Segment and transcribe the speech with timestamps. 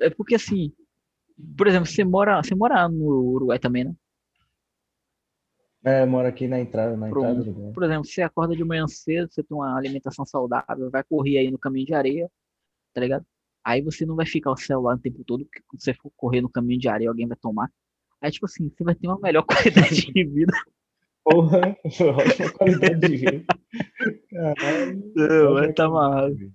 [0.00, 0.72] é porque assim,
[1.56, 3.94] por exemplo, você mora, você mora no Uruguai também, né?
[5.82, 7.72] É, mora aqui na entrada, na Por, entrada do lugar.
[7.72, 11.50] por exemplo, você acorda de manhã cedo, você tem uma alimentação saudável, vai correr aí
[11.50, 12.30] no caminho de areia,
[12.92, 13.24] tá ligado?
[13.64, 16.42] Aí você não vai ficar o celular o tempo todo, porque quando você for correr
[16.42, 17.70] no caminho de areia, alguém vai tomar.
[18.20, 20.52] Aí, tipo assim, você vai ter uma melhor qualidade de vida.
[21.24, 23.44] Porra, ótima qualidade de vida.
[24.30, 25.12] Caralho.
[25.16, 26.52] Não, vai ótima tá amarrado.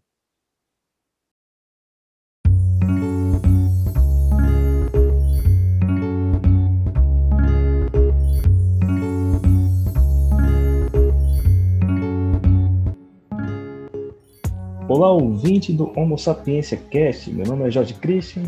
[14.88, 17.32] Olá, ouvinte do Homo Sapiência Cast.
[17.32, 18.44] Meu nome é Jorge Christian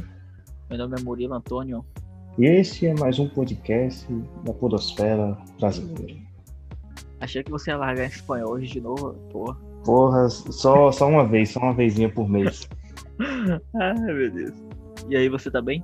[0.69, 1.83] Meu nome é Murilo Antônio.
[2.37, 4.05] e este é mais um podcast
[4.45, 6.15] da Podosfera Brasileira.
[7.19, 9.13] Achei que você ia largar em espanhol hoje de novo.
[9.31, 9.57] Porra.
[9.83, 12.69] Porra, só, só uma vez, só uma vezinha por mês.
[13.81, 14.53] Ai, meu Deus.
[15.09, 15.83] E aí, você tá bem?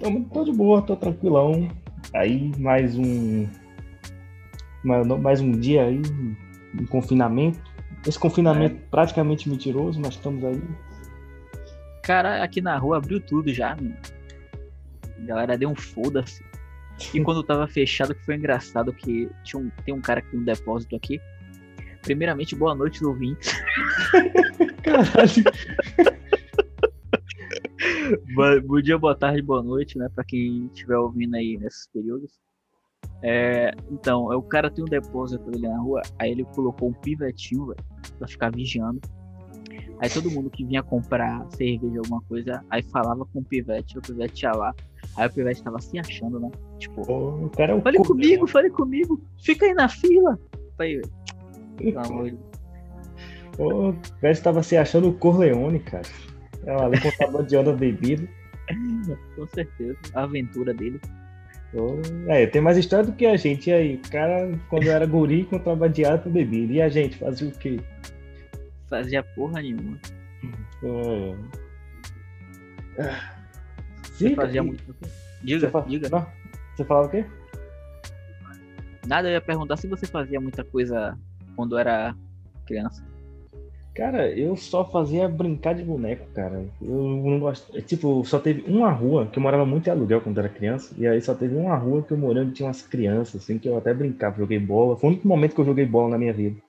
[0.00, 1.68] Tô, tô de boa, tô tranquilão.
[2.14, 3.46] Aí mais um.
[4.82, 6.00] Mais, mais um dia aí
[6.80, 7.73] em confinamento.
[8.06, 10.60] Esse confinamento praticamente mentiroso, mas estamos aí.
[12.02, 13.96] Cara, aqui na rua abriu tudo já, mano.
[15.18, 16.44] A galera deu um foda-se.
[17.14, 20.38] E quando tava fechado, que foi engraçado que tinha um, tem um cara que tem
[20.40, 21.18] um depósito aqui.
[22.02, 23.52] Primeiramente, boa noite, ouvintes.
[24.84, 25.44] Caralho.
[28.34, 30.08] Bo- Bom dia, boa tarde, boa noite, né?
[30.14, 32.32] Pra quem estiver ouvindo aí nesses períodos.
[33.22, 37.66] É, então, o cara tem um depósito ali na rua, aí ele colocou um pivetinho,
[37.66, 37.84] velho,
[38.18, 39.00] pra ficar vigiando.
[40.00, 44.02] Aí todo mundo que vinha comprar cerveja, alguma coisa, aí falava com o pivete, o
[44.02, 44.74] pivete ia lá.
[45.16, 46.50] Aí o pivete tava se achando, né?
[46.78, 50.38] Tipo, o cara é o fale comigo, fale comigo, fica aí na fila.
[50.78, 51.00] Aí,
[51.78, 52.38] pelo amor de
[53.56, 56.08] Pô, o cara estava se achando o Corleone, cara.
[56.66, 58.28] Ela ali contrabandeando a bebida.
[59.06, 59.98] Deus, com certeza.
[60.14, 61.00] A aventura dele.
[62.28, 63.70] É, tem mais história do que a gente.
[63.70, 66.72] E aí, o cara, quando era guri, contrabandeado com bebida.
[66.72, 67.80] E a gente fazia o quê?
[68.88, 69.98] Fazia porra nenhuma.
[70.82, 71.34] É.
[72.98, 73.34] Ah.
[74.02, 74.82] Você fazia muito.
[75.42, 76.08] Diga, Você, diga.
[76.08, 76.26] Não,
[76.74, 77.24] você falava o quê?
[79.06, 81.18] Nada, eu ia perguntar se você fazia muita coisa
[81.56, 82.14] quando era
[82.64, 83.04] criança.
[83.94, 86.68] Cara, eu só fazia brincar de boneco, cara.
[86.82, 87.76] Eu não gosto.
[87.76, 90.92] é, Tipo, só teve uma rua, que eu morava muito em aluguel quando era criança,
[90.98, 93.68] e aí só teve uma rua que eu morei onde tinha umas crianças, assim, que
[93.68, 94.96] eu até brincava, joguei bola.
[94.96, 96.60] Foi o único momento que eu joguei bola na minha vida.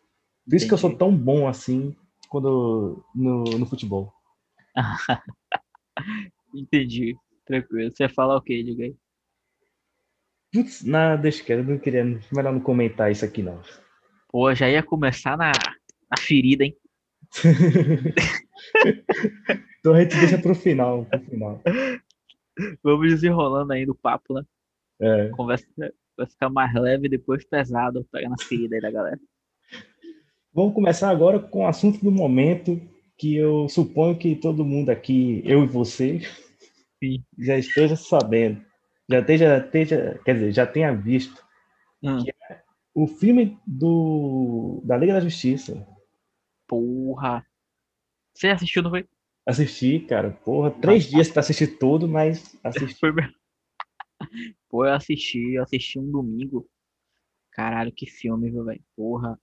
[0.47, 1.95] Por isso que eu sou tão bom assim
[2.29, 4.13] quando no, no futebol.
[6.53, 7.15] Entendi.
[7.45, 7.91] Tranquilo.
[7.91, 8.61] Você fala o quê?
[8.63, 8.95] Diga aí.
[10.53, 12.03] Putz, nada, deixa eu não queria.
[12.03, 13.59] Melhor não comentar isso aqui, não.
[14.29, 16.75] Pô, já ia começar na, na ferida, hein?
[19.79, 21.61] Então a gente deixa pro final, pro final.
[22.81, 24.43] Vamos desenrolando aí do papo, né?
[24.99, 25.29] É.
[25.29, 25.67] Conversa
[26.17, 28.03] vai ficar mais leve e depois pesado.
[28.11, 29.19] Pega na ferida aí da galera.
[30.51, 32.81] Vamos começar agora com o assunto do momento,
[33.15, 36.19] que eu suponho que todo mundo aqui, eu e você,
[37.03, 37.23] Sim.
[37.37, 38.59] já esteja sabendo.
[39.07, 41.45] Já esteja, esteja, quer dizer, já tenha visto
[42.05, 42.23] Hum,
[42.93, 45.85] o filme do, da Liga da Justiça.
[46.67, 47.45] Porra.
[48.33, 49.07] Você assistiu, não foi?
[49.45, 52.99] Assisti, cara, porra, três Ah, dias para assistir tudo, mas assisti.
[54.69, 56.67] Pô, eu assisti, eu assisti um domingo.
[57.51, 58.83] Caralho, que filme, viu, velho?
[58.95, 59.39] Porra.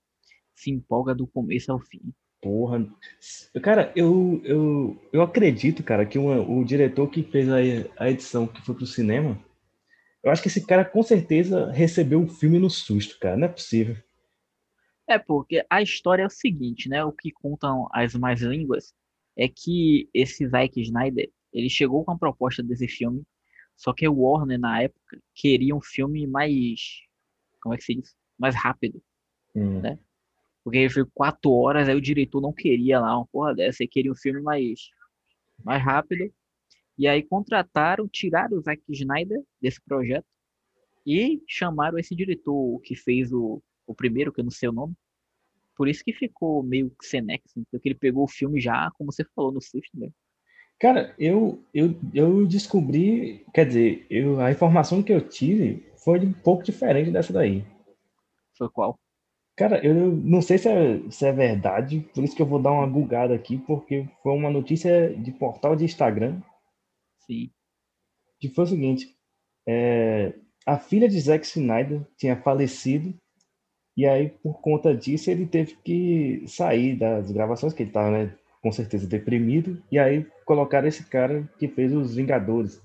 [0.55, 2.12] Se empolga do começo ao fim.
[2.41, 2.87] Porra.
[3.62, 7.56] Cara, eu, eu, eu acredito, cara, que o, o diretor que fez a,
[7.97, 9.38] a edição que foi pro cinema,
[10.22, 13.37] eu acho que esse cara com certeza recebeu o filme no susto, cara.
[13.37, 13.97] Não é possível.
[15.12, 17.05] É, porque a história é o seguinte, né?
[17.05, 18.95] O que contam as mais línguas
[19.37, 23.23] é que esse Zack Snyder, ele chegou com a proposta desse filme,
[23.77, 27.03] só que o Warner, na época, queria um filme mais...
[27.61, 28.17] Como é que se diz?
[28.39, 29.03] Mais rápido.
[29.55, 29.83] Hum.
[29.83, 29.99] Né?
[30.65, 33.91] Porque ele foi quatro horas, aí o diretor não queria lá uma porra dessa, ele
[33.91, 34.89] queria um filme mais,
[35.62, 36.33] mais rápido.
[36.97, 40.26] E aí contrataram, tiraram o Zack Snyder desse projeto
[41.06, 44.94] e chamaram esse diretor que fez o, o primeiro, que eu não sei o nome.
[45.76, 49.24] Por isso que ficou meio sem nexo, porque ele pegou o filme já, como você
[49.34, 50.14] falou, no susto mesmo.
[50.78, 56.32] Cara, eu, eu, eu descobri, quer dizer, eu, a informação que eu tive foi um
[56.32, 57.64] pouco diferente dessa daí.
[58.58, 58.98] Foi qual?
[59.56, 62.72] Cara, eu não sei se é, se é verdade, por isso que eu vou dar
[62.72, 66.40] uma gulgada aqui, porque foi uma notícia de portal de Instagram
[67.26, 67.50] Sim.
[68.40, 69.14] que foi o seguinte:
[69.69, 70.34] é,
[70.66, 73.14] a filha de Zack Snyder tinha falecido,
[73.97, 78.35] e aí, por conta disso, ele teve que sair das gravações que ele estava, né?
[78.62, 82.81] com certeza deprimido, e aí colocaram esse cara que fez os Vingadores.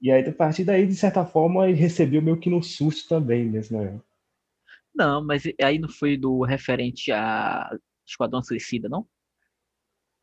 [0.00, 3.44] E aí, a partir daí, de certa forma, ele recebeu meio que no susto também
[3.44, 4.02] nesse negócio.
[4.94, 7.70] Não, mas aí não foi do referente a
[8.06, 9.06] Esquadrão Suicida, não?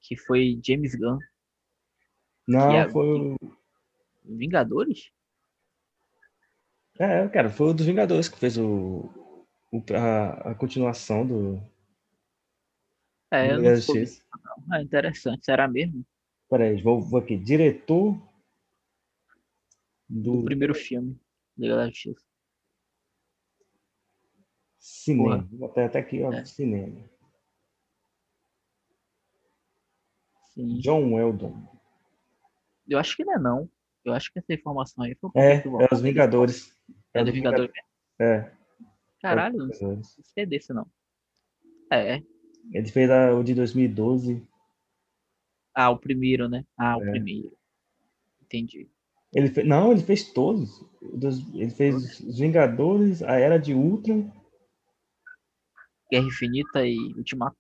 [0.02, 1.20] Que foi James Gunn.
[2.48, 3.38] Não, é- foi o.
[4.26, 5.12] Vingadores?
[6.98, 9.12] É, cara, foi o dos Vingadores que fez o-
[9.96, 11.62] a, a continuação do.
[13.32, 14.22] É, eu da não soube disso,
[14.68, 14.76] não.
[14.78, 15.44] É interessante.
[15.46, 16.06] Será mesmo?
[16.50, 17.36] Peraí, vou, vou aqui.
[17.38, 18.14] Diretor
[20.08, 21.20] Do do primeiro filme.
[21.58, 22.24] Liga da Justiça.
[24.78, 25.38] cinema.
[25.38, 25.48] Porra.
[25.50, 26.46] Vou botar até aqui, ó, É.
[26.46, 27.02] cinema.
[30.54, 30.78] Sim.
[30.80, 31.68] John Weldon.
[32.88, 33.70] Eu acho que não é não.
[34.06, 36.78] Eu acho que essa informação aí foi um É, pouquinho é os Vingadores.
[37.14, 37.88] É do Vingador mesmo.
[38.20, 38.52] É,
[39.24, 39.66] Caralho, é
[39.96, 40.04] não
[40.36, 40.86] sei desse não.
[41.90, 42.22] É.
[42.72, 44.46] Ele fez a- o de 2012.
[45.74, 46.66] Ah, o primeiro, né?
[46.78, 47.12] Ah, o É.
[47.12, 47.58] primeiro.
[48.44, 48.90] Entendi.
[49.34, 50.86] Ele fe- Não, ele fez todos.
[51.54, 54.30] Ele fez os Vingadores, a Era de Ultron,
[56.12, 57.58] Guerra Infinita e Ultimato.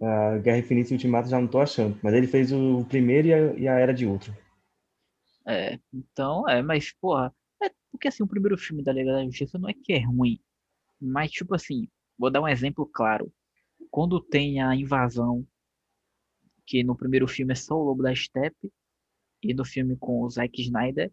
[0.00, 1.98] a Guerra Infinita e Ultimato já não tô achando.
[2.02, 4.32] Mas ele fez o primeiro e a, e a Era de Ultron.
[5.46, 7.34] É, então, é, mas, porra,
[7.90, 10.40] porque assim, o primeiro filme da Liga da Justiça não é que é ruim,
[11.00, 11.88] mas, tipo assim,
[12.18, 13.32] vou dar um exemplo claro.
[13.90, 15.46] Quando tem a invasão,
[16.66, 18.70] que no primeiro filme é só o Lobo da Steppe,
[19.42, 21.12] e no filme com o Zack Snyder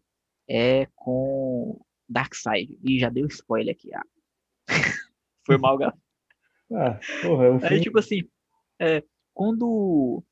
[0.49, 1.79] é com
[2.09, 2.77] Darkseid.
[2.83, 4.05] E já deu spoiler aqui, ah.
[5.45, 5.99] Foi mal, gato.
[6.71, 7.83] Ah, porra, é um Aí, filme.
[7.83, 8.27] tipo assim,
[8.81, 10.23] é, quando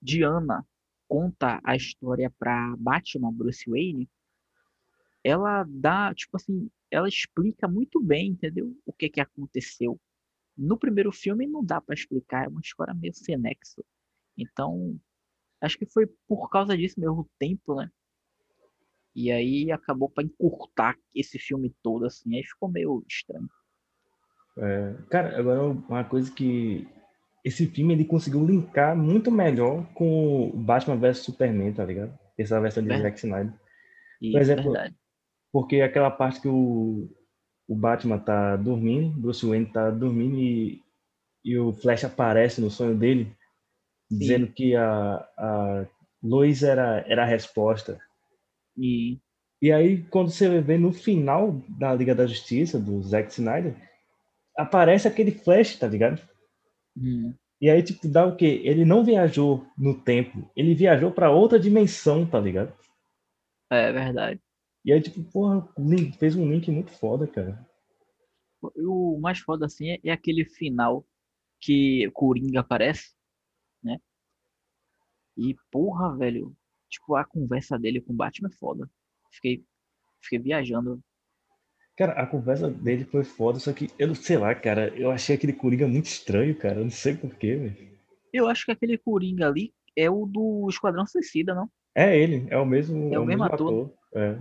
[0.00, 0.66] Diana
[1.08, 4.08] conta a história pra Batman, Bruce Wayne,
[5.28, 8.74] ela dá, tipo assim, ela explica muito bem, entendeu?
[8.86, 10.00] O que que aconteceu.
[10.56, 13.84] No primeiro filme não dá pra explicar, é uma história meio sem nexo.
[14.36, 14.98] Então,
[15.60, 17.90] acho que foi por causa disso mesmo, o tempo, né?
[19.14, 23.48] E aí acabou pra encurtar esse filme todo, assim, aí ficou meio estranho.
[24.56, 26.88] É, cara, agora uma coisa que
[27.44, 32.16] esse filme ele conseguiu linkar muito melhor com Batman vs Superman, tá ligado?
[32.36, 33.00] Essa versão de.
[33.00, 33.52] Zack Snyder.
[34.20, 34.96] Por exemplo, verdade.
[35.52, 37.08] Porque aquela parte que o,
[37.68, 40.82] o Batman tá dormindo, Bruce Wayne tá dormindo e,
[41.44, 43.32] e o Flash aparece no sonho dele,
[44.10, 45.86] dizendo que a, a
[46.22, 48.00] Lois era, era a resposta.
[48.76, 49.20] E
[49.62, 53.76] E aí, quando você vê no final da Liga da Justiça, do Zack Snyder,
[54.56, 56.20] aparece aquele Flash, tá ligado?
[56.96, 58.60] hum, E aí, tipo, dá o quê?
[58.64, 62.72] Ele não viajou no tempo, ele viajou pra outra dimensão, tá ligado?
[63.70, 64.40] é verdade.
[64.84, 65.68] E aí, tipo, porra,
[66.18, 67.66] fez um link muito foda, cara.
[68.76, 71.06] O mais foda assim é, é aquele final
[71.60, 73.14] que Coringa aparece,
[73.82, 73.98] né?
[75.36, 76.56] E porra, velho,
[76.88, 78.90] tipo a conversa dele com o Batman é foda.
[79.30, 79.64] Fiquei,
[80.20, 81.00] fiquei viajando.
[81.96, 84.88] Cara, a conversa dele foi foda, só que eu não sei lá, cara.
[84.96, 86.76] Eu achei aquele Coringa muito estranho, cara.
[86.76, 87.98] Eu não sei porquê, velho.
[88.32, 91.68] Eu acho que aquele Coringa ali é o do Esquadrão Suicida, não?
[91.94, 93.92] É ele, é o mesmo, É o mesmo ator.
[94.14, 94.38] É.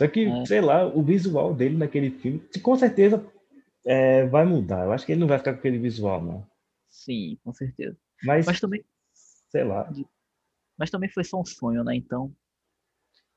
[0.00, 0.46] Só que, É.
[0.46, 3.24] sei lá, o visual dele naquele filme, com certeza
[3.86, 4.84] é, vai mudar.
[4.86, 6.46] Eu acho que ele não vai ficar com aquele visual, não.
[6.88, 7.96] Sim, com certeza.
[8.22, 8.84] Mas, Mas também,
[9.50, 9.90] sei lá.
[10.76, 11.94] mas também foi só um sonho, né?
[11.96, 12.34] Então,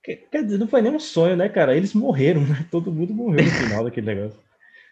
[0.03, 1.75] Quer dizer, não foi nem um sonho, né, cara?
[1.75, 2.67] Eles morreram, né?
[2.70, 4.39] Todo mundo morreu no final daquele negócio.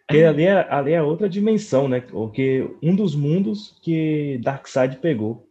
[0.08, 2.02] Porque ali é, ali é outra dimensão, né?
[2.02, 5.48] Porque um dos mundos que Darkseid pegou.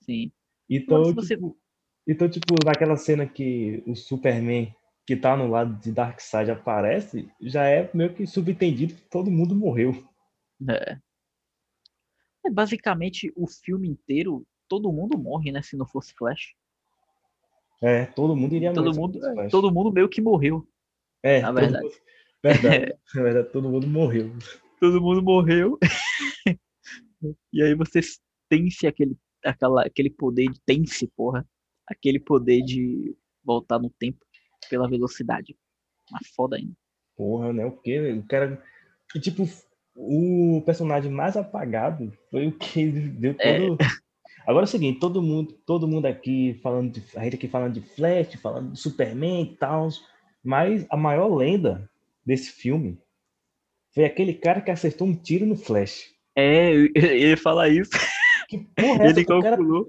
[0.00, 0.32] sim.
[0.68, 1.58] Então, você- tipo,
[2.06, 4.74] então, tipo, naquela cena que o Superman
[5.10, 9.56] que tá no lado de Darkseid aparece, já é meio que subentendido que todo mundo
[9.56, 10.06] morreu.
[10.70, 10.98] É.
[12.46, 15.62] É basicamente o filme inteiro, todo mundo morre, né?
[15.62, 16.54] Se não fosse Flash.
[17.82, 18.94] É, todo mundo iria Todo morrer.
[18.94, 19.50] se mundo, Flash.
[19.50, 20.64] todo mundo meio que morreu.
[21.24, 21.82] é, na verdade.
[21.82, 21.94] mundo-
[22.40, 22.94] verdade.
[23.12, 24.30] Na verdade, todo mundo morreu.
[24.78, 25.76] todo mundo morreu.
[27.52, 27.98] e aí você
[28.48, 30.60] tem-se aquele, aquela, aquele poder de.
[30.64, 31.44] Tem-se, porra.
[31.84, 34.24] Aquele poder de voltar no tempo
[34.70, 35.54] pela velocidade.
[36.10, 36.72] Mas foda ainda.
[37.16, 37.66] Porra, né?
[37.66, 38.12] O quê?
[38.12, 38.62] O cara.
[39.14, 39.46] E, tipo,
[39.94, 43.66] o personagem mais apagado foi o que deu É.
[43.66, 43.78] todo.
[44.46, 47.04] Agora é o seguinte, todo mundo, todo mundo aqui falando de.
[47.16, 49.88] A gente aqui falando de Flash, falando de Superman e tal.
[50.42, 51.88] Mas a maior lenda
[52.24, 52.98] desse filme
[53.94, 56.04] foi aquele cara que acertou um tiro no Flash.
[56.34, 57.90] É, ele fala isso.
[58.48, 59.20] Que porra é essa?
[59.20, 59.86] Ele O cara, calculou.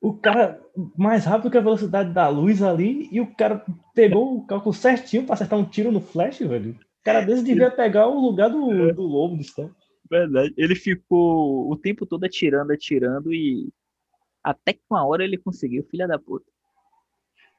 [0.00, 0.60] O cara
[0.96, 5.24] mais rápido que a velocidade da luz ali e o cara pegou o cálculo certinho
[5.24, 6.72] pra acertar um tiro no Flash, velho.
[6.72, 9.70] O cara desse devia pegar o lugar do, do lobo do Stan.
[10.10, 10.54] Verdade.
[10.56, 13.68] Ele ficou o tempo todo atirando, atirando e
[14.42, 16.46] até que uma hora ele conseguiu, filha da puta.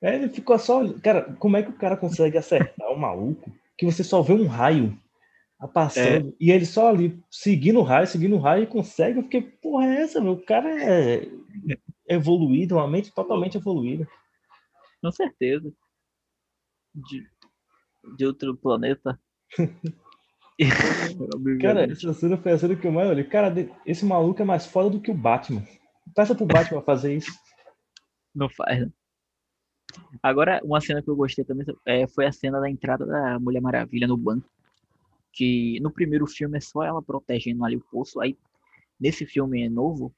[0.02, 0.88] É, ele ficou só.
[1.00, 4.48] Cara, como é que o cara consegue acertar o maluco que você só vê um
[4.48, 4.98] raio
[5.74, 6.34] passando é.
[6.40, 9.22] e ele só ali seguindo o raio, seguindo o raio e consegue?
[9.22, 10.34] Porque, porra, é essa, meu?
[10.34, 11.28] O cara é
[12.08, 14.08] evoluído, uma mente totalmente evoluída.
[15.02, 15.72] Com certeza.
[16.94, 17.28] De,
[18.16, 19.20] de outro planeta.
[21.62, 23.24] cara, essa cena foi a cena que eu mais olhei.
[23.24, 23.54] Cara,
[23.86, 25.64] esse maluco é mais foda do que o Batman.
[26.16, 27.32] Peça pro Batman fazer isso.
[28.34, 28.92] Não faz, né?
[30.22, 33.62] Agora, uma cena que eu gostei também é, foi a cena da entrada da Mulher
[33.62, 34.50] Maravilha no banco.
[35.34, 38.20] Que no primeiro filme é só ela protegendo ali o poço.
[38.20, 38.38] Aí,
[39.00, 40.14] nesse filme novo,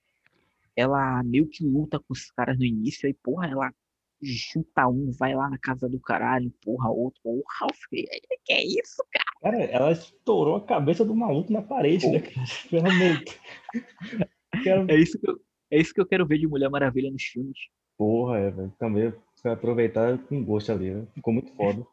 [0.80, 3.08] ela meio que luta com os caras no início.
[3.08, 3.74] Aí, porra, ela
[4.22, 7.22] junta um, vai lá na casa do caralho, empurra outro.
[7.24, 8.08] Porra, que
[8.50, 9.26] é isso, cara?
[9.42, 12.46] Cara, ela estourou a cabeça do maluco na parede, né, cara?
[12.70, 12.90] Pelo.
[14.64, 14.92] Quero...
[14.92, 15.40] É, isso que eu,
[15.72, 17.58] é isso que eu quero ver de Mulher Maravilha nos filmes.
[17.98, 18.74] Porra, é, velho.
[18.80, 21.08] Também vai aproveitar com gosto ali, né?
[21.14, 21.86] Ficou muito foda.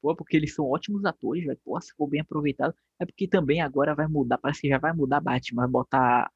[0.00, 1.58] Pô, porque eles são ótimos atores, velho.
[1.64, 2.74] Pô, se for bem aproveitado.
[3.00, 5.62] É porque também agora vai mudar, parece que já vai mudar Batman.
[5.62, 6.30] Vai botar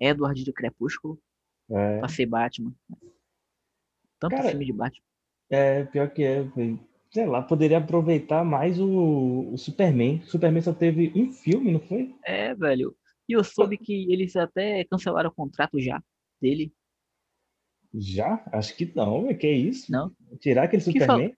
[0.00, 1.20] Edward do Crepúsculo
[1.70, 1.98] é.
[1.98, 2.74] pra ser Batman.
[4.18, 5.04] Tanto Cara, filme de Batman.
[5.50, 6.44] É, pior que é,
[7.12, 10.18] sei lá, poderia aproveitar mais o, o Superman.
[10.18, 12.14] O Superman só teve um filme, não foi?
[12.24, 12.96] É, velho.
[13.28, 16.02] E eu soube que eles até cancelaram o contrato já
[16.40, 16.72] dele.
[17.94, 18.44] Já?
[18.52, 19.90] Acho que não, que é isso?
[19.90, 20.14] Não.
[20.38, 21.28] Tirar aquele Quem Superman?
[21.28, 21.36] Falou?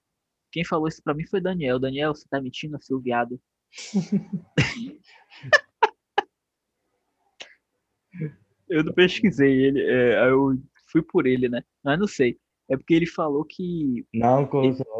[0.50, 1.78] Quem falou isso pra mim foi Daniel.
[1.78, 3.40] Daniel, você tá mentindo, seu viado.
[8.68, 10.58] eu não pesquisei ele, é, eu
[10.90, 11.62] fui por ele, né?
[11.82, 12.38] Mas não sei.
[12.68, 14.06] É porque ele falou que.
[14.12, 14.48] Não,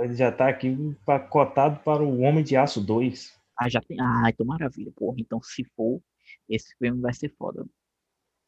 [0.03, 0.77] ele já tá aqui
[1.31, 3.39] cotado para o Homem de Aço 2.
[3.59, 4.01] Ah, já tem.
[4.01, 5.17] Ah, então maravilha, porra.
[5.19, 6.01] Então, se for,
[6.49, 7.67] esse filme vai ser foda.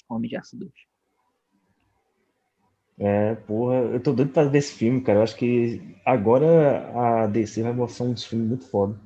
[0.09, 0.73] Homem de Aço 2.
[2.99, 5.19] É, porra, eu tô doido pra ver esse filme, cara.
[5.19, 8.99] Eu acho que agora a DC vai mostrar um filme muito foda.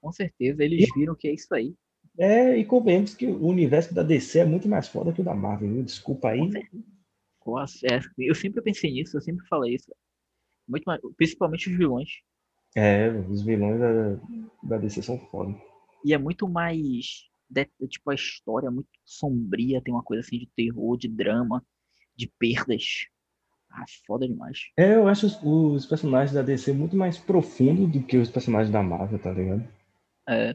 [0.00, 1.74] Com certeza, eles viram que é isso aí.
[2.18, 5.34] É, e convenhamos que o universo da DC é muito mais foda que o da
[5.34, 5.82] Marvel, viu?
[5.82, 6.40] Desculpa aí.
[7.84, 9.92] É, eu sempre pensei nisso, eu sempre falei isso.
[10.66, 12.08] Muito mais, principalmente os vilões.
[12.76, 14.20] É, os vilões da,
[14.62, 15.54] da DC são foda.
[16.04, 17.28] E é muito mais.
[17.48, 21.64] De, tipo, a história é muito sombria, tem uma coisa assim de terror, de drama,
[22.16, 23.06] de perdas.
[23.70, 24.70] Ah, foda demais.
[24.76, 28.72] É, eu acho os, os personagens da DC muito mais profundos do que os personagens
[28.72, 29.66] da Marvel, tá ligado?
[30.28, 30.54] É.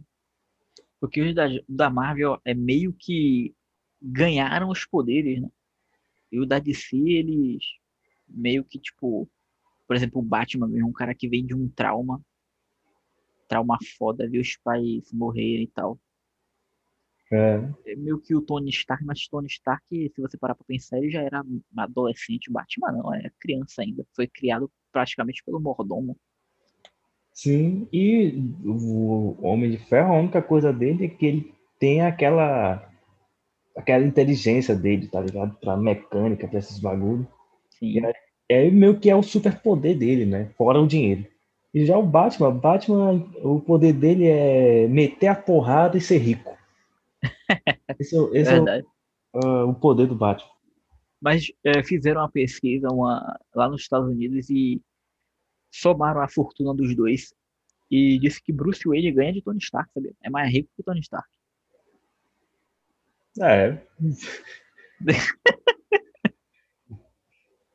[0.99, 3.55] Porque os da, da Marvel é meio que
[4.01, 5.49] ganharam os poderes, né?
[6.31, 7.63] E o da DC, eles
[8.27, 9.27] meio que, tipo,
[9.87, 12.21] por exemplo, o Batman mesmo, um cara que vem de um trauma,
[13.47, 15.99] trauma foda, ver os pais morrerem e tal.
[17.31, 17.91] É.
[17.91, 17.95] é.
[17.95, 21.21] meio que o Tony Stark, mas Tony Stark, se você parar pra pensar, ele já
[21.21, 21.43] era
[21.77, 24.05] adolescente, Batman não, é criança ainda.
[24.15, 26.17] Foi criado praticamente pelo mordomo.
[27.41, 28.33] Sim, e
[28.65, 32.85] o Homem de Ferro, a única coisa dele é que ele tem aquela
[33.73, 35.55] aquela inteligência dele, tá ligado?
[35.61, 37.25] Pra mecânica, pra esses bagulho.
[37.69, 38.05] Sim.
[38.05, 38.13] É,
[38.49, 40.51] é meio que é o superpoder dele, né?
[40.57, 41.25] Fora o dinheiro.
[41.73, 46.57] E já o Batman, Batman, o poder dele é meter a porrada e ser rico.
[47.97, 50.51] Esse, é esse é, o, uh, o, poder do Batman.
[51.21, 54.81] Mas é, fizeram uma pesquisa uma, lá nos Estados Unidos e
[55.71, 57.33] somaram a fortuna dos dois.
[57.91, 60.15] E disse que Bruce Wayne ganha de Tony Stark, sabe?
[60.23, 61.27] É mais rico que Tony Stark.
[63.41, 63.81] É.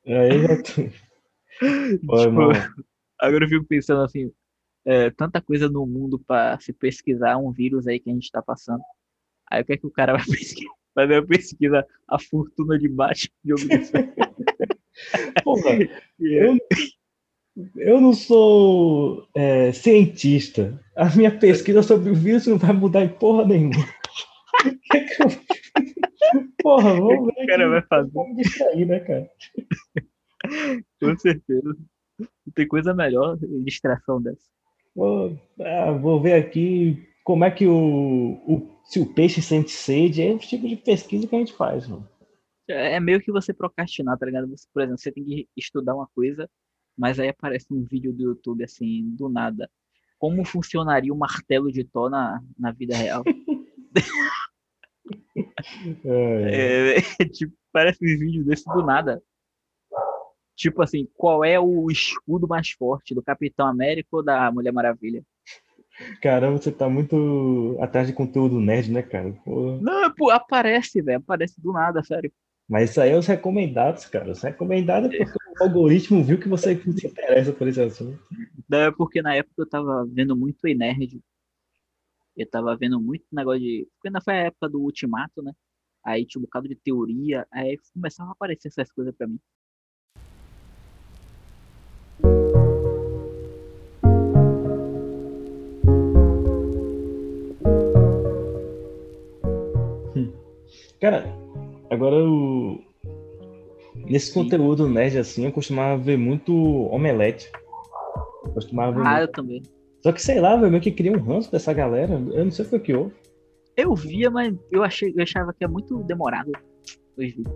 [0.06, 0.88] Aí já tô...
[1.98, 2.12] tipo,
[3.18, 4.30] agora eu fico pensando assim,
[4.84, 8.42] é, tanta coisa no mundo para se pesquisar um vírus aí que a gente tá
[8.42, 8.82] passando.
[9.50, 10.70] Aí o que é que o cara vai pesquisar?
[10.94, 13.54] Vai ver a pesquisa a fortuna de baixo de
[15.42, 15.70] Porra,
[16.20, 16.56] eu,
[17.76, 20.80] eu não sou é, cientista.
[20.96, 23.75] A minha pesquisa sobre o vírus não vai mudar em porra nenhuma.
[24.90, 25.28] que que eu...
[26.62, 27.44] Porra, vamos ver.
[27.44, 28.11] O cara vai fazer.
[28.12, 29.30] Vamos distrair, né, cara?
[31.00, 31.76] Com certeza.
[32.18, 34.50] Não tem coisa melhor distração dessa.
[34.94, 40.23] Vou, ah, vou ver aqui como é que o, o, se o peixe sente sede.
[40.23, 42.08] É o tipo de pesquisa que a gente faz, mano.
[42.68, 44.49] É, é meio que você procrastinar, tá ligado?
[44.49, 46.49] Você, por exemplo, você tem que estudar uma coisa,
[46.96, 49.70] mas aí aparece um vídeo do YouTube assim, do nada.
[50.18, 53.22] Como funcionaria o martelo de Thor na, na vida real?
[56.04, 59.22] É, é, tipo, parece um vídeo desse do nada.
[60.56, 65.22] Tipo assim, qual é o escudo mais forte do Capitão América ou da Mulher Maravilha?
[66.20, 69.32] Caramba, você tá muito atrás de conteúdo nerd, né, cara?
[69.44, 69.78] Porra.
[69.80, 71.18] Não, pô, aparece, velho.
[71.18, 72.32] Aparece do nada, sério.
[72.68, 74.30] Mas isso aí é os recomendados, cara.
[74.30, 78.18] Os recomendados é porque o algoritmo viu que você se interessa por esse assunto.
[78.68, 81.20] Não, é porque na época eu tava vendo muito E-Nerd.
[82.37, 83.88] Eu tava vendo muito negócio de.
[83.94, 85.52] Porque ainda foi a época do Ultimato, né?
[86.04, 87.46] Aí tinha um bocado de teoria.
[87.52, 89.38] Aí começava a aparecer essas coisas pra mim.
[101.04, 101.23] Cara,
[101.90, 102.82] agora o.
[104.06, 106.54] Nesse conteúdo nerd assim, eu costumava ver muito
[106.90, 107.50] omelete.
[108.44, 109.20] Eu costumava ver Ah, muito.
[109.23, 109.62] eu também.
[110.02, 112.14] Só que sei lá, velho, meio que cria um ranço dessa galera.
[112.14, 113.14] Eu não sei o que houve.
[113.76, 116.52] Eu via, mas eu, achei, eu achava que é muito demorado
[117.16, 117.46] os vídeos.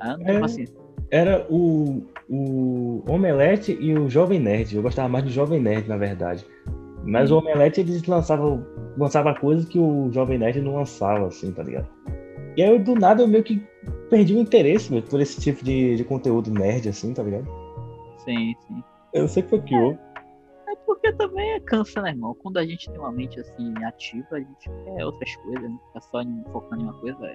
[0.00, 0.40] Ah, não É.
[0.40, 0.74] paciência.
[1.10, 4.74] Era o, o Omelete e o Jovem Nerd.
[4.76, 6.44] Eu gostava mais do Jovem Nerd, na verdade.
[7.04, 8.64] Mas o Omelete eles lançavam,
[8.98, 11.88] lançava coisas que o Jovem Nerd não lançava, assim, tá ligado?
[12.56, 13.62] E aí, do nada, eu meio que
[14.08, 17.46] perdi o interesse meu, por esse tipo de, de conteúdo nerd, assim, tá ligado?
[18.24, 18.82] Sim, sim.
[19.12, 19.98] Eu não sei que foi que houve.
[20.68, 22.34] É porque também é cansa, né, irmão?
[22.42, 25.76] Quando a gente tem uma mente assim ativa, a gente quer outras coisas, né?
[25.88, 26.22] Ficar só
[26.52, 27.34] focando em uma coisa, é.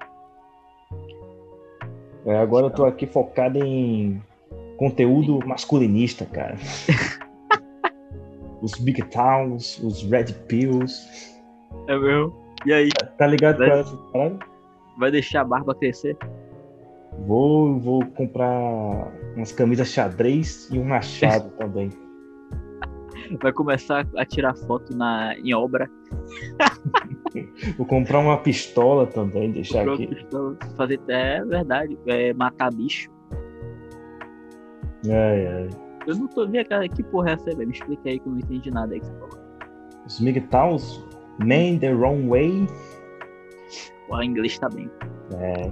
[2.25, 4.21] É, agora eu tô aqui focado em
[4.77, 6.55] conteúdo masculinista, cara.
[8.61, 11.07] os Big Towns, os Red Pills.
[11.87, 12.33] É meu.
[12.65, 14.50] E aí, Tá ligado com Vai- essa parada?
[14.99, 16.17] Vai deixar a barba crescer?
[17.25, 21.89] Vou, vou comprar umas camisas xadrez e um machado também.
[23.41, 25.89] Vai começar a tirar foto na, em obra,
[27.77, 30.07] Vou comprar uma pistola também, deixar aqui.
[30.07, 30.99] pistola, fazer.
[31.07, 33.09] É verdade, é matar bicho.
[35.05, 35.69] Ai, ai.
[36.07, 37.69] Eu não tô vendo, cara, que porra é essa aí, velho?
[37.69, 39.39] Me explica aí que eu não entendi nada aí que você falou.
[40.05, 41.05] Os MGTOWs,
[41.39, 42.67] Man the Wrong Way.
[44.09, 44.89] O inglês tá bem.
[45.39, 45.71] É.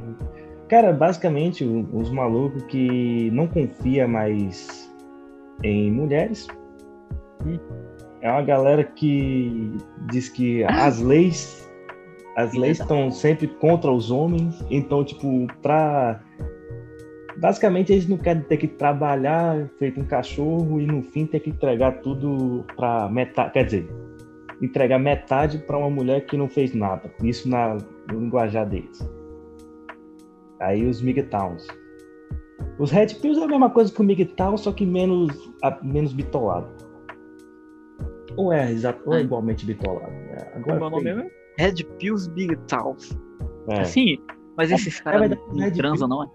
[0.70, 4.90] Cara, basicamente, os malucos que não confia mais
[5.64, 6.48] em mulheres.
[7.46, 7.58] Hum.
[8.22, 9.72] É uma galera que
[10.12, 11.70] diz que as leis.
[12.36, 14.64] As leis estão sempre contra os homens.
[14.70, 16.22] Então, tipo, pra.
[17.38, 21.50] Basicamente, eles não querem ter que trabalhar feito um cachorro e no fim ter que
[21.50, 23.54] entregar tudo pra metade.
[23.54, 23.90] Quer dizer,
[24.62, 27.12] entregar metade pra uma mulher que não fez nada.
[27.24, 27.76] Isso na,
[28.12, 29.00] no linguajar deles.
[30.60, 31.66] Aí os MGTOWns.
[32.78, 36.12] Os Red Pills é a mesma coisa que o MGTOW, só que menos, a- menos
[36.14, 36.68] bitolado.
[38.36, 39.22] Ou é, exato, ou é Ah.
[39.22, 40.12] igualmente bitolado.
[40.12, 41.32] É, agora Como é o nome foi- mesmo?
[41.58, 43.18] Red Pills Big Towels.
[43.70, 43.82] é.
[43.82, 44.18] Assim,
[44.58, 46.28] mas esses caras verdade, não, Red transam, não é?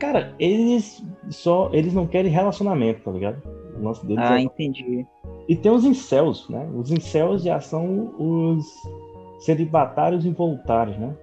[0.00, 3.42] Cara, eles só eles não querem relacionamento, tá ligado?
[3.76, 4.42] O lance deles Ah, é...
[4.42, 5.06] entendi.
[5.48, 6.66] E tem os incels, né?
[6.74, 8.64] Os incels já são os
[9.44, 11.16] celibatários involuntários, né?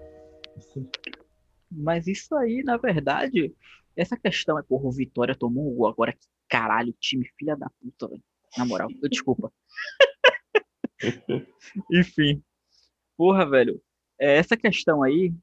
[1.72, 3.54] Mas isso aí, na verdade,
[3.96, 6.12] essa questão é, porra, o Vitória tomou um gol agora.
[6.14, 8.24] Que caralho, time filha da puta, velho.
[8.58, 9.52] Na moral, eu- desculpa.
[11.92, 12.44] Enfim.
[13.18, 13.82] Porra, velho.
[14.20, 15.34] é, essa questão aí,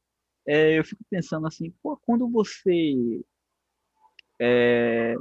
[0.47, 3.23] é, eu fico pensando assim, pô, quando você.
[4.41, 5.15] É,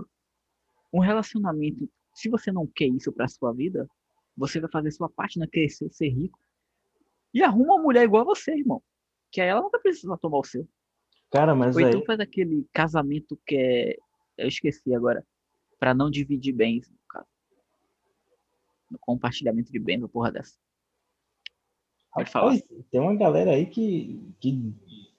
[0.92, 3.88] um relacionamento, se você não quer isso pra sua vida,
[4.36, 5.48] você vai fazer sua parte, né?
[5.48, 6.40] Crescer, ser rico.
[7.34, 8.82] E arruma uma mulher igual a você, irmão.
[9.32, 10.68] Que aí ela não vai precisar tomar o seu.
[11.30, 11.90] Cara, mas Ou aí...
[11.90, 13.98] então faz aquele casamento que é.
[14.38, 15.26] Eu esqueci agora.
[15.80, 17.28] Pra não dividir bens, no caso.
[18.90, 20.58] No compartilhamento de bens, uma porra dessa.
[22.14, 22.58] Pode falar.
[22.90, 24.74] Tem uma galera aí que, que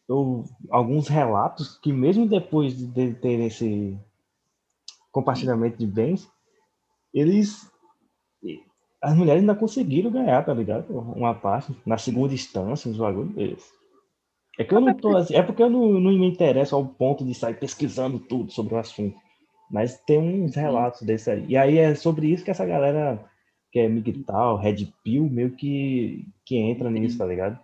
[0.08, 3.96] eu, alguns relatos que mesmo depois de ter esse
[5.10, 6.28] compartilhamento de bens,
[7.12, 7.70] eles
[9.00, 10.92] as mulheres ainda conseguiram ganhar, tá ligado?
[10.92, 13.64] Uma parte na segunda instância, uns bagulho deles.
[14.58, 17.24] É que eu não tô assim, é porque eu não, não me interesso ao ponto
[17.24, 19.16] de sair pesquisando tudo sobre o assunto.
[19.70, 21.46] Mas tem uns relatos desse aí.
[21.46, 23.24] E aí é sobre isso que essa galera
[23.70, 27.58] que é migtal, red pill, meio que, que entra nisso, tá ligado?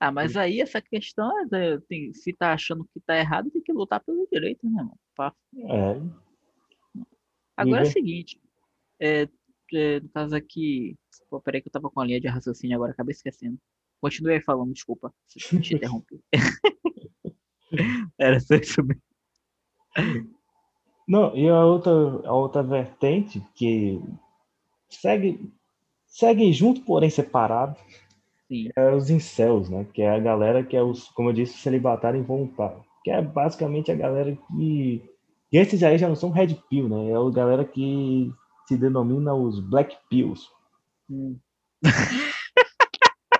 [0.00, 1.78] Ah, mas aí essa questão é.
[1.88, 4.96] tem- se tá achando que tá errado, tem que lutar pelo direito, né, irmão?
[5.14, 5.32] Pá.
[5.56, 6.00] É,
[7.56, 7.92] Agora é o Viver.
[7.92, 8.40] seguinte.
[9.00, 9.28] É,
[9.72, 10.96] é, no caso aqui.
[11.30, 13.58] Pô, peraí que eu tava com a linha de raciocínio agora, acabei esquecendo.
[14.00, 15.12] Continue aí falando, desculpa.
[15.26, 16.20] Se te interrompi.
[18.18, 19.02] Era só isso mesmo.
[21.06, 24.00] Não, e a outra, a outra vertente que
[24.88, 25.52] segue,
[26.06, 27.78] segue junto, porém separado,
[28.48, 28.68] Sim.
[28.76, 29.86] é os incels, né?
[29.92, 32.84] Que é a galera que é os, como eu disse, celibatário involuntário.
[33.02, 35.02] Que é basicamente a galera que.
[35.54, 37.10] E esses aí já não são red pill, né?
[37.10, 38.28] É a galera que
[38.66, 40.48] se denomina os black pills.
[41.08, 41.38] Hum.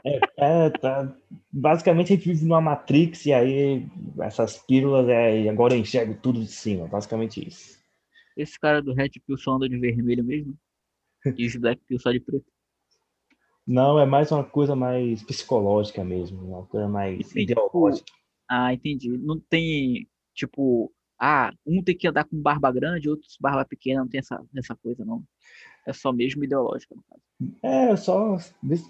[0.06, 1.16] É, é, tá.
[1.50, 3.88] Basicamente a gente vive numa Matrix e aí
[4.20, 7.78] essas pílulas é, agora eu enxergo tudo de cima, basicamente isso.
[8.36, 10.54] Esse cara do Red Pill só anda de vermelho mesmo?
[11.38, 12.44] E os Black Pill só de preto?
[13.66, 17.52] Não, é mais uma coisa mais psicológica mesmo, uma coisa mais Entendi.
[17.52, 18.12] ideológica.
[18.46, 19.08] Ah, entendi.
[19.16, 20.92] Não tem, tipo,
[21.24, 24.40] ah, um tem que andar com barba grande, outro com barba pequena, não tem essa,
[24.56, 25.24] essa coisa, não.
[25.86, 27.22] É só mesmo ideológica, no caso.
[27.62, 28.36] É, só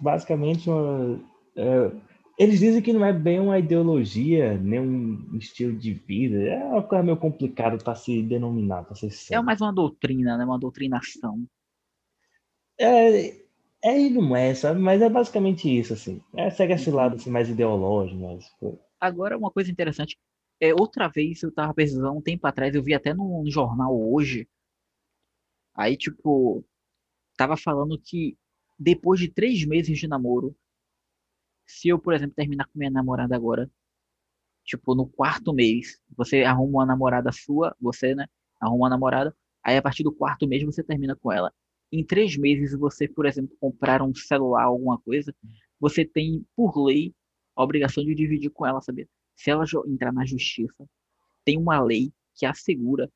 [0.03, 1.19] basicamente uma,
[1.57, 1.91] é,
[2.39, 6.37] eles dizem que não é bem uma ideologia, nem um estilo de vida.
[6.43, 9.43] É uma coisa meio complicada para se denominar, para ser É sincero.
[9.43, 10.45] mais uma doutrina, né?
[10.45, 11.47] Uma doutrinação.
[12.79, 13.29] É,
[13.83, 14.81] é e não é, sabe?
[14.81, 16.23] Mas é basicamente isso, assim.
[16.37, 18.45] É, segue esse lado assim, mais ideológico, mas
[19.01, 20.19] Agora, uma coisa interessante.
[20.61, 23.97] É, outra vez eu tava pesquisando um tempo atrás, eu vi até no, no jornal
[23.97, 24.49] hoje.
[25.75, 26.65] Aí, tipo,
[27.37, 28.39] tava falando que
[28.79, 30.57] depois de três meses de namoro,
[31.67, 33.71] se eu, por exemplo, terminar com minha namorada agora,
[34.65, 38.27] tipo, no quarto mês, você arruma uma namorada sua, você, né?
[38.61, 41.53] Arruma uma namorada, aí a partir do quarto mês você termina com ela.
[41.93, 45.35] Em três meses, você, por exemplo, comprar um celular, alguma coisa,
[45.81, 47.15] você tem, por lei,
[47.57, 49.09] a obrigação de dividir com ela, sabia?
[49.37, 50.87] Se ela entrar na justiça,
[51.45, 53.11] tem uma lei que assegura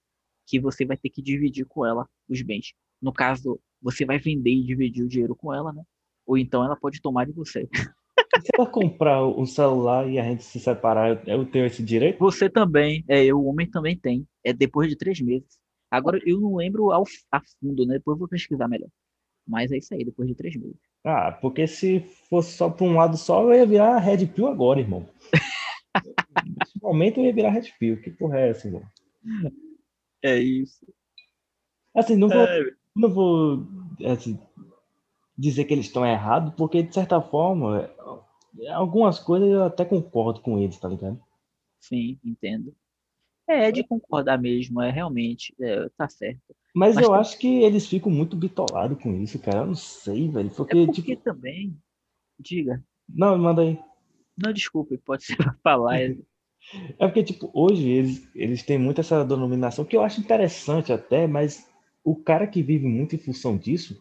[0.47, 2.73] que você vai ter que dividir com ela os bens.
[3.01, 5.83] No caso, você vai vender e dividir o dinheiro com ela, né?
[6.27, 7.69] Ou então ela pode tomar de você.
[8.41, 12.19] se ela comprar um celular e a gente se separar, eu tenho esse direito?
[12.19, 14.27] Você também, é, o homem também tem.
[14.45, 15.59] É depois de três meses.
[15.91, 17.95] Agora, eu não lembro ao, a fundo, né?
[17.95, 18.89] Depois eu vou pesquisar melhor.
[19.47, 20.77] Mas é isso aí, depois de três meses.
[21.05, 24.81] Ah, porque se fosse só para um lado só, eu ia virar Red Pill agora,
[24.81, 25.09] irmão.
[26.95, 28.01] Eu ia virar Red Pill.
[28.01, 28.83] Que porra é essa, irmão?
[30.23, 30.87] É isso.
[31.95, 33.67] Assim, não vou, É, não vou
[34.07, 34.39] assim,
[35.37, 37.91] dizer que eles estão errados, porque de certa forma,
[38.75, 41.21] algumas coisas eu até concordo com eles, tá ligado?
[41.81, 42.75] sim, entendo.
[43.49, 46.55] É, é de concordar mesmo, é realmente, é, tá certo.
[46.75, 49.61] Mas, Mas eu tem- acho que eles ficam muito bitolados com isso, cara.
[49.61, 50.49] Eu não sei, velho.
[50.49, 51.23] É Porque, porque tipo.
[51.23, 51.77] também,
[52.39, 53.79] diga, Não, manda aí.
[54.37, 55.99] não desculpe, pode ser pra falar.
[56.99, 61.27] é- porque, tipo, hoje eles, eles têm muito essa denominação que eu acho interessante até,
[61.27, 61.67] mas
[62.05, 64.01] o cara que vive muito em função disso,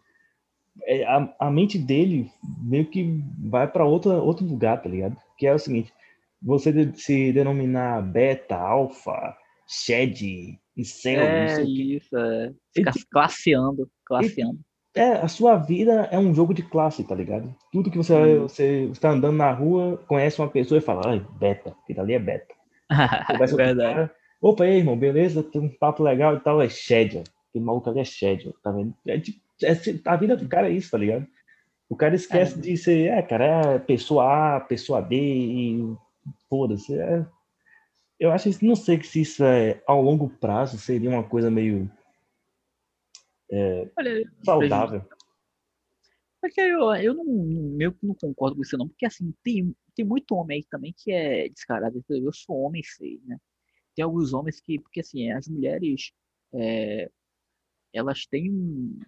[0.84, 2.30] é, a, a mente dele
[2.62, 5.16] meio que vai para outro, lugar, tá ligado?
[5.38, 5.92] Que é o seguinte:
[6.42, 12.52] você de- se denominar beta, alfa, shed, incel, não É sei isso, é.
[12.74, 14.60] Fica classeando, classeando.
[14.94, 17.54] É, a sua vida é um jogo de classe, tá ligado?
[17.72, 18.42] Tudo que você, Hum.
[18.42, 22.18] você está andando na rua, conhece uma pessoa e fala, ai, beta, aquele ali é
[22.18, 22.54] beta.
[23.56, 23.76] Verdade.
[23.76, 25.42] cara, Opa, aí, irmão, beleza?
[25.42, 27.24] Tem um papo legal e tal, é schedule.
[27.48, 28.94] Aquele maluco ali é schedule, tá vendo?
[29.06, 29.72] É, tipo, é,
[30.04, 31.26] a vida do cara é isso, tá ligado?
[31.88, 32.60] O cara esquece É.
[32.60, 35.96] de ser, é, cara, é pessoa A, pessoa B e
[36.48, 36.96] foda-se.
[36.98, 37.26] É,
[38.20, 41.90] eu acho que não sei se isso é ao longo prazo seria uma coisa meio
[43.96, 45.04] Olha, saudável.
[46.40, 48.88] Porque eu, eu não, meio que não concordo com isso, não.
[48.88, 52.04] Porque assim, tem, tem muito homem aí também que é descarado.
[52.08, 53.38] Eu sou homem, sei, né?
[53.94, 56.12] Tem alguns homens que, porque assim, as mulheres,
[56.54, 57.10] é,
[57.92, 59.00] elas têm um,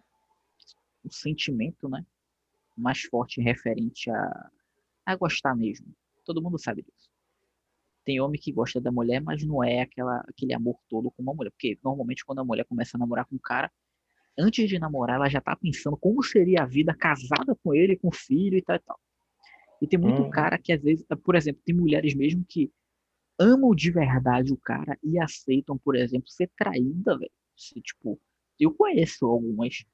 [1.05, 2.05] um sentimento, né?
[2.77, 4.51] Mais forte referente a,
[5.07, 5.87] a gostar mesmo.
[6.25, 7.09] Todo mundo sabe disso.
[8.05, 11.35] Tem homem que gosta da mulher, mas não é aquela, aquele amor todo como a
[11.35, 11.51] mulher.
[11.51, 13.71] Porque normalmente quando a mulher começa a namorar com um cara,
[14.40, 18.11] antes de namorar, ela já tá pensando como seria a vida casada com ele, com
[18.12, 19.00] filho e tal e tal.
[19.83, 20.31] E tem muito Hum.
[20.31, 22.70] cara que às vezes, por exemplo, tem mulheres mesmo que
[23.38, 27.31] amam de verdade o cara e aceitam, por exemplo, ser traída, velho.
[27.57, 28.20] Se, Tipo,
[28.59, 29.85] eu conheço algumas.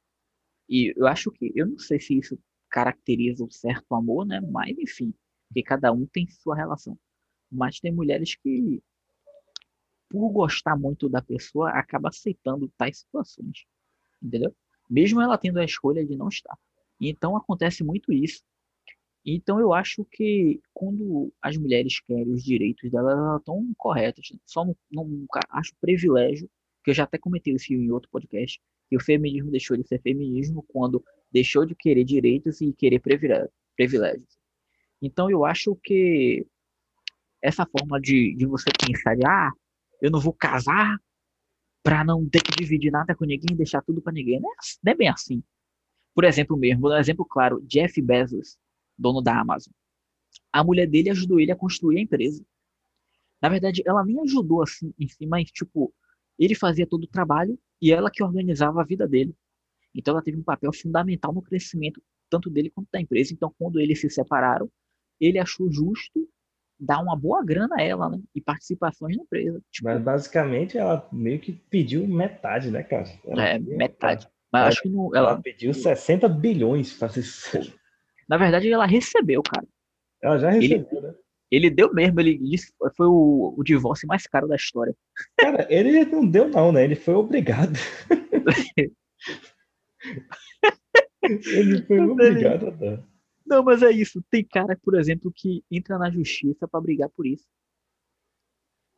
[0.68, 2.38] E eu acho que, eu não sei se isso
[2.70, 4.40] caracteriza um certo amor, né?
[4.40, 5.14] Mas enfim,
[5.48, 6.98] porque cada um tem sua relação.
[7.50, 8.82] Mas tem mulheres que,
[10.08, 13.66] por gostar muito da pessoa, acaba aceitando tais situações
[14.22, 14.54] entendeu?
[14.88, 16.56] Mesmo ela tendo a escolha de não estar.
[17.00, 18.42] Então acontece muito isso.
[19.24, 24.28] Então eu acho que quando as mulheres querem os direitos delas, elas estão corretas.
[24.44, 26.48] Só não, acho privilégio,
[26.84, 30.00] que eu já até comentei isso em outro podcast, que o feminismo deixou de ser
[30.00, 34.38] feminismo quando deixou de querer direitos e querer privilégios.
[35.02, 36.46] Então eu acho que
[37.42, 39.50] essa forma de, de você pensar de, ah,
[40.00, 40.96] eu não vou casar
[41.86, 44.40] para não ter que dividir nada com ninguém, deixar tudo para ninguém.
[44.40, 45.42] Não é, assim- não é bem assim.
[46.14, 48.58] Por exemplo mesmo, um exemplo claro, Jeff Bezos,
[48.98, 49.72] dono da Amazon.
[50.52, 52.44] A mulher dele ajudou ele a construir a empresa.
[53.40, 55.92] Na verdade, ela nem ajudou assim em si, mas tipo,
[56.38, 59.34] ele fazia todo o trabalho e ela que organizava a vida dele.
[59.94, 63.34] Então ela teve um papel fundamental no crescimento tanto dele quanto da empresa.
[63.34, 64.70] Então quando eles se separaram,
[65.20, 66.28] ele achou justo
[66.78, 68.18] dar uma boa grana a ela, né?
[68.34, 69.60] E participações na empresa.
[69.70, 73.06] Tipo, Mas basicamente ela meio que pediu metade, né, cara?
[73.24, 74.28] Ela é, metade.
[74.52, 77.74] Mas ela, acho que não, ela, ela pediu 60 bilhões para ser.
[78.28, 79.66] Na verdade, ela recebeu, cara.
[80.22, 81.14] Ela já recebeu, ele, né?
[81.50, 84.94] Ele deu mesmo, ele disse foi o, o divórcio mais caro da história.
[85.38, 86.82] Cara, ele não deu, não, né?
[86.84, 87.78] Ele foi obrigado.
[91.22, 93.15] ele foi obrigado a dar.
[93.46, 94.22] Não, mas é isso.
[94.28, 97.46] Tem cara, por exemplo, que entra na justiça para brigar por isso.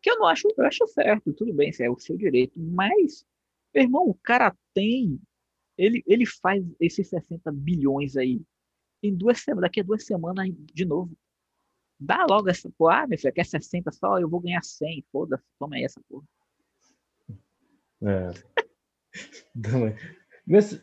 [0.00, 2.58] Que eu não acho, eu acho certo, tudo bem, é o seu direito.
[2.58, 3.26] Mas,
[3.74, 5.20] meu irmão, o cara tem.
[5.76, 8.40] Ele, ele faz esses 60 bilhões aí
[9.02, 11.16] em duas semanas, daqui a duas semanas de novo.
[12.00, 13.02] Dá logo essa porra.
[13.02, 14.18] Ah, meu filho, quer 60 só?
[14.18, 15.04] Eu vou ganhar 100.
[15.12, 16.26] Foda-se, toma aí essa porra.
[18.02, 18.30] É.
[20.48, 20.82] Mas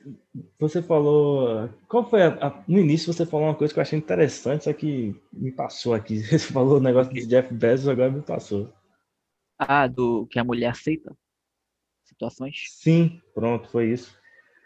[0.59, 1.67] você falou.
[1.89, 4.73] Qual foi a, a, no início você falou uma coisa que eu achei interessante, só
[4.73, 6.19] que me passou aqui.
[6.29, 8.71] Você falou o negócio de Jeff Bezos, agora me passou.
[9.57, 11.15] Ah, do que a mulher aceita
[12.03, 12.67] situações?
[12.73, 14.15] Sim, pronto, foi isso.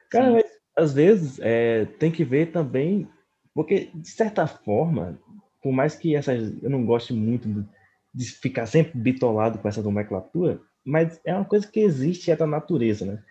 [0.09, 3.07] Cara, mas, às vezes é, tem que ver também,
[3.53, 5.17] porque de certa forma,
[5.61, 7.65] por mais que essas, eu não goste muito
[8.13, 12.47] de ficar sempre bitolado com essa nomenclatura, mas é uma coisa que existe é da
[12.47, 13.23] natureza, né?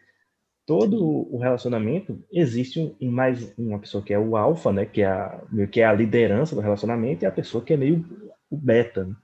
[0.69, 1.03] Todo
[1.35, 4.85] o relacionamento existe um, mais uma pessoa que é o alfa, né?
[4.85, 8.05] Que é a, que é a liderança do relacionamento e a pessoa que é meio
[8.51, 9.07] o beta.
[9.07, 9.17] Né?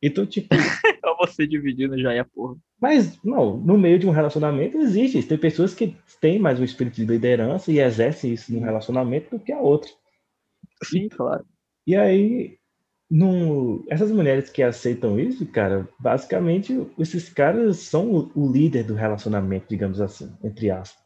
[0.00, 0.46] Então, tipo.
[0.54, 2.54] é você dividindo já é porra.
[2.80, 5.24] Mas, não, no meio de um relacionamento existe.
[5.24, 9.42] Tem pessoas que têm mais um espírito de liderança e exercem isso no relacionamento do
[9.42, 9.90] que a outra.
[10.84, 11.44] Sim, claro.
[11.84, 12.56] E aí,
[13.14, 18.94] no, essas mulheres que aceitam isso, cara, basicamente esses caras são o, o líder do
[18.94, 21.02] relacionamento, digamos assim, entre aspas.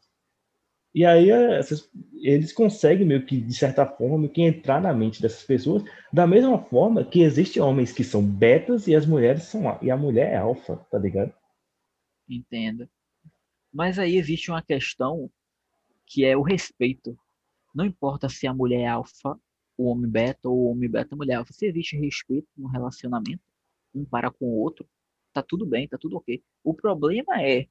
[0.95, 5.21] E aí essas, eles conseguem meio que, de certa forma, meio que entrar na mente
[5.21, 9.77] dessas pessoas, da mesma forma que existem homens que são betas e as mulheres são
[9.81, 11.33] e a mulher é alfa, tá ligado?
[12.29, 12.89] Entendo.
[13.73, 15.29] Mas aí existe uma questão
[16.05, 17.19] que é o respeito.
[17.75, 19.37] Não importa se a mulher é alfa
[19.77, 21.45] o homem beta ou o homem beta mulher.
[21.51, 23.43] Se existe respeito no relacionamento,
[23.93, 24.87] um para com o outro,
[25.31, 26.43] tá tudo bem, tá tudo ok.
[26.63, 27.67] O problema é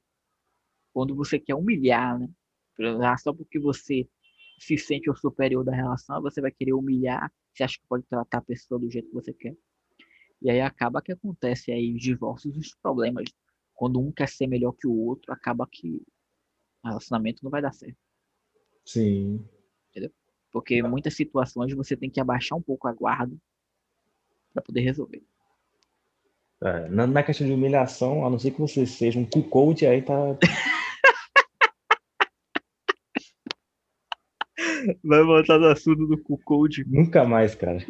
[0.93, 2.29] quando você quer humilhar, né?
[3.19, 4.07] Só porque você
[4.59, 8.39] se sente o superior da relação, você vai querer humilhar, você acha que pode tratar
[8.39, 9.55] a pessoa do jeito que você quer.
[10.41, 13.25] E aí acaba que acontece aí os divórcios e os problemas.
[13.73, 16.01] Quando um quer ser melhor que o outro, acaba que
[16.83, 17.97] o relacionamento não vai dar certo.
[18.85, 19.47] Sim.
[20.51, 23.35] Porque em muitas situações você tem que abaixar um pouco a guarda
[24.53, 25.23] para poder resolver.
[26.63, 30.01] É, na, na, questão de humilhação, a não ser que você seja um cuckold, aí
[30.01, 30.15] tá.
[35.03, 36.83] Vai voltar no assunto do cuckold.
[36.87, 37.77] Nunca mais, cara.
[37.79, 37.87] Já,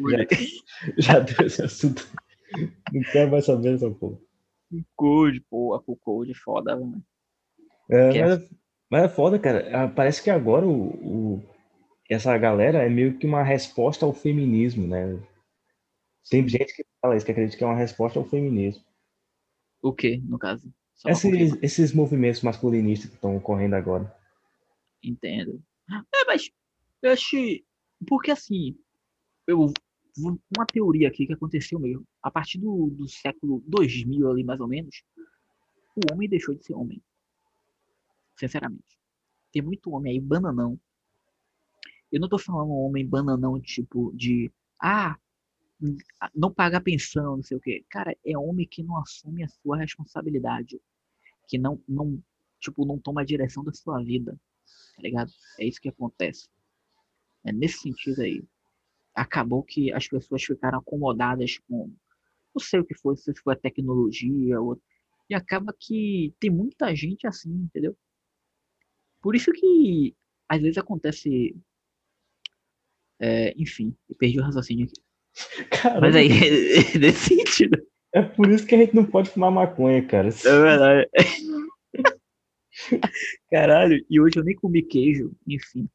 [0.98, 2.06] já deu esse assunto.
[2.92, 4.18] Não quero mais saber dessa porra.
[4.70, 7.02] Cuckold, pô, a cuckold é foda, mano.
[7.90, 8.48] É, mas, é,
[8.90, 9.70] mas é foda, cara.
[9.72, 11.42] Ah, parece que agora o, o
[12.08, 15.20] essa galera é meio que uma resposta ao feminismo, né?
[16.30, 18.84] Tem gente que fala isso, que acredita que é uma resposta ao feminismo.
[19.82, 20.72] O que, no caso?
[21.06, 24.12] Esses, esses movimentos masculinistas que estão ocorrendo agora.
[25.02, 25.62] Entendo.
[25.90, 26.50] É, mas
[27.02, 27.30] eu acho.
[28.06, 28.76] Porque assim,
[29.46, 29.72] eu
[30.56, 32.04] uma teoria aqui que aconteceu mesmo.
[32.22, 35.02] A partir do, do século 2000 ali, mais ou menos,
[35.94, 37.02] o homem deixou de ser homem.
[38.36, 38.98] Sinceramente.
[39.52, 40.78] Tem muito homem aí, bananão,
[42.10, 44.50] eu não tô falando homem bananão, tipo, de.
[44.80, 45.16] Ah,
[46.34, 47.84] não paga pensão, não sei o quê.
[47.88, 50.80] Cara, é homem que não assume a sua responsabilidade.
[51.46, 52.22] Que não, não,
[52.60, 54.38] tipo, não toma a direção da sua vida.
[54.96, 55.30] Tá ligado?
[55.58, 56.48] É isso que acontece.
[57.44, 58.42] É nesse sentido aí.
[59.14, 61.92] Acabou que as pessoas ficaram acomodadas com.
[62.54, 64.80] Não sei o que foi, se foi a tecnologia ou.
[65.30, 67.96] E acaba que tem muita gente assim, entendeu?
[69.20, 70.16] Por isso que
[70.48, 71.54] às vezes acontece
[73.20, 75.64] é, enfim, perdi o raciocínio aqui.
[75.70, 76.00] Caramba.
[76.02, 76.28] Mas aí,
[76.98, 77.78] nesse sentido.
[78.12, 80.28] É por isso que a gente não pode fumar maconha, cara.
[80.28, 81.10] É verdade.
[83.50, 85.88] Caralho, e hoje eu nem comi queijo, enfim.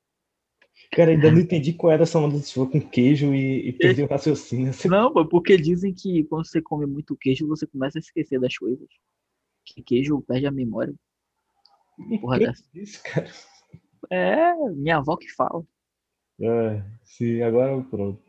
[0.91, 4.07] Cara, ainda não entendi qual era essa onda de com queijo e, e perdi o
[4.07, 4.71] raciocínio.
[4.85, 8.87] Não, porque dizem que quando você come muito queijo, você começa a esquecer das coisas.
[9.65, 10.93] Que queijo perde a memória.
[12.21, 12.63] Porra dessa.
[12.75, 13.31] Isso, cara.
[14.11, 15.65] É, minha avó que fala.
[16.43, 18.21] É, sim, agora pronto.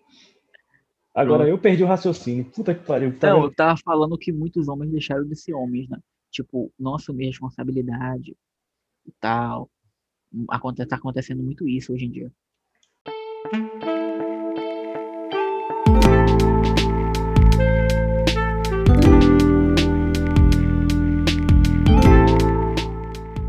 [1.13, 2.45] Agora eu perdi o raciocínio.
[2.45, 3.17] Puta que pariu.
[3.19, 5.99] Tá não, eu tava falando que muitos homens deixaram de ser homens, né?
[6.31, 8.37] Tipo, não assumir responsabilidade
[9.07, 9.69] e tal.
[10.49, 12.33] Aconte tá acontecendo muito isso hoje em dia.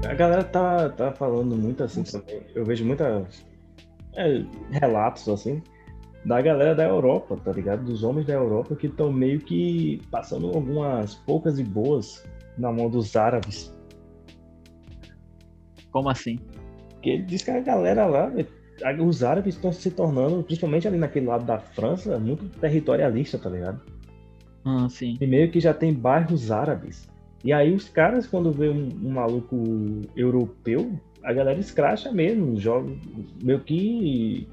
[0.08, 2.41] A galera tá, tá falando muito assim também.
[2.54, 3.28] Eu vejo muita
[4.15, 5.62] é, relatos assim
[6.25, 7.84] da galera da Europa, tá ligado?
[7.84, 12.25] Dos homens da Europa que estão meio que passando algumas poucas e boas
[12.58, 13.71] na mão dos árabes.
[15.91, 16.39] Como assim?
[16.89, 18.32] Porque ele diz que a galera lá,
[18.99, 23.82] os árabes estão se tornando, principalmente ali naquele lado da França, muito territorialista, tá ligado?
[24.65, 25.17] Ah, sim.
[25.21, 27.08] E meio que já tem bairros árabes.
[27.43, 29.56] E aí os caras, quando vê um, um maluco
[30.15, 30.91] europeu,
[31.25, 32.89] a galera escracha mesmo, joga
[33.43, 34.47] meio que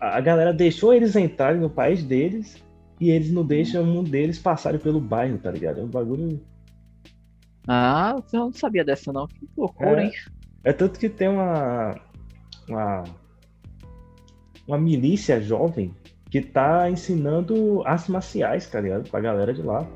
[0.00, 2.62] a galera deixou eles entrarem no país deles
[3.00, 5.80] e eles não deixam um deles passarem pelo bairro, tá ligado?
[5.80, 6.40] É um bagulho.
[7.68, 9.26] Ah, eu não sabia dessa não.
[9.26, 10.12] Que loucura, é, hein?
[10.64, 12.00] É tanto que tem uma,
[12.68, 13.04] uma.
[14.66, 15.92] Uma milícia jovem
[16.30, 19.10] que tá ensinando artes marciais, tá ligado?
[19.10, 19.86] Pra galera de lá.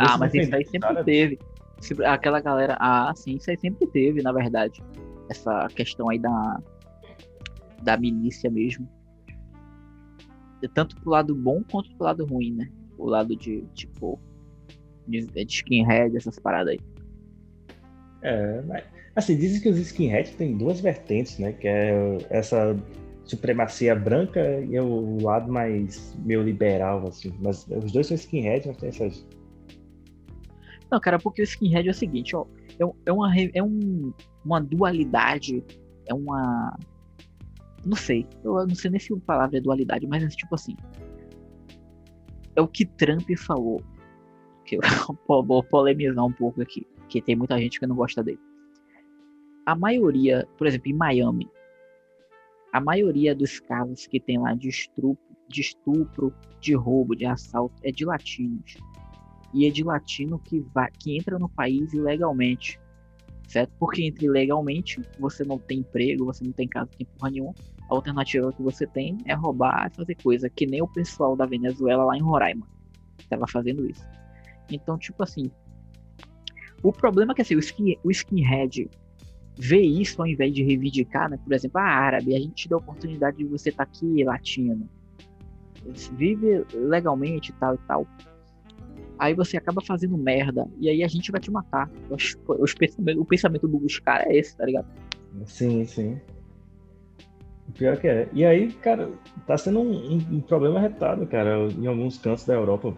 [0.00, 1.38] ah, mas isso aí sempre teve.
[2.06, 2.76] Aquela galera.
[3.26, 4.82] Isso aí sempre teve, na verdade.
[5.30, 6.60] Essa questão aí da,
[7.82, 8.88] da milícia mesmo.
[10.74, 12.68] Tanto pro lado bom quanto pro lado ruim, né?
[12.98, 14.18] O lado de, tipo,
[15.06, 16.80] de, de skinhead, essas paradas aí.
[18.22, 18.84] É, mas,
[19.14, 21.52] assim, dizem que os skinheads têm duas vertentes, né?
[21.52, 22.76] Que é essa
[23.24, 27.34] supremacia branca e o lado mais meio liberal, assim.
[27.40, 29.26] Mas os dois são skinheads, mas tem essas.
[30.90, 32.46] Não, cara, porque o skinhead é o seguinte, ó.
[32.78, 34.12] É, é, uma, é um,
[34.44, 35.64] uma dualidade,
[36.06, 36.76] é uma
[37.86, 38.26] não sei.
[38.42, 40.76] Eu não sei nem se a palavra é dualidade, mas é tipo assim.
[42.56, 43.80] É o que Trump falou.
[44.64, 44.80] Que eu
[45.44, 46.84] vou polemizar um pouco aqui.
[47.08, 48.40] Que tem muita gente que não gosta dele.
[49.64, 51.48] A maioria, por exemplo, em Miami,
[52.72, 55.18] a maioria dos casos que tem lá de estupro,
[55.48, 58.76] de estupro, de roubo, de assalto, é de latinos.
[59.56, 62.78] E é de latino que, vai, que entra no país ilegalmente.
[63.48, 63.72] Certo?
[63.78, 67.54] Porque entra ilegalmente, você não tem emprego, você não tem casa, não tem porra nenhuma
[67.88, 72.04] a alternativa que você tem é roubar fazer coisa, que nem o pessoal da Venezuela
[72.04, 72.66] lá em Roraima
[73.18, 74.04] estava fazendo isso.
[74.70, 75.50] Então, tipo assim,
[76.82, 78.90] o problema é que assim, o, skin, o skinhead
[79.56, 81.38] vê isso ao invés de reivindicar, né?
[81.42, 84.24] Por exemplo, a árabe, a gente te dá a oportunidade de você estar tá aqui
[84.24, 84.88] latino,
[86.12, 88.06] vive legalmente tal e tal.
[89.18, 91.90] Aí você acaba fazendo merda e aí a gente vai te matar.
[92.10, 94.86] Os, os pensamento, o pensamento dos caras é esse, tá ligado?
[95.44, 96.20] Sim, sim.
[97.74, 98.28] Pior que é.
[98.32, 99.10] E aí, cara,
[99.46, 102.96] tá sendo um, um, problema retado, cara, em alguns cantos da Europa,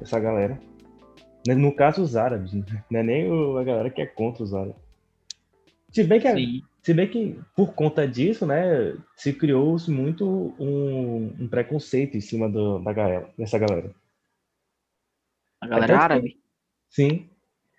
[0.00, 0.58] essa galera.
[1.46, 2.64] Né, no caso, os árabes, né?
[2.90, 4.76] não é nem a galera que é contra os árabes.
[5.90, 11.48] Se bem que, se bem que por conta disso, né, se criou muito um, um,
[11.48, 13.90] preconceito em cima do, da galera, dessa galera.
[15.64, 16.30] A galera é árabe?
[16.30, 16.38] Que,
[16.90, 17.28] sim.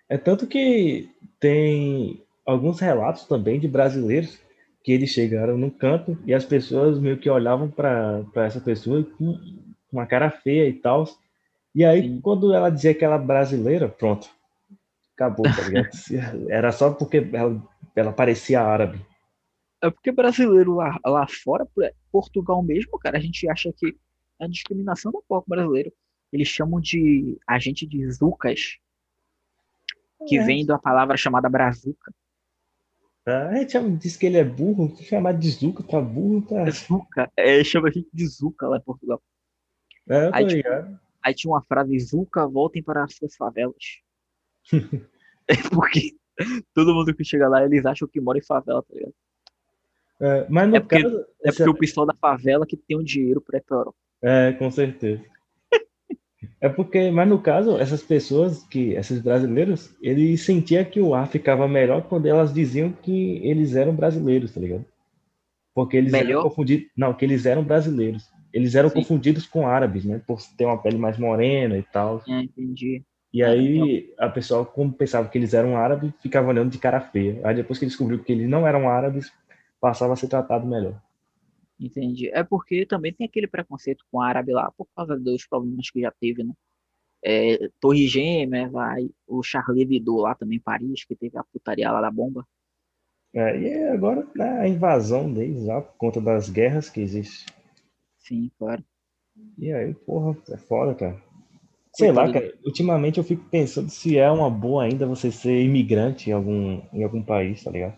[0.08, 4.38] É tanto que tem alguns relatos também de brasileiros
[4.82, 9.38] que eles chegaram no canto e as pessoas meio que olhavam para essa pessoa com
[9.92, 11.04] uma cara feia e tal.
[11.74, 12.20] E aí, Sim.
[12.20, 14.28] quando ela dizia que ela brasileira, pronto.
[15.14, 15.88] Acabou, tá ligado?
[16.50, 17.62] Era só porque ela,
[17.94, 19.00] ela parecia árabe.
[19.82, 21.66] É porque brasileiro lá, lá fora,
[22.10, 23.96] Portugal mesmo, cara, a gente acha que
[24.40, 25.92] a discriminação do povo brasileiro.
[26.36, 28.78] Eles chamam de a gente de zucas,
[30.28, 30.44] que é.
[30.44, 32.12] vem da palavra chamada brazuca.
[33.26, 36.60] A gente diz que ele é burro, chamar de Zuca pra burro, tá?
[36.60, 39.20] É Zuca, é, chama a gente de Zuca lá em Portugal.
[40.08, 41.00] É, aí, ligado.
[41.20, 44.00] aí tinha uma frase, Zuca, voltem para as suas favelas.
[45.48, 46.14] é porque
[46.72, 49.14] todo mundo que chega lá, eles acham que mora em favela, tá ligado?
[50.20, 53.00] É, mas no é porque, caso, é porque o pessoal da favela que tem o
[53.00, 53.98] um dinheiro para ir pra Europa.
[54.22, 55.24] É, com certeza.
[56.66, 61.28] É porque, mas no caso, essas pessoas, que esses brasileiros, eles sentiam que o ar
[61.28, 64.84] ficava melhor quando elas diziam que eles eram brasileiros, tá ligado?
[65.72, 66.40] Porque eles melhor?
[66.40, 66.88] eram confundidos.
[66.96, 68.28] Não, que eles eram brasileiros.
[68.52, 68.96] Eles eram Sim.
[68.96, 70.20] confundidos com árabes, né?
[70.26, 72.20] Por ter uma pele mais morena e tal.
[72.26, 73.04] É, entendi.
[73.32, 77.40] E aí a pessoa, como pensava que eles eram árabes, ficava olhando de cara feia.
[77.44, 79.30] Aí depois que descobriu que eles não eram árabes,
[79.80, 81.00] passava a ser tratado melhor.
[81.78, 82.28] Entendi.
[82.30, 86.10] É porque também tem aquele preconceito com árabe lá, por causa dos problemas que já
[86.10, 86.52] teve, né?
[87.22, 91.90] É, Torre Gêmeas, vai, o Charlie Hebdo lá também, em Paris, que teve a putaria
[91.90, 92.46] lá da bomba.
[93.34, 97.54] É, e agora né, a invasão deles lá, por conta das guerras que existem.
[98.18, 98.82] Sim, claro.
[99.58, 101.22] E aí, porra, é foda, cara.
[101.94, 106.28] Sei lá, cara, ultimamente eu fico pensando se é uma boa ainda você ser imigrante
[106.28, 107.96] em algum, em algum país, tá ligado?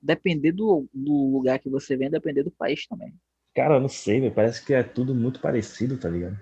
[0.00, 3.14] Depender do, do lugar que você vem, depender do país também.
[3.54, 4.32] Cara, eu não sei, véio.
[4.32, 6.38] parece que é tudo muito parecido, tá ligado?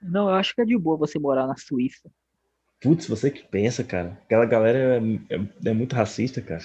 [0.00, 2.10] Não, eu acho que é de boa você morar na Suíça.
[2.80, 4.12] Putz, você que pensa, cara.
[4.22, 6.62] Aquela galera é, é, é muito racista, cara.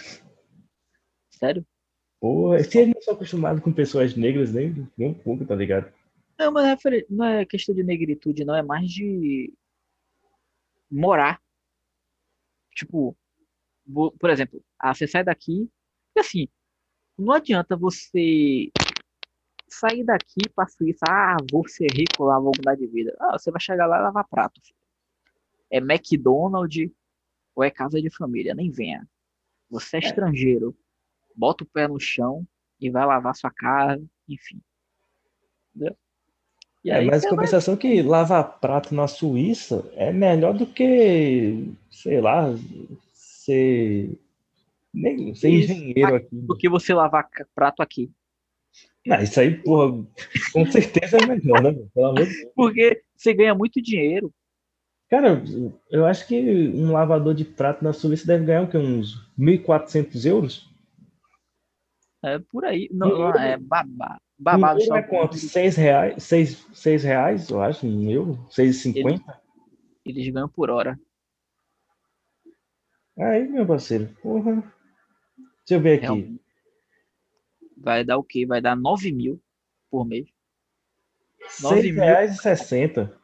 [1.32, 1.66] Sério?
[2.20, 5.92] Porra, se eles não são acostumados com pessoas negras, nem, nem um pouco, tá ligado?
[6.38, 6.80] Não, mas
[7.10, 8.56] não é questão de negritude, não.
[8.56, 9.52] É mais de
[10.90, 11.42] morar.
[12.76, 13.18] Tipo,
[14.20, 15.70] por exemplo, ah, você sai daqui.
[16.16, 16.48] E assim,
[17.18, 18.72] não adianta você
[19.70, 21.06] sair daqui pra Suíça.
[21.08, 23.16] Ah, vou ser rico lá, vou mudar de vida.
[23.20, 24.62] Ah, você vai chegar lá e lavar prato.
[24.62, 24.80] Filho.
[25.70, 26.92] É McDonald's
[27.56, 28.54] ou é casa de família?
[28.54, 29.08] Nem venha.
[29.70, 30.04] Você é, é.
[30.04, 30.76] estrangeiro.
[31.36, 32.46] Bota o pé no chão
[32.80, 34.62] e vai lavar sua casa, enfim.
[35.76, 35.98] Entendeu?
[36.84, 37.82] E é, mas a compensação vai...
[37.82, 42.54] que lavar prato na Suíça é melhor do que, sei lá,
[43.46, 44.18] ser,
[44.94, 46.30] nem, ser engenheiro aqui.
[46.32, 48.12] Do que você lavar prato aqui.
[49.06, 50.06] Não, isso aí, porra,
[50.54, 51.74] com certeza é melhor, né?
[51.94, 52.52] Pelo amor de Deus.
[52.56, 54.34] Porque você ganha muito dinheiro.
[55.10, 55.44] Cara,
[55.92, 58.78] eu acho que um lavador de prato na Suíça deve ganhar o quê?
[58.78, 60.74] Uns 1.400 euros?
[62.24, 62.90] É por aí.
[62.92, 64.18] Não, um é babá.
[64.40, 64.80] Babado.
[64.80, 65.36] Um euro é quanto?
[65.36, 66.24] 6 reais?
[66.24, 68.40] 6, 6 reais, eu acho, um euro?
[68.50, 68.96] 6,50?
[68.96, 69.22] Eles,
[70.06, 70.98] eles ganham por hora.
[73.18, 74.56] Aí, meu parceiro, porra.
[74.56, 76.06] Deixa eu ver aqui.
[76.06, 76.42] Realmente.
[77.78, 78.46] Vai dar o quê?
[78.46, 79.42] Vai dar 9 mil
[79.90, 80.28] por mês.
[81.62, 83.24] R$ reais e 60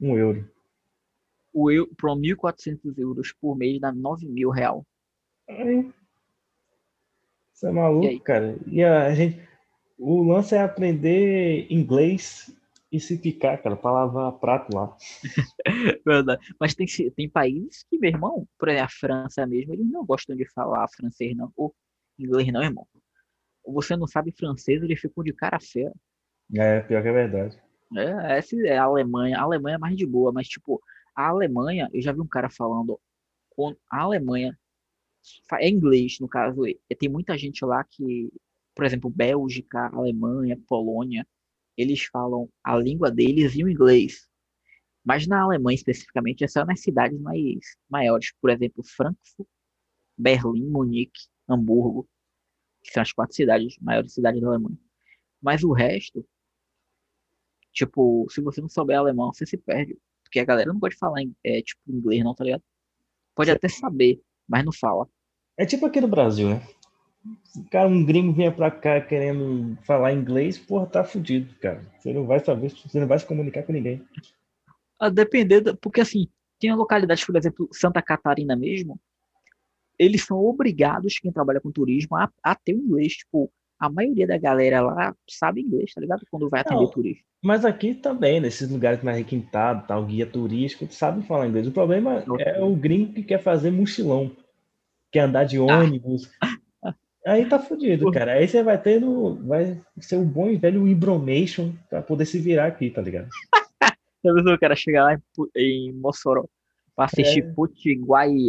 [0.00, 0.50] um euro.
[1.52, 4.86] O eu, para 1.400 euros por mês dá 9 mil real.
[5.48, 5.92] Aí.
[7.52, 8.56] Você é maluco, e cara.
[8.66, 9.38] E a gente.
[9.98, 12.50] O lance é aprender inglês
[12.92, 14.96] e se ficar, cara, para lavar prato lá.
[16.04, 16.54] Verdade.
[16.58, 20.36] Mas tem, tem países que, meu irmão, por exemplo, a França mesmo, eles não gostam
[20.36, 21.52] de falar francês, não.
[21.56, 21.74] Ou
[22.18, 22.86] inglês, não, irmão.
[23.62, 25.92] Ou você não sabe francês, eles ficam de cara feia.
[26.56, 27.62] É, pior que é verdade.
[27.96, 29.38] É, essa é a Alemanha.
[29.38, 30.82] A Alemanha é mais de boa, mas, tipo,
[31.14, 32.98] a Alemanha, eu já vi um cara falando,
[33.88, 34.56] a Alemanha
[35.60, 36.62] é inglês, no caso,
[36.98, 38.32] tem muita gente lá que,
[38.74, 41.26] por exemplo, Bélgica, Alemanha, Polônia,
[41.76, 44.28] eles falam a língua deles e o inglês.
[45.04, 47.58] Mas na Alemanha, especificamente, é só nas cidades mais
[47.88, 49.48] maiores, por exemplo, Frankfurt,
[50.16, 52.08] Berlim, Munique, Hamburgo,
[52.82, 54.78] que são as quatro cidades, maiores cidades da Alemanha.
[55.40, 56.26] Mas o resto,
[57.72, 59.98] tipo, se você não souber alemão, você se perde.
[60.22, 62.62] Porque a galera não pode falar é, tipo, inglês, não, tá ligado?
[63.34, 65.08] Pode até saber, mas não fala.
[65.56, 66.62] É tipo aqui no Brasil, né?
[67.44, 71.84] Se cara, um gringo vinha pra cá querendo falar inglês, porra, tá fudido, cara.
[71.98, 74.02] Você não vai saber, você não vai se comunicar com ninguém.
[74.98, 78.98] A depender, da, porque assim, tem localidades, por exemplo, Santa Catarina mesmo,
[79.98, 83.14] eles são obrigados, quem trabalha com turismo, a, a ter o inglês.
[83.16, 86.22] Tipo, a maioria da galera lá sabe inglês, tá ligado?
[86.30, 87.22] Quando vai atender turismo.
[87.42, 91.66] Mas aqui também, nesses lugares mais requintados, tal, guia turístico, sabe falar inglês.
[91.66, 94.30] O problema é o gringo que quer fazer mochilão
[95.10, 96.30] quer andar de ônibus.
[96.40, 96.56] Ah.
[97.26, 98.32] Aí tá fudido, cara.
[98.32, 99.34] Aí você vai ter no.
[99.46, 103.28] Vai ser um bom e velho Ibromation pra poder se virar aqui, tá ligado?
[104.22, 105.18] Eu o cara chegar lá
[105.56, 106.44] em, Mossoró
[106.94, 107.52] pra assistir é.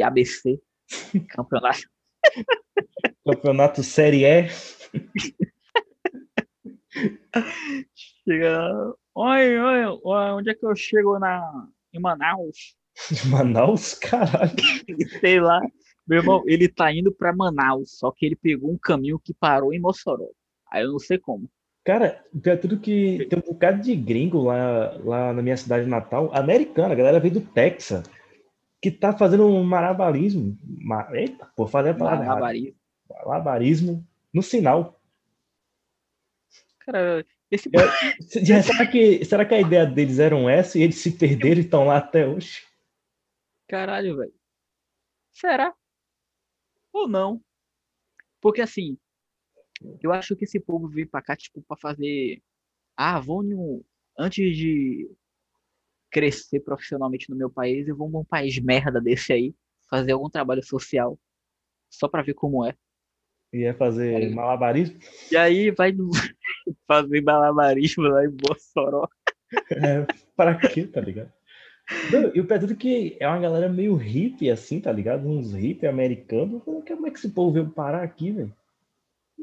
[0.04, 0.60] ABC.
[1.30, 1.80] Campeonato.
[3.26, 4.50] Campeonato Série E.
[8.26, 8.94] Chega.
[9.16, 12.76] Oi, oi, oi, onde é que eu chego na, em Manaus?
[13.28, 13.94] Manaus?
[13.96, 14.52] Caralho.
[15.22, 15.62] Sei lá.
[16.12, 19.74] Meu irmão, ele tá indo para Manaus, só que ele pegou um caminho que parou
[19.74, 20.28] em Mossoró.
[20.70, 21.50] Aí eu não sei como.
[21.86, 26.30] Cara, é tudo que tem um bocado de gringo lá, lá na minha cidade natal,
[26.36, 28.04] americana, a galera veio do Texas,
[28.82, 30.58] que tá fazendo um marabarismo.
[31.14, 32.52] Eita, pô, fazer a palavra
[33.10, 35.00] malabarismo no sinal.
[36.80, 37.70] Cara, esse.
[37.74, 41.64] É, será, que, será que a ideia deles era essa e eles se perderam e
[41.64, 42.64] estão lá até hoje?
[43.70, 44.34] Caralho, velho.
[45.32, 45.74] Será?
[46.94, 47.42] Ou não.
[48.40, 48.98] Porque assim,
[50.02, 52.42] eu acho que esse povo veio pra cá, tipo, pra fazer.
[52.96, 53.84] Ah, vou no...
[54.18, 55.10] Antes de
[56.12, 59.56] crescer profissionalmente no meu país, eu vou num país merda desse aí,
[59.90, 61.18] fazer algum trabalho social,
[61.90, 62.76] só pra ver como é.
[63.54, 65.00] E é fazer aí, malabarismo?
[65.32, 65.94] E aí vai
[66.88, 69.08] fazer malabarismo lá em Mossoró.
[69.72, 71.32] É, pra quê, tá ligado?
[72.12, 75.28] Não, e o pior é que é uma galera meio hippie, assim, tá ligado?
[75.28, 76.62] Uns hippie americanos.
[76.64, 78.54] Como é que esse povo veio parar aqui, velho?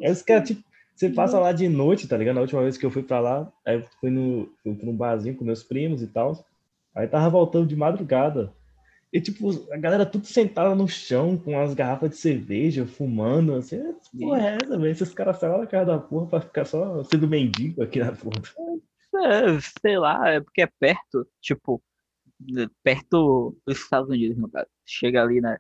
[0.01, 0.62] É os caras, tipo,
[0.94, 2.36] você passa lá de noite, tá ligado?
[2.36, 5.36] Na última vez que eu fui pra lá, aí eu fui no, fui num barzinho
[5.36, 6.44] com meus primos e tal.
[6.94, 8.53] Aí tava voltando de madrugada.
[9.12, 13.80] E, tipo, a galera tudo sentada no chão, com as garrafas de cerveja, fumando, assim.
[14.18, 14.90] Porra, é essa, velho?
[14.90, 18.12] Esses caras saem lá na casa da porra pra ficar só sendo mendigo aqui na
[18.12, 18.42] porra.
[19.14, 21.82] É, sei lá, é porque é perto, tipo,
[22.82, 24.68] perto dos Estados Unidos, no caso.
[24.86, 25.59] Chega ali, né?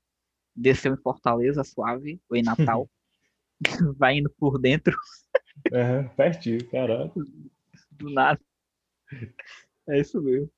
[0.54, 2.88] Desceu em Fortaleza, suave, ou em Natal.
[3.96, 4.96] vai indo por dentro.
[5.72, 7.12] Uhum, pertinho, caralho.
[7.92, 8.40] Do nada.
[9.88, 10.50] É isso mesmo.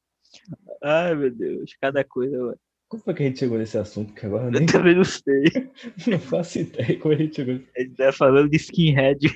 [0.82, 2.60] Ai, meu Deus, cada coisa, mano.
[2.88, 4.12] Como foi que a gente chegou nesse assunto?
[4.14, 5.44] Que agora eu nem Eu também não sei.
[6.08, 7.54] não faço ideia como a gente chegou.
[7.76, 9.28] A gente tá falando de skinhead.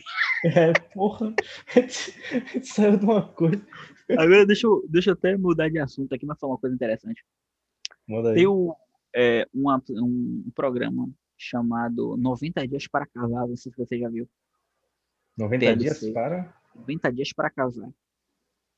[0.44, 1.32] É, porra.
[1.68, 3.64] A gente, a gente saiu de uma coisa.
[4.10, 7.24] Agora deixa eu, deixa eu até mudar de assunto aqui, mas falar uma coisa interessante.
[8.34, 8.46] Tem
[9.14, 14.28] é, uma- um programa chamado 90 Dias para Casar, não sei se você já viu.
[15.36, 15.78] 90 TLC.
[16.00, 17.90] dias para, 90 Dias para Casar.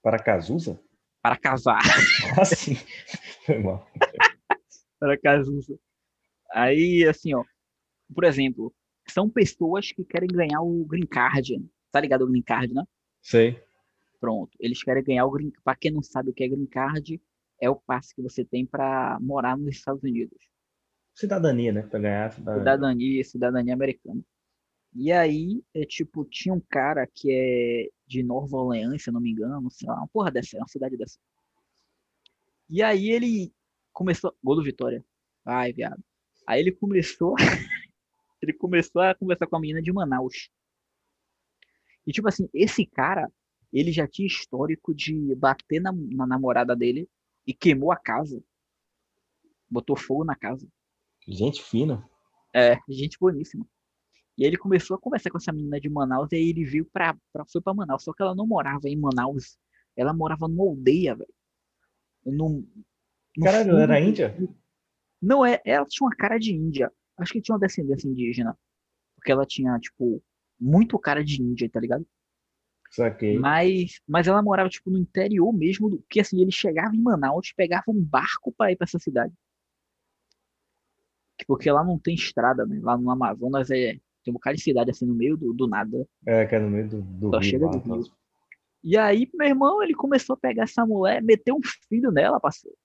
[0.02, 0.80] para Cazuza?
[1.22, 1.80] Para casar.
[2.40, 2.76] Ah, sim.
[3.44, 3.90] Foi mal.
[5.00, 5.76] para Cazuza.
[6.52, 7.42] Aí, assim, ó.
[8.14, 8.72] Por exemplo,
[9.08, 11.60] são pessoas que querem ganhar o Green Card.
[11.90, 12.84] Tá ligado o Green Card, né?
[13.20, 13.60] Sei.
[14.20, 14.56] Pronto.
[14.58, 17.20] Eles querem ganhar o Green Para quem não sabe o que é Green Card,
[17.60, 20.38] é o passe que você tem para morar nos Estados Unidos.
[21.14, 21.82] Cidadania, né?
[21.82, 22.60] Pra ganhar cidadania.
[22.60, 24.22] Cidadania, cidadania americana.
[24.94, 29.20] E aí, é tipo, tinha um cara que é de Nova Orleans, se eu não
[29.20, 31.18] me engano, sei lá, uma porra dessa, é uma cidade dessa.
[32.68, 33.52] E aí ele
[33.92, 34.34] começou.
[34.42, 35.04] Gol do Vitória.
[35.44, 36.02] Vai, viado.
[36.46, 37.34] Aí ele começou.
[38.42, 40.50] ele começou a conversar com a menina de Manaus.
[42.06, 43.30] E tipo assim, esse cara,
[43.78, 47.08] ele já tinha histórico de bater na, na namorada dele
[47.46, 48.42] e queimou a casa.
[49.68, 50.66] Botou fogo na casa.
[51.28, 52.08] Gente fina.
[52.54, 53.66] É, gente boníssima.
[54.38, 56.86] E aí ele começou a conversar com essa menina de Manaus e aí ele veio
[56.86, 58.02] pra, pra, foi pra Manaus.
[58.02, 59.58] Só que ela não morava em Manaus.
[59.94, 61.34] Ela morava numa aldeia, velho.
[62.24, 62.64] No,
[63.36, 64.36] no Caralho, fundo era índia?
[65.20, 66.90] Não, é, ela tinha uma cara de índia.
[67.18, 68.58] Acho que tinha uma descendência indígena.
[69.16, 70.22] Porque ela tinha, tipo,
[70.58, 72.06] muito cara de índia, tá ligado?
[72.96, 73.38] Saquei.
[73.38, 75.90] Mas, mas ela morava, tipo, no interior mesmo.
[75.90, 79.34] Do, que assim, ele chegava em Manaus, pegava um barco pra ir pra essa cidade.
[81.46, 82.80] Porque lá não tem estrada, né?
[82.82, 83.92] Lá no Amazonas é,
[84.24, 86.08] tem um bocado de cidade assim no meio do, do nada.
[86.24, 87.50] É, que é no meio do, do Só rio.
[87.50, 88.00] chega do tal.
[88.00, 88.12] rio.
[88.82, 92.76] E aí, meu irmão, ele começou a pegar essa mulher, meter um filho nela, parceiro.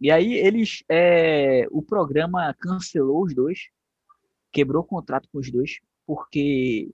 [0.00, 3.68] E aí eles, é, o programa cancelou os dois,
[4.50, 6.90] quebrou o contrato com os dois, porque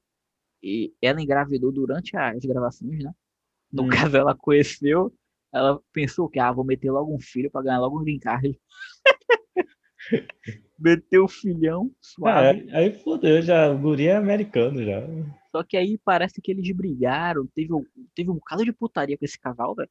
[0.63, 3.13] e ela engravidou durante as gravações, né?
[3.73, 3.89] No Hum.
[3.89, 5.13] caso, ela conheceu,
[5.53, 8.59] ela pensou que, ah, vou meter logo um filho pra ganhar logo um green card.
[10.79, 12.61] Meteu o filhão, Ah, suave.
[12.61, 13.71] aí, aí fodeu, já.
[13.71, 15.01] O guri é americano já.
[15.51, 17.85] Só que aí parece que eles brigaram, teve, um-
[18.15, 19.91] teve um bocado de putaria com esse casal, velho.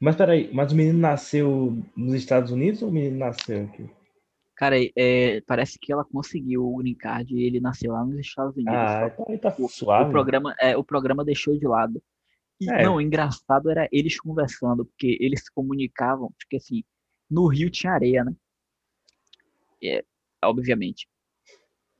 [0.00, 3.88] Mas peraí, mas o menino nasceu nos Estados Unidos ou o menino nasceu aqui?
[4.56, 8.56] Cara, é, parece que ela conseguiu o green card e ele nasceu lá nos Estados
[8.56, 8.74] Unidos.
[8.74, 10.08] Ah, só então tá o, suave.
[10.08, 12.02] o programa, é, o programa deixou de lado.
[12.58, 12.84] E, É.
[12.84, 16.82] Não, o engraçado era eles conversando, porque eles se comunicavam, porque assim,
[17.30, 18.34] no Rio tinha areia, né?
[19.84, 20.02] É,
[20.42, 21.06] obviamente.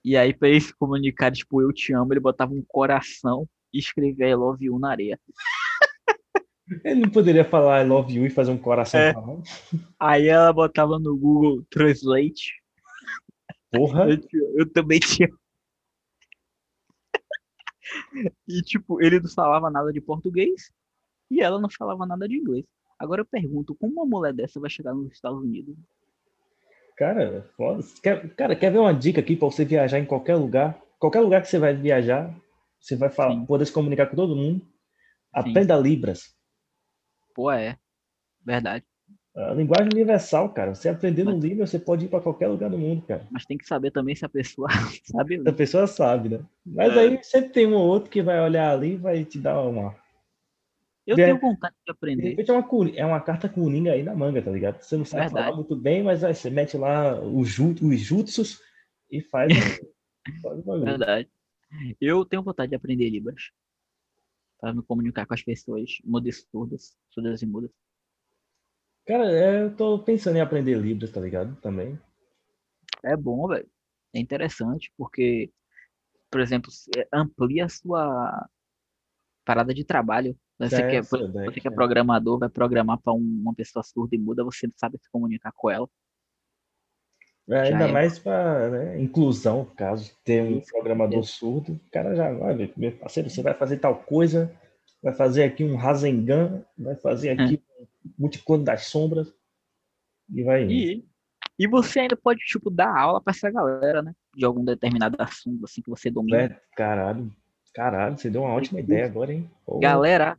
[0.02, 3.78] E aí, pra eles se comunicarem, tipo, eu te amo, ele botava um coração e
[3.78, 5.20] escrevia I love you na areia.
[6.84, 9.14] Ele não poderia falar I love you e fazer um coração É.
[10.00, 12.52] Aí ela botava no Google Translate,
[13.70, 14.08] Porra.
[14.08, 14.18] eu,
[14.58, 15.38] eu também amo.
[18.48, 20.72] E, tipo, ele não falava nada de português
[21.30, 22.64] e ela não falava nada de inglês.
[22.98, 25.76] Agora eu pergunto, como uma mulher dessa vai chegar nos Estados Unidos?
[26.96, 27.48] Cara.
[28.02, 30.80] Quer, cara, quer ver uma dica aqui pra você viajar em qualquer lugar?
[30.98, 32.34] Qualquer lugar que você vai viajar,
[32.80, 33.44] você vai falar, Sim.
[33.44, 34.66] poder se comunicar com todo mundo.
[35.32, 36.34] Aprenda Libras.
[37.36, 37.76] Pô, é.
[38.44, 38.82] Verdade.
[39.36, 40.74] A linguagem universal, cara.
[40.74, 43.26] Você aprendendo Mas- Libras, você pode ir pra qualquer lugar do mundo, cara.
[43.30, 44.66] Mas tem que saber também se a pessoa
[45.04, 45.52] sabe A ler.
[45.54, 46.40] pessoa sabe, né?
[46.64, 47.00] Mas É.
[47.00, 49.94] aí sempre tem um ou outro que vai olhar ali e vai te dar uma.
[51.06, 52.30] Eu tenho vontade de De aprender.
[52.30, 54.82] repente é uma, é uma carta coringa aí na manga, tá ligado?
[54.82, 55.44] Você não sabe Verdade.
[55.44, 58.60] falar muito bem, mas aí você mete lá os, ju- os jutsus
[59.10, 59.52] e faz,
[60.42, 60.84] faz o bagulho.
[60.84, 61.28] Verdade.
[62.00, 63.50] Eu tenho vontade de aprender Libras.
[64.66, 67.70] Para me comunicar com as pessoas mudas e surdas, surdas e mudas.
[69.06, 71.54] Cara, é, eu tô pensando em aprender Libras, tá ligado?
[71.60, 71.96] Também.
[73.04, 73.70] É bom, velho.
[74.12, 75.52] É interessante, porque,
[76.28, 78.48] por exemplo, é, amplia a sua
[79.44, 80.36] parada de trabalho.
[80.58, 83.54] Você É, que é, essa por- ideia, você que é programador, vai programar para uma
[83.54, 85.88] pessoa surda e muda, você não sabe se comunicar com ela.
[87.48, 87.92] É, ainda é.
[87.92, 93.30] mais para né, inclusão, caso ter um programador surdo, o cara já, olha, meu parceiro,
[93.30, 94.52] você vai fazer tal coisa,
[95.00, 97.86] vai fazer aqui um Rasengan, vai fazer aqui um
[98.18, 99.32] multiclone das sombras
[100.28, 100.72] e vai indo.
[100.72, 101.04] E,
[101.56, 104.12] e você ainda pode, tipo, dar aula para essa galera, né?
[104.34, 106.38] De algum determinado assunto, assim, que você domina.
[106.38, 107.32] É, caralho,
[107.72, 109.48] caralho, você deu uma ótima ideia agora, hein?
[109.64, 110.36] Pô, Galera,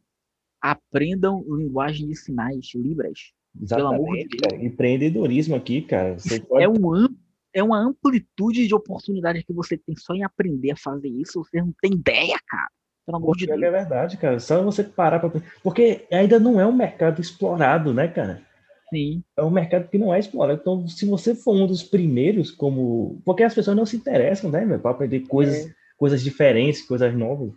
[0.62, 3.32] aprendam linguagem de sinais, libras.
[3.68, 4.66] Pelo amor de Exatamente, cara.
[4.66, 6.20] Empreendedorismo aqui, cara.
[6.20, 6.64] Você pode...
[6.64, 7.08] É, um,
[7.54, 11.44] é uma amplitude de oportunidades que você tem só em aprender a fazer isso.
[11.44, 12.70] Você não tem ideia, cara.
[13.06, 13.74] Pelo amor de Pior Deus.
[13.74, 14.40] é verdade, cara.
[14.40, 15.32] Só você parar pra.
[15.64, 18.42] Porque ainda não é um mercado explorado, né, cara?
[18.90, 20.60] Sim, É um mercado que não é explorado.
[20.62, 23.22] Então, se você for um dos primeiros, como.
[23.26, 27.52] Porque as pessoas não se interessam, né, meu, para aprender coisas, coisas diferentes, coisas novas.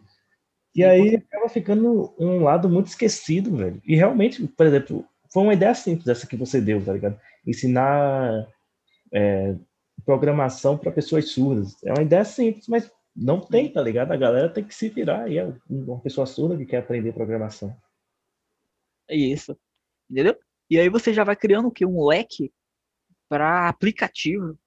[0.74, 3.80] E Sim, aí acaba ficando um lado muito esquecido, velho.
[3.84, 7.18] E realmente, por exemplo, foi uma ideia simples essa que você deu, tá ligado?
[7.46, 8.46] Ensinar
[9.12, 9.56] é,
[10.04, 11.82] programação para pessoas surdas.
[11.84, 14.12] É uma ideia simples, mas não tem, tá ligado?
[14.12, 15.30] A galera tem que se virar.
[15.30, 17.76] E é uma pessoa surda que quer aprender programação.
[19.08, 19.56] é isso.
[20.10, 20.36] Entendeu?
[20.68, 21.84] E aí você já vai criando o quê?
[21.84, 22.52] Um leque
[23.28, 24.58] para aplicativo.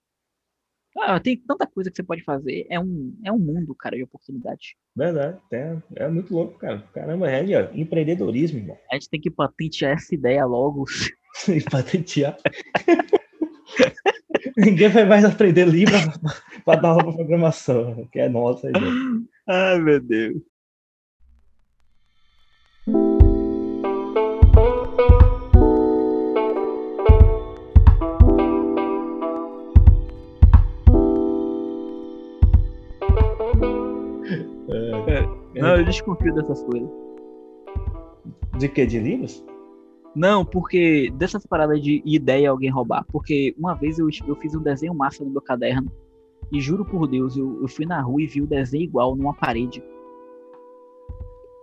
[1.00, 2.68] Ah, tem tanta coisa que você pode fazer.
[2.70, 4.76] É um, é um mundo, cara, de oportunidades.
[4.96, 6.84] Verdade, é, é muito louco, cara.
[6.94, 8.78] Caramba, é aí, ó, empreendedorismo, irmão.
[8.92, 10.86] A gente tem que patentear essa ideia logo.
[11.48, 12.38] E patentear.
[14.58, 15.96] Ninguém vai mais aprender livro
[16.64, 18.86] para dar para programação, que é nossa ideia.
[19.48, 20.38] Ai, meu Deus.
[35.64, 36.90] Não, eu desconfio dessas coisas.
[38.58, 38.86] De que?
[38.86, 39.44] De livros?
[40.16, 43.06] Não, porque dessas paradas de ideia alguém roubar.
[43.12, 45.92] Porque uma vez eu, eu fiz um desenho massa no meu caderno.
[46.52, 49.34] E juro por Deus, eu, eu fui na rua e vi o desenho igual numa
[49.34, 49.84] parede.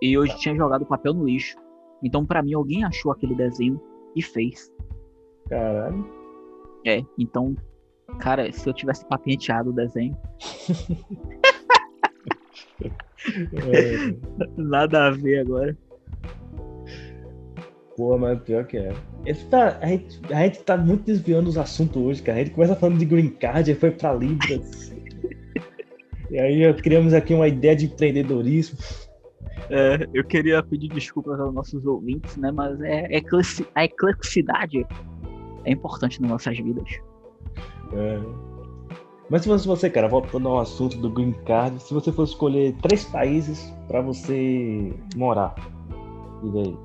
[0.03, 1.57] E eu tinha jogado papel no lixo.
[2.03, 3.81] Então, pra mim, alguém achou aquele desenho
[4.17, 4.73] e fez.
[5.49, 6.05] Caralho.
[6.87, 7.55] É, então,
[8.19, 10.17] cara, se eu tivesse patenteado o desenho,
[12.85, 14.15] É,
[14.57, 15.77] nada a ver agora.
[17.97, 18.93] pô, mas pior que é.
[19.27, 22.39] Esse tá, a, gente, a gente tá muito desviando os assuntos hoje, cara.
[22.39, 24.95] A gente começa falando de green card, aí foi pra Libras.
[26.31, 28.79] e aí criamos aqui uma ideia de empreendedorismo.
[29.69, 32.51] É, eu queria pedir desculpas aos nossos ouvintes, né?
[32.51, 33.23] Mas é, é
[33.75, 34.85] a ecleticidade
[35.65, 36.89] é importante nas nossas vidas.
[37.93, 38.50] É.
[39.31, 42.75] Mas se fosse você, cara, voltando ao assunto do Green Card, se você fosse escolher
[42.83, 45.55] três países pra você morar,
[46.43, 46.77] e daí?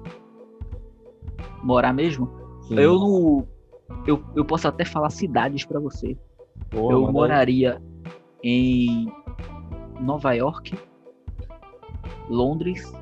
[1.63, 2.29] Morar mesmo?
[2.67, 2.79] Sim.
[2.79, 3.47] Eu não.
[4.05, 6.15] Eu, eu posso até falar cidades pra você.
[6.69, 7.11] Pô, eu aí.
[7.11, 7.81] moraria
[8.43, 9.11] em
[9.99, 10.77] Nova York,
[12.29, 12.93] Londres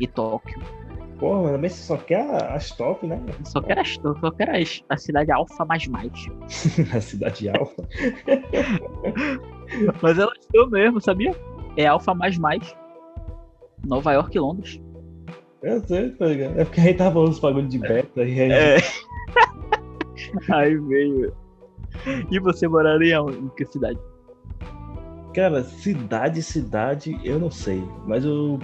[0.00, 0.60] e Tóquio.
[1.18, 3.20] Pô, mas também você só quer as top, né?
[3.44, 6.12] Só quero, as, só quero as- a cidade alfa mais mais.
[6.94, 7.82] a cidade alfa.
[10.02, 11.34] Mas elas são mesmo, sabia?
[11.76, 12.74] É alfa mais mais.
[13.84, 14.80] Nova York e Londres.
[15.62, 16.60] Eu sei, tá ligado?
[16.60, 18.52] É porque a gente tava falando dos bagulho de beta e aí.
[18.52, 18.76] É.
[20.52, 21.32] Aí veio.
[22.30, 23.98] E você moraria em que cidade?
[25.34, 27.82] Cara, cidade, cidade, eu não sei.
[28.06, 28.58] Mas eu,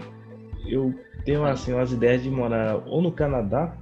[0.67, 0.95] eu
[1.25, 3.77] tenho assim, umas ideias de morar ou no Canadá.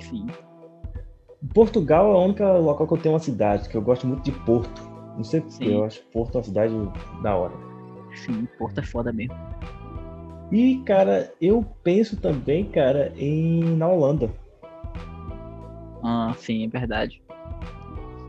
[0.00, 0.26] Sim.
[1.54, 4.32] Portugal é o único local que eu tenho uma cidade, que eu gosto muito de
[4.32, 4.82] Porto.
[5.16, 5.72] Não sei porque, Sim.
[5.74, 6.74] eu acho Porto uma cidade
[7.22, 7.54] da hora.
[8.14, 9.36] Sim, Porto é foda mesmo.
[10.50, 14.30] E, cara, eu penso também, cara, em na Holanda.
[16.02, 17.22] Ah, sim, é verdade.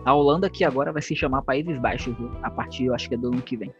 [0.04, 2.32] A Holanda que agora vai se chamar Países Baixos, viu?
[2.42, 3.74] A partir, eu acho que é do ano que vem.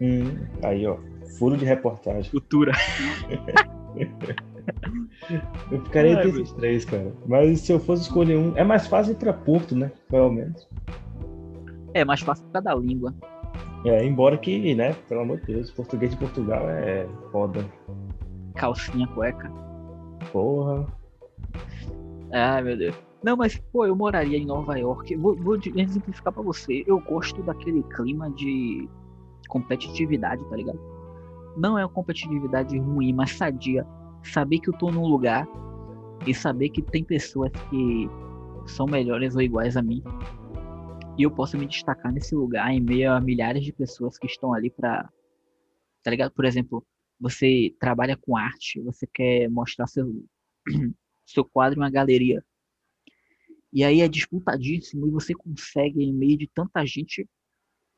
[0.00, 0.96] Hum, aí, ó,
[1.38, 2.30] furo de reportagem.
[2.30, 2.72] Futura.
[5.70, 7.12] Eu ficaria entre esses três, cara.
[7.26, 9.90] Mas se eu fosse escolher um, é mais fácil ir pra Porto, né?
[10.08, 10.68] Pelo menos.
[11.92, 13.14] É mais fácil por causa da língua.
[13.84, 17.64] É, embora que, né, pelo amor de Deus, português de Portugal é foda.
[18.54, 19.50] Calcinha, cueca.
[20.32, 20.86] Porra.
[22.32, 22.96] Ai, meu Deus.
[23.22, 25.14] Não, mas, pô, eu moraria em Nova York.
[25.16, 26.84] Vou, vou exemplificar pra você.
[26.86, 28.88] Eu gosto daquele clima de
[29.48, 30.93] competitividade, tá ligado?
[31.56, 33.86] Não é uma competitividade ruim, mas sadia.
[34.22, 35.46] Saber que eu tô num lugar
[36.26, 38.08] e saber que tem pessoas que
[38.66, 40.02] são melhores ou iguais a mim.
[41.16, 44.52] E eu posso me destacar nesse lugar em meio a milhares de pessoas que estão
[44.52, 45.08] ali pra.
[46.02, 46.32] Tá ligado?
[46.32, 46.84] Por exemplo,
[47.20, 50.06] você trabalha com arte, você quer mostrar seu,
[51.24, 52.44] seu quadro em uma galeria.
[53.72, 57.28] E aí é disputadíssimo e você consegue, em meio de tanta gente,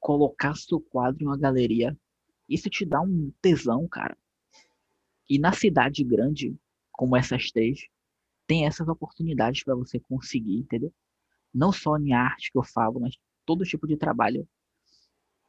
[0.01, 1.97] colocar seu quadro em uma galeria.
[2.49, 4.17] Isso te dá um tesão, cara.
[5.29, 6.57] E na cidade grande,
[6.93, 7.89] como essas três,
[8.47, 10.93] tem essas oportunidades para você conseguir, entendeu?
[11.53, 14.47] Não só em arte que eu falo, mas todo tipo de trabalho.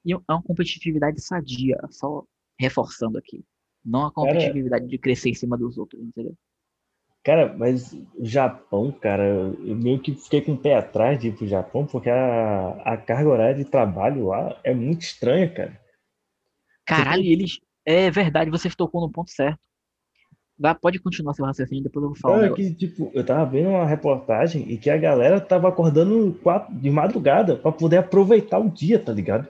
[0.03, 2.23] E é uma competitividade sadia, só
[2.59, 3.43] reforçando aqui.
[3.85, 6.35] Não a competitividade cara, de crescer em cima dos outros, entendeu?
[7.23, 11.45] Cara, mas Japão, cara, eu meio que fiquei com o pé atrás de ir pro
[11.45, 15.86] Japão, porque a, a carga horária de trabalho lá é muito estranha, cara.
[16.87, 17.31] Caralho, tem...
[17.31, 17.59] eles.
[17.85, 19.59] É verdade, você tocou no ponto certo.
[20.81, 22.45] Pode continuar seu raciocínio, depois eu vou falar.
[22.45, 26.73] É que, tipo, eu tava vendo uma reportagem e que a galera tava acordando quatro,
[26.73, 29.47] de madrugada para poder aproveitar o dia, tá ligado?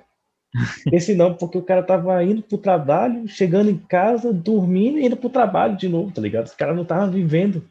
[0.91, 5.15] Esse não, porque o cara tava indo pro trabalho, chegando em casa, dormindo e indo
[5.15, 6.45] pro trabalho de novo, tá ligado?
[6.45, 7.63] Os caras não tava vivendo.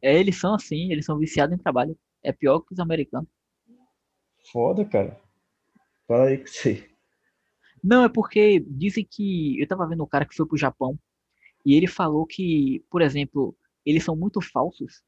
[0.00, 1.96] É, eles são assim, eles são viciados em trabalho.
[2.22, 3.28] É pior que os americanos.
[4.50, 5.18] Foda, cara.
[6.08, 6.90] Fala aí que você.
[7.82, 9.60] Não, é porque dizem que.
[9.60, 10.98] Eu tava vendo um cara que foi pro Japão
[11.64, 15.02] e ele falou que, por exemplo, eles são muito falsos.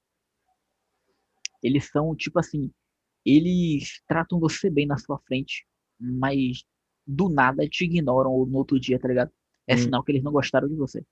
[1.62, 2.70] Eles são, tipo assim,
[3.24, 5.66] eles tratam você bem na sua frente,
[5.98, 6.64] mas
[7.06, 9.30] do nada te ignoram no outro dia, tá ligado?
[9.66, 9.78] É hum.
[9.78, 11.04] sinal que eles não gostaram de você.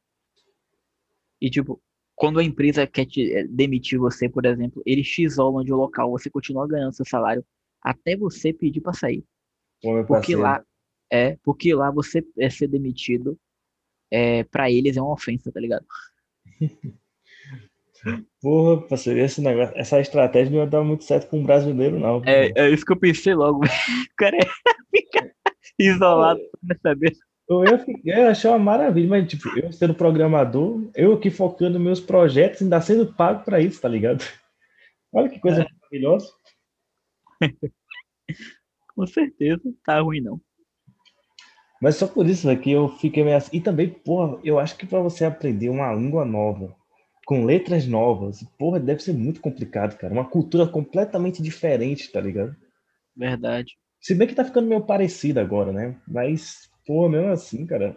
[1.41, 1.81] E tipo,
[2.15, 5.77] quando a empresa quer te eh, demitir você, por exemplo, eles te isolam de um
[5.77, 7.45] local, você continua ganhando seu salário
[7.81, 9.25] até você pedir para sair.
[10.07, 10.63] porque lá
[11.11, 13.39] é, porque lá você é ser demitido
[14.11, 15.85] é, para eles é uma ofensa, tá ligado?
[18.41, 22.23] Porra, parceiro, esse negócio, essa estratégia não ia dar muito certo com um brasileiro, não.
[22.25, 23.61] É, é isso que eu pensei logo.
[24.11, 24.41] O cara é,
[24.95, 25.35] fica
[25.79, 27.13] isolado pra saber.
[27.49, 32.01] Eu, ia, eu achei uma maravilha, mas tipo, eu sendo programador, eu aqui focando meus
[32.01, 34.25] projetos, ainda sendo pago para isso, tá ligado?
[35.13, 35.67] Olha que coisa é.
[35.73, 36.31] maravilhosa.
[38.95, 40.41] Com certeza, tá ruim não.
[41.81, 43.57] Mas só por isso aqui eu fiquei meio assim.
[43.57, 46.77] E também, porra, eu acho que para você aprender uma língua nova,
[47.25, 50.13] com letras novas, porra, deve ser muito complicado, cara.
[50.13, 52.55] Uma cultura completamente diferente, tá ligado?
[53.17, 53.79] Verdade.
[54.01, 55.97] Se bem que tá ficando meio parecido agora, né?
[56.07, 57.97] Mas, porra, mesmo assim, cara.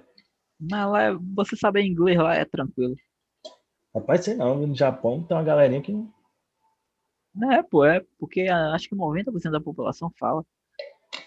[0.60, 2.96] Mas lá, é, você saber inglês lá é tranquilo.
[3.94, 5.94] Rapaz, sei não, no Japão tem uma galerinha que.
[7.52, 10.46] É, pô, é porque acho que 90% da população fala.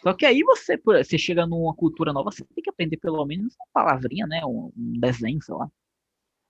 [0.03, 3.55] Só que aí você, você chega numa cultura nova, você tem que aprender pelo menos
[3.57, 4.45] uma palavrinha, né?
[4.45, 4.71] Um,
[5.01, 5.71] desenho, sei lá.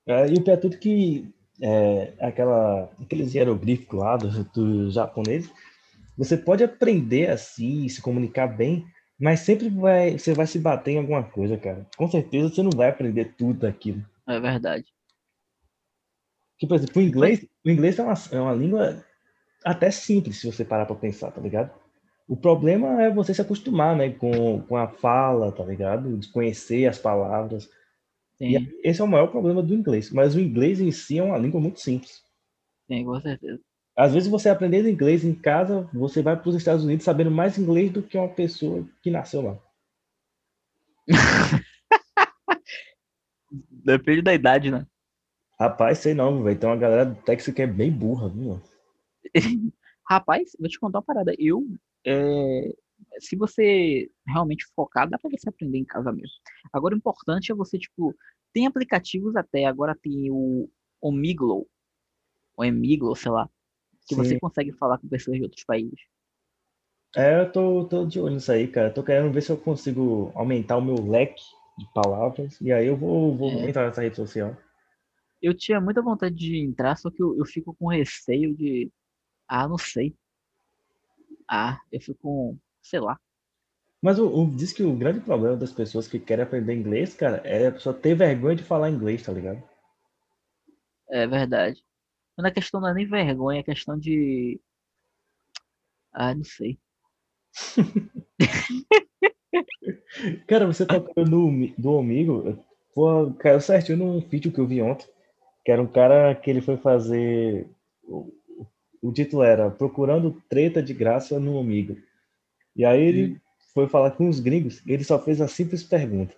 [0.07, 5.51] É, e o pior é tudo que é, aquela, aqueles hieroglíficos lá do, do japonês,
[6.16, 8.87] você pode aprender assim, se comunicar bem,
[9.18, 11.87] mas sempre vai, você vai se bater em alguma coisa, cara.
[11.97, 14.05] Com certeza você não vai aprender tudo daquilo.
[14.26, 14.84] É verdade.
[16.59, 19.05] Que, por exemplo, o inglês, o inglês é uma, é uma língua
[19.64, 21.70] até simples, se você parar para pensar, tá ligado?
[22.29, 26.16] O problema é você se acostumar, né, com, com a fala, tá ligado?
[26.16, 27.70] Desconhecer as palavras.
[28.37, 28.59] Sim.
[28.59, 30.11] E esse é o maior problema do inglês.
[30.11, 32.22] Mas o inglês em si é uma língua muito simples.
[32.89, 33.61] Sim, com certeza.
[33.97, 37.57] Às vezes você aprendendo inglês em casa, você vai para os Estados Unidos sabendo mais
[37.57, 39.59] inglês do que uma pessoa que nasceu lá.
[43.70, 44.85] Depende da idade, né?
[45.59, 46.59] Rapaz, sei não, velho.
[46.59, 48.61] Tem uma galera do Texas que é bem burra, viu?
[50.09, 51.35] Rapaz, vou te contar uma parada.
[51.39, 51.66] Eu
[52.07, 52.73] é,
[53.19, 56.37] se você realmente focar, dá para você aprender em casa mesmo.
[56.73, 58.15] Agora, o importante é você, tipo,
[58.53, 61.67] tem aplicativos até, agora tem o Omiglo,
[62.57, 63.49] o Emiglo, sei lá,
[64.07, 64.23] que Sim.
[64.23, 66.01] você consegue falar com pessoas de outros países.
[67.17, 68.93] É, eu tô, tô de olho nisso aí, cara.
[68.93, 71.43] Tô querendo ver se eu consigo aumentar o meu leque
[71.79, 73.69] de palavras, e aí eu vou, vou é.
[73.69, 74.57] entrar nessa rede social.
[75.41, 78.91] Eu tinha muita vontade de entrar, só que eu, eu fico com receio de.
[79.49, 80.15] Ah, não sei.
[81.49, 83.18] Ah, eu fico com, sei lá.
[84.03, 87.38] Mas o, o, diz que o grande problema das pessoas que querem aprender inglês, cara,
[87.44, 89.62] é a pessoa ter vergonha de falar inglês, tá ligado?
[91.09, 91.82] É verdade.
[92.36, 94.61] Mas a questão não é nem vergonha, é questão de.
[96.12, 96.78] Ah, não sei.
[100.47, 102.59] cara, você tá no do amigo,
[102.94, 105.07] pô, caiu certinho num vídeo que eu vi ontem,
[105.64, 107.68] que era um cara que ele foi fazer
[109.07, 111.97] o título era Procurando Treta de Graça no Amigo.
[112.75, 113.41] E aí ele hum.
[113.73, 116.35] foi falar com os gringos, ele só fez a simples pergunta: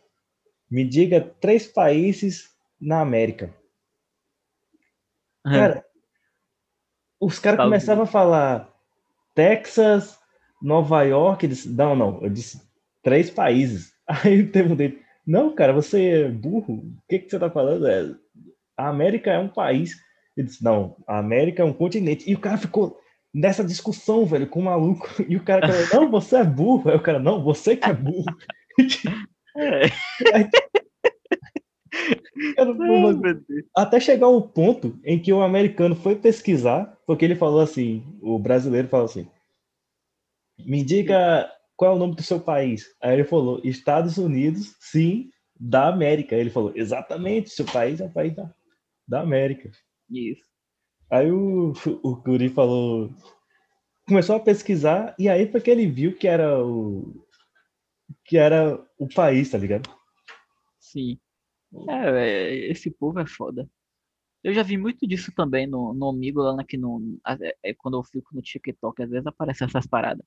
[0.71, 2.51] Me diga três países
[2.81, 3.55] na América.
[5.45, 5.85] Cara,
[7.21, 8.73] os caras tá começavam a falar
[9.35, 10.19] Texas,
[10.61, 12.61] Nova York, eu disse, não, não, eu disse
[13.03, 13.93] três países.
[14.07, 17.87] Aí teve um dele, não, cara, você é burro, o que, que você tá falando?
[17.87, 18.15] É,
[18.77, 19.97] a América é um país.
[20.39, 22.31] Ele disse, não, a América é um continente.
[22.31, 22.97] E o cara ficou
[23.35, 25.09] nessa discussão, velho, com o maluco.
[25.29, 26.89] E o cara falou, não, você é burro.
[26.89, 28.25] Aí o cara, não, você que é burro.
[33.75, 38.39] até chegar o ponto em que o americano foi pesquisar, porque ele falou assim, o
[38.39, 39.29] brasileiro falou assim,
[40.65, 42.87] me diga qual é o nome do seu país.
[43.03, 46.37] Aí ele falou, Estados Unidos, sim, da América.
[46.37, 48.49] Ele falou, exatamente, seu país é o país da,
[49.07, 49.73] da América.
[50.11, 50.49] Isso.
[51.11, 53.11] Aí o, o Guri falou,
[54.07, 57.25] começou a pesquisar, e aí foi que ele viu que era o
[58.25, 59.89] que era o país, tá ligado?
[60.79, 61.19] Sim.
[61.89, 63.69] É, véi, esse povo é foda.
[64.45, 67.19] Eu já vi muito disso também no, no amigo lá aqui no.
[67.43, 70.25] é- é quando eu fico no TikTok, às vezes aparecem essas paradas.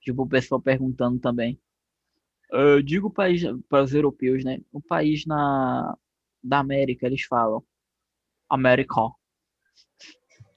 [0.00, 1.60] Tipo, o pessoal perguntando também.
[2.50, 4.60] Eu digo país para os europeus, né?
[4.72, 5.96] O país na
[6.42, 7.64] da América, eles falam
[8.48, 9.00] América.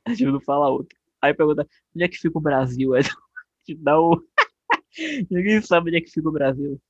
[0.05, 0.97] A gente não fala outro.
[1.21, 2.93] Aí pergunta, onde é que fica o Brasil?
[2.93, 3.03] Aí
[3.65, 4.21] tipo, dá o.
[5.29, 6.81] Ninguém sabe onde é que fica o Brasil.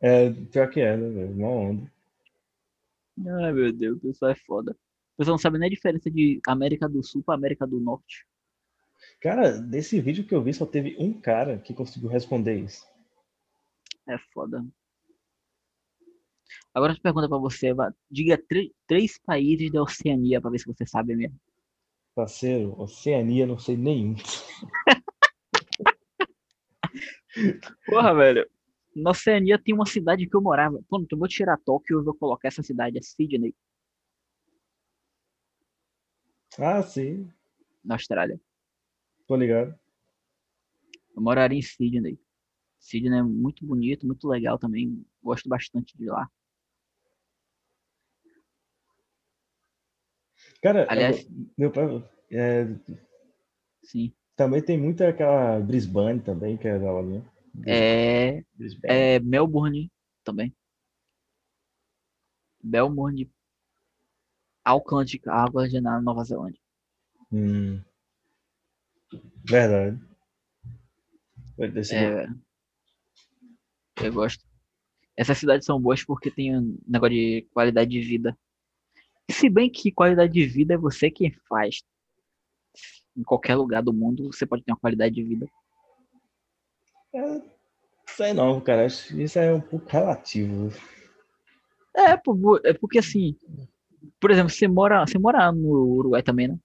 [0.00, 1.32] É, pior que é, né, velho?
[1.32, 1.92] Uma onda.
[3.42, 4.72] Ai, meu Deus, o pessoal é foda.
[4.72, 8.26] O pessoal não sabe nem a diferença de América do Sul para América do Norte.
[9.20, 12.86] Cara, desse vídeo que eu vi, só teve um cara que conseguiu responder isso.
[14.06, 14.64] É foda.
[16.76, 17.96] Agora eu pergunta pra você, Eva.
[18.10, 21.40] Diga tr- três países da Oceania pra ver se você sabe mesmo.
[22.14, 24.14] Parceiro, Oceania, não sei nenhum.
[27.86, 28.46] Porra, velho.
[28.94, 30.78] Na Oceania tem uma cidade que eu morava.
[30.86, 33.54] Pronto, eu vou tirar Tóquio e vou colocar essa cidade, é Sydney,
[36.58, 37.32] Ah, sim,
[37.82, 38.38] na Austrália.
[39.26, 39.74] tô ligado.
[41.14, 42.20] Eu moraria em Sydney.
[42.78, 45.02] Sydney é muito bonito, muito legal também.
[45.22, 46.30] Gosto bastante de lá.
[50.62, 51.86] Cara, Aliás, eu- meu pai,
[52.30, 52.66] é,
[53.84, 54.12] sim.
[54.34, 57.22] também tem muita aquela Brisbane também, que é da hora, né?
[57.66, 58.82] É, Brisbane.
[58.94, 59.90] é Melbourne
[60.24, 60.54] também.
[62.62, 63.30] Melbourne,
[64.64, 66.60] Auckland, Auckland na Nova Zelândia.
[67.30, 67.80] Hum.
[69.48, 70.00] Verdade.
[71.72, 72.26] Desse- É,
[74.02, 74.44] eu gosto.
[75.16, 78.36] Essas cidades são boas porque tem um negócio de qualidade de vida.
[79.30, 81.82] Se bem que qualidade de vida é você quem faz.
[83.16, 85.46] Em qualquer lugar do mundo você pode ter uma qualidade de vida.
[87.14, 87.42] É,
[88.06, 88.86] sei não, cara.
[88.86, 90.70] Isso é um pouco relativo.
[91.96, 93.36] É, é porque assim,
[94.20, 96.58] por exemplo, você mora, você mora no Uruguai também, né?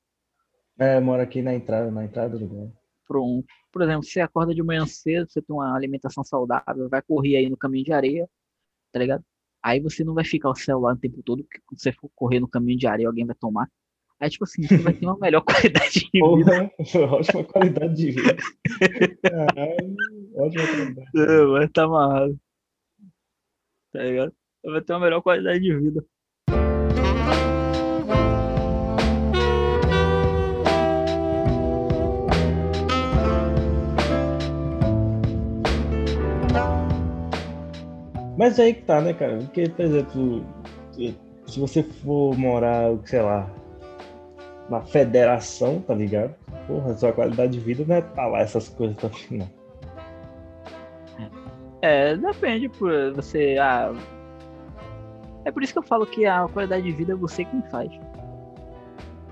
[0.78, 2.72] É, mora aqui na entrada, na entrada do.
[3.08, 7.02] Por, um, por exemplo, você acorda de manhã cedo, você tem uma alimentação saudável, vai
[7.02, 8.30] correr aí no caminho de areia,
[8.92, 9.24] tá ligado?
[9.64, 12.40] Aí você não vai ficar o celular o tempo todo, porque quando você for correr
[12.40, 13.70] no caminho de areia, alguém vai tomar.
[14.20, 16.72] Aí, tipo assim, você vai ter uma melhor qualidade de vida.
[16.78, 18.38] Porra, ótima qualidade de vida.
[19.24, 19.96] Caralho,
[20.36, 21.10] ótima qualidade.
[21.14, 22.40] Não, vai estar amarrado.
[23.92, 24.34] Tá ligado?
[24.64, 26.06] Vai ter uma melhor qualidade de vida.
[38.42, 39.38] Mas aí que tá, né, cara?
[39.38, 40.44] Porque, por exemplo,
[41.46, 43.48] se você for morar, sei lá,
[44.68, 46.34] na federação, tá ligado?
[46.66, 49.48] Porra, sua qualidade de vida não é tá lá essas coisas também, não.
[51.84, 53.58] É, depende, por você.
[53.62, 53.94] Ah,
[55.46, 57.92] é por isso que eu falo que a qualidade de vida é você quem faz.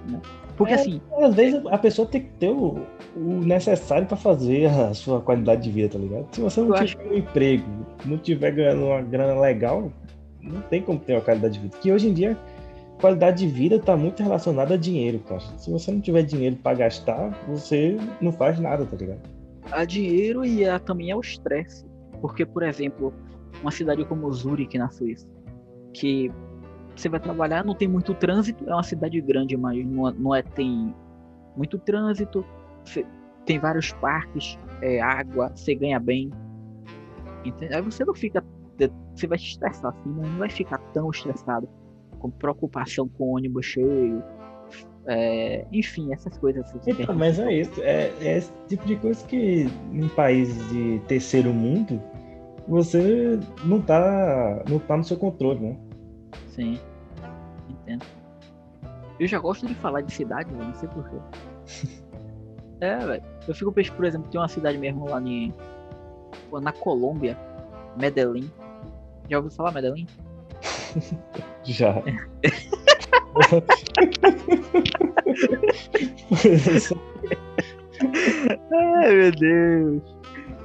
[0.07, 0.21] né?
[0.59, 0.75] Porque É.
[0.75, 2.85] assim, Às vezes a pessoa tem que ter o,
[3.15, 6.27] o necessário pra fazer a sua qualidade de vida, tá ligado?
[6.33, 9.89] Se você não Eu tiver um emprego, não tiver ganhando uma grana legal,
[10.41, 11.77] não tem como ter uma qualidade de vida.
[11.77, 12.37] Que hoje em dia,
[12.99, 15.39] qualidade de vida tá muito relacionada a dinheiro, cara.
[15.57, 19.21] Se você não tiver dinheiro pra gastar, você não faz nada, tá ligado?
[19.71, 21.85] a dinheiro e a, também é o estresse.
[22.19, 23.13] Porque, por exemplo,
[23.61, 25.27] uma cidade como Zurique, na Suíça,
[25.93, 26.29] que
[26.99, 30.35] você vai trabalhar, não tem muito trânsito, é uma cidade grande, mas não, é- não
[30.35, 30.93] é, tem
[31.55, 32.45] muito trânsito,
[32.83, 33.05] você-
[33.45, 36.29] tem vários parques, é, água, você ganha bem.
[37.45, 37.73] Entende?
[37.73, 38.43] Aí você não fica.
[39.15, 41.67] Você vai se estressar assim, mas não vai ficar tão estressado
[42.19, 44.21] com preocupação com ônibus cheio.
[45.07, 46.63] é, enfim, essas coisas.
[46.65, 47.81] assim, que Então, mas é isso.
[47.81, 51.99] É, é esse tipo de coisa que em países de terceiro mundo
[52.67, 55.77] você não tá, não tá no seu controle, né?
[56.49, 56.77] Sim,
[57.89, 58.05] entendo.
[59.19, 61.17] Eu já gosto de falar de cidade, velho, não sei porquê.
[62.81, 63.23] é, velho.
[63.47, 65.53] Eu fico pensando, por exemplo, tem uma cidade mesmo lá em,
[66.61, 67.37] na Colômbia,
[67.99, 68.49] Medellín.
[69.29, 70.07] Já ouviu falar Medellín?
[71.63, 71.95] Já.
[78.71, 80.01] Ai, meu Deus.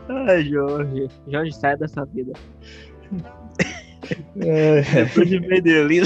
[0.08, 1.08] Ai, Jorge.
[1.26, 2.32] Jorge, sai dessa vida.
[4.40, 6.02] É, Depois de Medellín.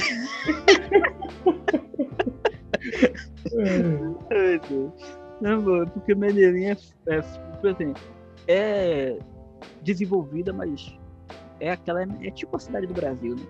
[4.31, 4.93] Ai, Deus.
[5.41, 7.95] Não, porque Medellín é, é, assim,
[8.47, 9.19] é
[9.83, 10.99] desenvolvida, mas
[11.61, 12.03] é aquela.
[12.03, 13.47] É tipo a cidade do Brasil, né?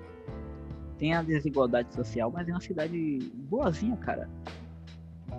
[0.98, 4.28] Tem a desigualdade social, mas é uma cidade boazinha, cara.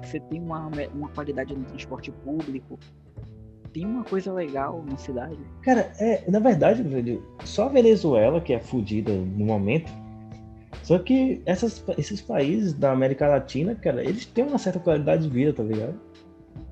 [0.01, 2.79] Você tem uma, uma qualidade no transporte público.
[3.73, 5.37] Tem uma coisa legal na cidade.
[5.61, 9.91] Cara, é, na verdade, velho, só a Venezuela que é fodida no momento.
[10.83, 15.29] Só que essas, esses países da América Latina, cara, eles têm uma certa qualidade de
[15.29, 15.99] vida, tá ligado?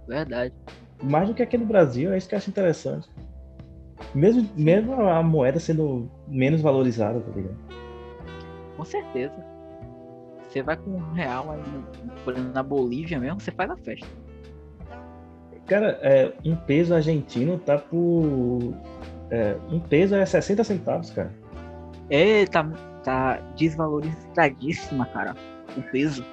[0.08, 0.54] Verdade.
[1.04, 3.08] Mais do que aqui no Brasil, é isso que eu acho interessante.
[4.16, 7.58] Mesmo, mesmo a moeda sendo menos valorizada, tá ligado?
[8.76, 9.36] Com certeza.
[10.48, 14.08] Você vai com um real aí na Bolívia mesmo, você faz a festa.
[15.68, 18.74] Cara, é, um peso argentino tá por.
[19.30, 21.32] É, um peso é 60 centavos, cara.
[22.10, 22.64] É, tá,
[23.04, 25.36] tá desvalorizadíssima, cara.
[25.76, 26.26] O peso.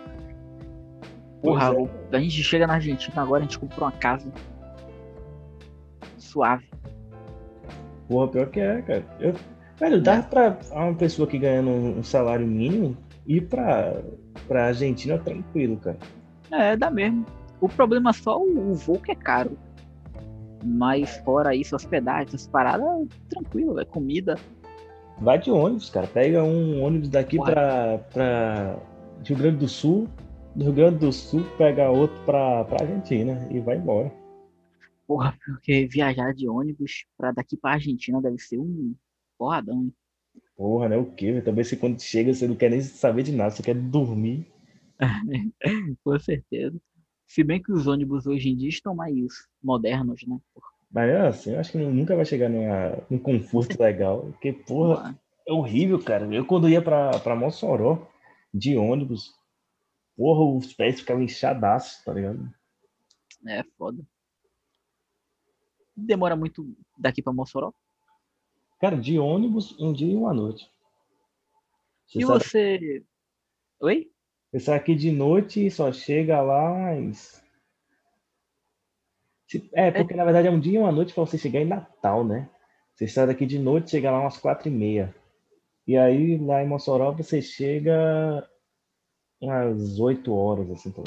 [1.43, 1.75] Porra,
[2.13, 2.17] é.
[2.17, 4.33] a gente chega na Argentina agora, a gente comprou uma casa.
[6.17, 6.71] Suave.
[8.09, 9.05] Porra, pior que é, cara.
[9.19, 9.35] Eu,
[9.79, 14.01] velho, dá pra uma pessoa que ganhando um salário mínimo ir pra,
[14.47, 15.99] pra Argentina tranquilo, cara.
[16.53, 17.27] É, dá mesmo.
[17.65, 19.57] O problema é só o, o voo que é caro.
[20.63, 24.37] Mas fora isso, hospedagem, essas paradas, tranquilo, é comida.
[25.19, 26.07] Vai de ônibus, cara.
[26.07, 28.79] Pega um ônibus daqui pra, pra
[29.25, 30.07] Rio Grande do Sul.
[30.55, 34.13] Do Rio Grande do Sul, pega outro pra, pra Argentina e vai embora.
[35.07, 38.95] Porra, porque viajar de ônibus pra daqui pra Argentina deve ser um
[39.39, 39.95] porradão, hein?
[40.55, 40.99] Porra, né?
[40.99, 41.41] O quê?
[41.41, 44.47] Também se quando chega você não quer nem saber de nada, você quer dormir.
[46.05, 46.79] Com certeza.
[47.35, 50.39] Se bem que os ônibus hoje em dia estão mais modernos, né?
[50.89, 54.27] Mas é assim, eu acho que nunca vai chegar numa, num conforto legal.
[54.31, 56.33] Porque, porra, é horrível, cara.
[56.33, 58.07] Eu quando ia pra, pra Mossoró
[58.55, 59.35] de ônibus,
[60.17, 62.49] porra, os pés ficavam inchadaços, tá ligado?
[63.49, 64.01] É foda.
[65.97, 67.75] Demora muito daqui pra Mossoró?
[68.81, 70.71] Cara, de ônibus, um dia e uma noite.
[72.07, 72.45] Você e sabe...
[72.45, 73.05] você.
[73.81, 74.14] Oi?
[74.55, 76.95] Você sai aqui de noite e só chega lá.
[79.73, 80.17] É, porque é.
[80.17, 82.49] na verdade é um dia e uma noite para você chegar em Natal, né?
[82.95, 85.13] Você sai daqui de noite, chega lá umas quatro e meia.
[85.89, 88.49] E aí lá em Mossoró você chega
[89.43, 90.93] às oito horas, assim.
[90.93, 91.03] Tá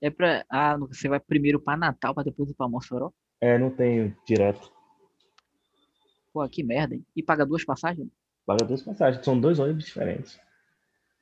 [0.00, 0.44] é pra.
[0.50, 3.12] Ah, você vai primeiro para Natal para depois ir para Mossoró?
[3.40, 4.72] É, não tenho direto.
[6.32, 7.06] Pô, que merda, hein?
[7.14, 8.08] E paga duas passagens?
[8.44, 10.40] Paga duas passagens, são dois ônibus diferentes.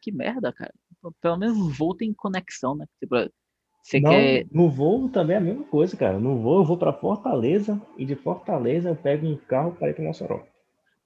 [0.00, 0.72] Que merda, cara.
[1.20, 2.86] Pelo menos o voo tem conexão, né?
[3.00, 3.16] Tipo,
[3.82, 4.46] você não, quer...
[4.50, 6.18] No voo também é a mesma coisa, cara.
[6.18, 9.94] No voo eu vou para Fortaleza e de Fortaleza eu pego um carro para ir
[9.94, 10.46] para Mossoró.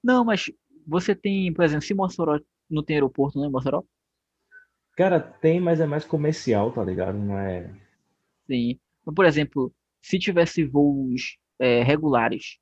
[0.03, 0.51] Não, mas
[0.86, 2.38] você tem, por exemplo, se Mossoró
[2.68, 3.82] não tem aeroporto, não é Mossoró?
[4.97, 7.18] Cara, tem, mas é mais comercial, tá ligado?
[7.18, 7.70] Não é.
[8.47, 8.78] Sim.
[9.05, 12.59] Por exemplo, se tivesse voos é, regulares,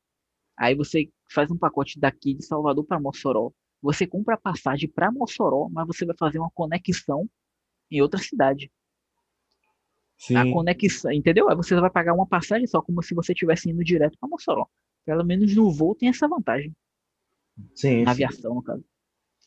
[0.57, 3.51] aí você faz um pacote daqui de Salvador para Mossoró.
[3.85, 7.29] Você compra a passagem para Mossoró, mas você vai fazer uma conexão
[7.91, 8.73] em outra cidade.
[10.17, 10.37] Sim.
[10.37, 11.51] A conexão, entendeu?
[11.51, 14.67] Aí você vai pagar uma passagem só, como se você estivesse indo direto para Mossoró.
[15.05, 16.75] Pelo menos no voo tem essa vantagem.
[17.75, 18.05] Sim.
[18.05, 18.83] Na aviação, no caso.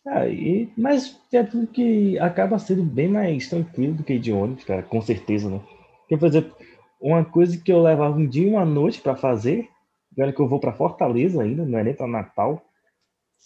[0.06, 4.66] Ah, e, mas é tudo que acaba sendo bem mais tranquilo do que de ônibus,
[4.66, 5.60] cara, com certeza, né?
[6.02, 6.56] Porque, por exemplo,
[7.02, 9.68] uma coisa que eu levava um dia e uma noite para fazer,
[10.12, 12.64] agora que eu vou para Fortaleza ainda, não é nem para Natal,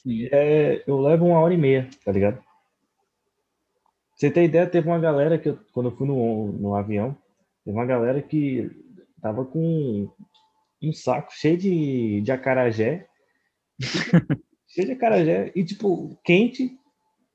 [0.03, 0.27] Sim.
[0.31, 2.43] É, eu levo uma hora e meia, tá ligado?
[4.15, 7.15] Você ter ideia, teve uma galera que, eu, quando eu fui no, no avião,
[7.63, 8.69] teve uma galera que
[9.21, 10.09] tava com
[10.81, 13.07] um saco cheio de, de acarajé,
[14.67, 16.77] cheio de acarajé, e tipo, quente,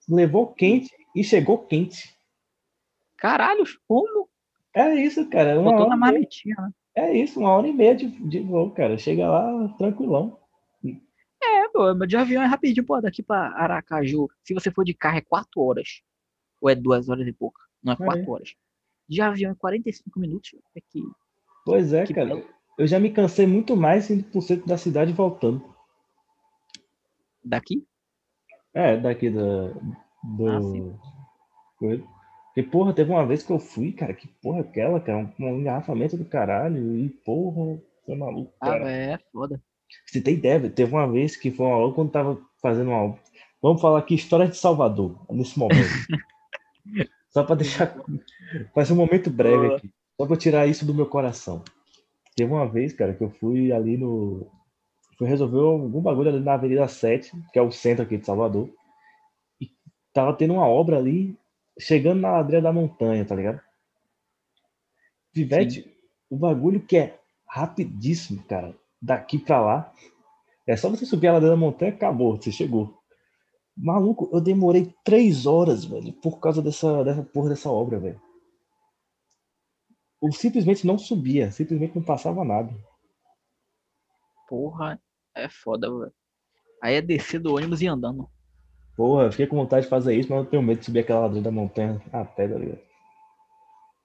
[0.09, 2.17] levou quente e chegou quente.
[3.17, 4.29] Caralho, como?
[4.75, 5.59] É isso, cara.
[5.59, 6.71] Uma Botou na maletinha, né?
[6.95, 8.97] É isso, uma hora e meia de, de voo, cara.
[8.97, 10.39] Chega lá tranquilão.
[11.47, 14.29] É, pô, de avião é rapidinho, pô, daqui pra Aracaju.
[14.43, 16.03] Se você for de carro é 4 horas.
[16.61, 17.61] Ou é 2 horas e pouco.
[17.83, 18.29] Não é 4 é.
[18.29, 18.55] horas.
[19.09, 20.55] De avião é 45 minutos.
[20.75, 21.03] É que,
[21.65, 22.45] pois é, que cara.
[22.79, 25.63] Eu já me cansei muito mais indo pro centro da cidade voltando.
[27.43, 27.87] Daqui?
[28.75, 29.69] É, daqui da,
[30.23, 30.49] do.
[30.49, 30.99] Ah, sim.
[31.79, 36.17] Porque, porra, teve uma vez que eu fui, cara, que porra aquela, cara, um engarrafamento
[36.17, 38.53] do caralho, e porra, foi maluco.
[38.61, 38.85] Ah, cara.
[38.85, 39.63] Ah, é, foda.
[40.07, 43.19] Você tem ideia, teve uma vez que foi uma aula quando tava fazendo uma aula.
[43.63, 45.89] Vamos falar aqui história de Salvador, nesse momento.
[47.31, 47.95] Só para deixar.
[48.75, 49.91] Faz um momento breve aqui.
[50.19, 51.63] Só para tirar isso do meu coração.
[52.35, 54.51] Teve uma vez, cara, que eu fui ali no.
[55.19, 58.71] Fui resolver algum bagulho ali na Avenida 7, que é o centro aqui de Salvador.
[59.61, 59.71] E
[60.13, 61.37] tava tendo uma obra ali
[61.79, 63.61] chegando na ladeira da montanha, tá ligado?
[65.35, 65.95] Vivete,
[66.31, 68.75] o bagulho que é rapidíssimo, cara,
[69.07, 69.93] daqui para lá.
[70.67, 72.99] É só você subir a ladeira da montanha, acabou, você chegou.
[73.77, 78.21] Maluco, eu demorei três horas, velho, por causa dessa, dessa porra dessa obra, velho.
[80.21, 82.75] Eu simplesmente não subia, simplesmente não passava nada.
[84.49, 85.01] Porra,
[85.35, 86.13] é foda, velho.
[86.83, 88.29] Aí é descer do ônibus e andando.
[88.97, 91.21] Porra, eu fiquei com vontade de fazer isso, mas eu tenho medo de subir aquela
[91.21, 92.81] ladeira da montanha a pé, tá ligado?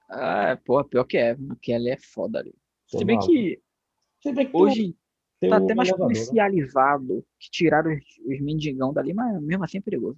[0.09, 2.53] Ah, porra, pior que é, porque ali é foda ali.
[2.87, 3.61] Se bem que
[4.53, 4.95] hoje
[5.39, 6.13] tá até mais elevador, né?
[6.13, 10.17] policializado, que tiraram os, os mendigão dali, mas mesmo assim é perigoso.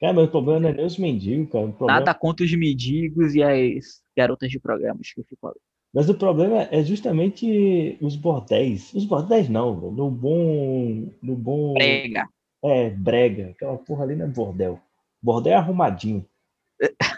[0.00, 1.68] Cara, mas o problema não é nem os mendigos, cara.
[1.68, 2.00] Problema...
[2.00, 5.60] Nada contra os mendigos e as garotas de programas que ficam ali.
[5.92, 8.94] Mas o problema é justamente os bordéis.
[8.94, 9.92] Os bordéis não, velho.
[9.92, 11.12] No bom.
[11.20, 11.74] No bom.
[11.74, 12.28] Prega.
[12.64, 13.50] É, brega.
[13.50, 14.80] Aquela porra ali não é bordel.
[15.20, 16.24] Bordel é arrumadinho.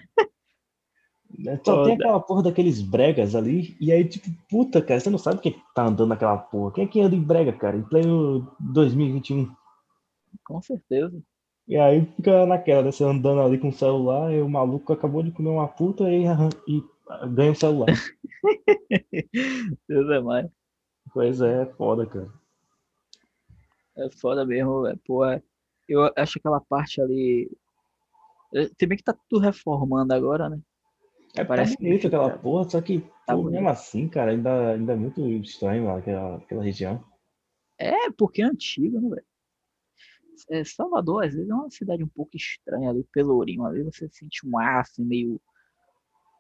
[1.65, 1.95] Só tem Foda.
[1.95, 5.87] aquela porra daqueles bregas ali, e aí, tipo, puta, cara, você não sabe quem tá
[5.87, 6.73] andando naquela porra.
[6.73, 7.77] Quem é que anda em brega, cara?
[7.77, 9.51] Em pleno 2021.
[10.45, 11.21] Com certeza.
[11.67, 12.93] E aí fica naquela, né?
[12.93, 16.25] Você andando ali com o celular, e o maluco acabou de comer uma puta e,
[16.69, 16.83] e
[17.35, 17.87] ganha o celular.
[19.89, 20.47] Deus é mais.
[21.13, 22.31] pois é, é foda, cara.
[23.97, 25.01] É foda mesmo, velho.
[25.05, 25.43] Pô, é-
[25.89, 27.51] eu acho aquela parte ali.
[28.55, 30.59] eh, Se bem que tá tudo reformando agora, né?
[31.35, 33.53] É, Parece tá bonito que- aquela porra, só que, Tá bonito.
[33.53, 37.03] mesmo assim, cara, ainda, ainda é muito estranho lá, aquela, aquela região.
[37.79, 39.27] É, porque é antigo, né, velho?
[40.51, 43.65] É, Salvador, às vezes, é uma cidade um pouco estranha ali, Pelourinho.
[43.65, 45.41] Ali você sente um ar assim, meio.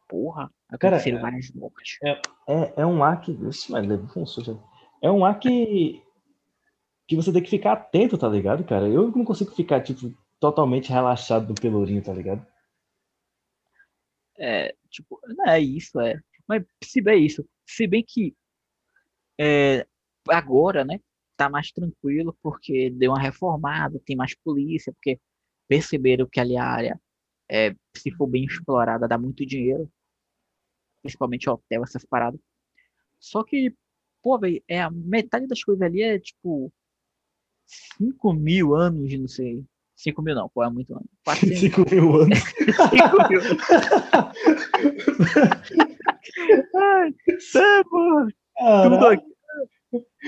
[0.08, 1.98] Porra, Cara, aconteceram é- várias mortes.
[2.02, 3.32] É, é um ar que.
[3.32, 3.86] Ixi, mas
[4.28, 4.62] susto.
[5.00, 6.02] É um ar que.
[7.06, 8.88] que você tem que ficar atento, tá ligado, cara?
[8.88, 12.44] Eu não consigo ficar, tipo, totalmente relaxado no pelourinho, tá ligado?
[14.42, 16.20] É, tipo, não é isso, é.
[16.48, 18.34] Mas se bem isso, se bem que
[19.40, 19.86] é,
[20.28, 21.00] agora, né,
[21.36, 25.20] tá mais tranquilo porque deu uma reformada, tem mais polícia, porque
[25.68, 27.00] perceberam que ali a área,
[27.50, 29.90] é, se for bem explorada, dá muito dinheiro,
[31.02, 32.40] principalmente hotel, essas paradas.
[33.20, 33.74] Só que,
[34.22, 36.72] pô, velho, é a metade das coisas ali é tipo
[37.66, 39.64] 5 mil anos, não sei.
[40.02, 41.08] 5 mil não, pô, é muito ano.
[41.24, 42.38] 400 5 mil anos.
[42.42, 43.40] 5 mil.
[46.74, 47.14] Ai,
[47.56, 48.28] é, porra.
[48.82, 49.24] Tudo aqui,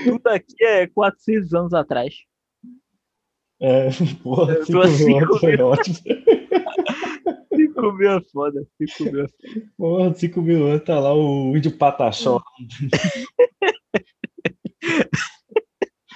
[0.03, 2.13] tudo aqui é 400 anos atrás.
[3.61, 3.89] É,
[4.23, 5.95] porra, Eu 5 tô mil anos foi ótimo.
[7.55, 8.67] 5 mil é foda.
[8.87, 9.33] 5 mil é foda.
[9.77, 12.41] Porra, 5 mil anos tá lá o índio pataxó.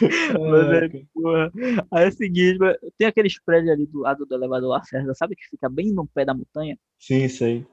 [0.02, 1.52] Mas é, porra.
[1.92, 2.60] Aí é o seguinte,
[2.98, 5.36] tem aqueles prédios ali do lado do elevador Lacerda, sabe?
[5.36, 6.78] Que fica bem no pé da montanha.
[6.98, 7.66] Sim, sei.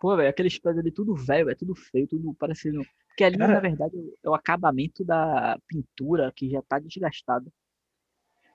[0.00, 2.82] Pô, velho, aqueles prédios ali tudo velho, é tudo feio, tudo parecendo.
[3.08, 7.50] Porque ali, Cara- na verdade, é o acabamento da pintura que já tá desgastado.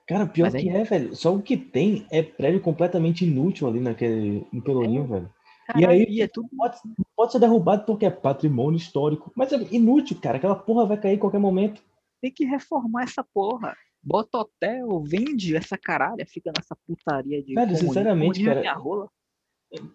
[0.06, 1.14] Cara, pior Mas aí- que é, velho.
[1.16, 5.30] Só o que tem é prédio completamente inútil ali naquele, no Pelourinho, velho.
[5.66, 6.48] Caralho, aí- e é tudo.
[6.56, 6.76] Pode,
[7.16, 9.32] pode ser derrubado porque é patrimônio histórico.
[9.36, 10.36] Mas é inútil, cara.
[10.38, 11.80] Aquela porra vai cair em qualquer momento.
[12.22, 13.76] Tem que reformar essa porra.
[14.00, 17.54] Bota hotel, vende essa caralha, fica nessa putaria de.
[17.54, 17.88] Comunismo.
[17.88, 19.08] sinceramente, é cara, minha rola.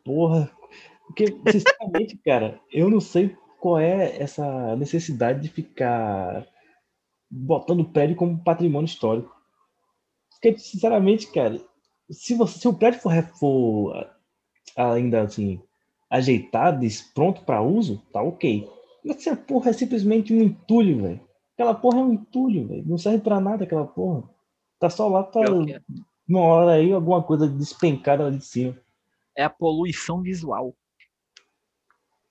[0.03, 0.51] Porra.
[1.07, 6.45] Porque, sinceramente, cara, eu não sei qual é essa necessidade de ficar
[7.29, 9.33] botando prédio como patrimônio histórico.
[10.29, 11.59] Porque, sinceramente, cara,
[12.11, 14.09] se, você, se o prédio for, for
[14.75, 15.61] ainda assim
[16.09, 18.69] ajeitado e pronto para uso, tá ok.
[19.03, 21.26] Mas se a porra é simplesmente um entulho, velho.
[21.57, 22.83] Aquela porra é um entulho, velho.
[22.85, 24.29] Não serve pra nada aquela porra.
[24.79, 25.81] Tá só lá pra que é.
[26.29, 28.77] uma hora aí alguma coisa despencada lá de cima.
[29.35, 30.75] É a poluição visual.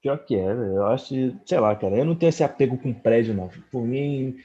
[0.00, 0.76] Pior que é, velho.
[0.76, 1.12] Eu acho,
[1.44, 1.96] sei lá, cara.
[1.96, 3.48] Eu não tenho esse apego com prédio, não.
[3.72, 4.36] Por mim,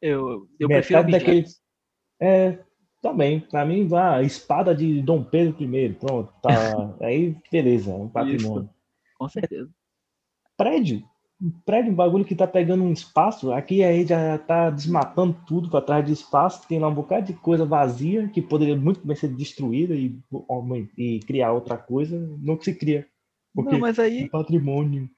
[0.00, 1.44] Eu, eu prefiro daquele.
[2.20, 2.60] É,
[3.02, 3.40] também.
[3.40, 5.92] Pra mim, vá, espada de Dom Pedro I.
[5.92, 6.50] Pronto, tá.
[7.04, 8.70] Aí, beleza, é um patrimônio.
[9.18, 9.68] Com certeza.
[10.56, 11.02] Prédio.
[11.40, 13.52] Um prédio, um bagulho que tá pegando um espaço.
[13.52, 16.66] Aqui aí já tá desmatando tudo pra trás de espaço.
[16.68, 20.18] Tem lá um bocado de coisa vazia que poderia muito bem ser destruída e,
[20.96, 22.18] e criar outra coisa.
[22.40, 23.08] Não se cria.
[23.54, 25.10] Porque Não, mas aí, é patrimônio.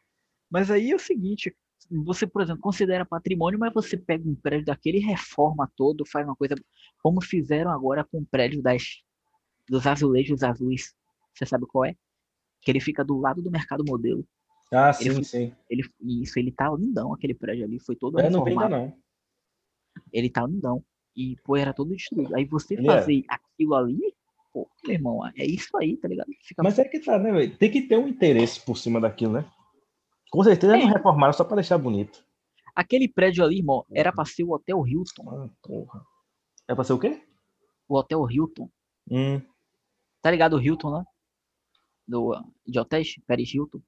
[0.50, 1.54] mas aí é o seguinte,
[1.90, 6.36] você, por exemplo, considera patrimônio, mas você pega um prédio daquele, reforma todo, faz uma
[6.36, 6.54] coisa
[7.02, 9.02] como fizeram agora com o prédio das,
[9.68, 10.94] dos azulejos azuis.
[11.34, 11.94] Você sabe qual é?
[12.62, 14.26] Que ele fica do lado do mercado modelo.
[14.72, 15.54] Ah, Ele sim, foi- sim.
[15.70, 15.82] Ele,
[16.22, 18.70] isso, ele tá lindão, aquele prédio ali, foi todo Eu não reformado.
[18.70, 18.98] não.
[20.12, 20.84] Ele tá lindão.
[21.14, 22.34] E, pô, era todo destruído.
[22.36, 22.98] Aí você Ele é.
[22.98, 24.14] fazer aquilo ali,
[24.52, 26.28] pô, meu irmão, é isso aí, tá ligado?
[26.42, 27.56] Fica Mas é que tá, né, velho?
[27.56, 29.50] Tem que ter um interesse por cima daquilo, né?
[30.30, 30.92] Com certeza não Tem.
[30.92, 32.24] reformaram só pra deixar bonito.
[32.74, 35.30] Aquele prédio ali, irmão, era pra ser o Hotel Hilton.
[35.30, 36.04] Ah, porra.
[36.68, 37.22] É pra ser o quê?
[37.88, 38.68] O Hotel Hilton.
[39.10, 39.40] Hum,
[40.20, 41.04] Tá ligado o Hilton, né?
[42.06, 42.34] Do,
[42.66, 43.80] de hotéis, Paris Hilton.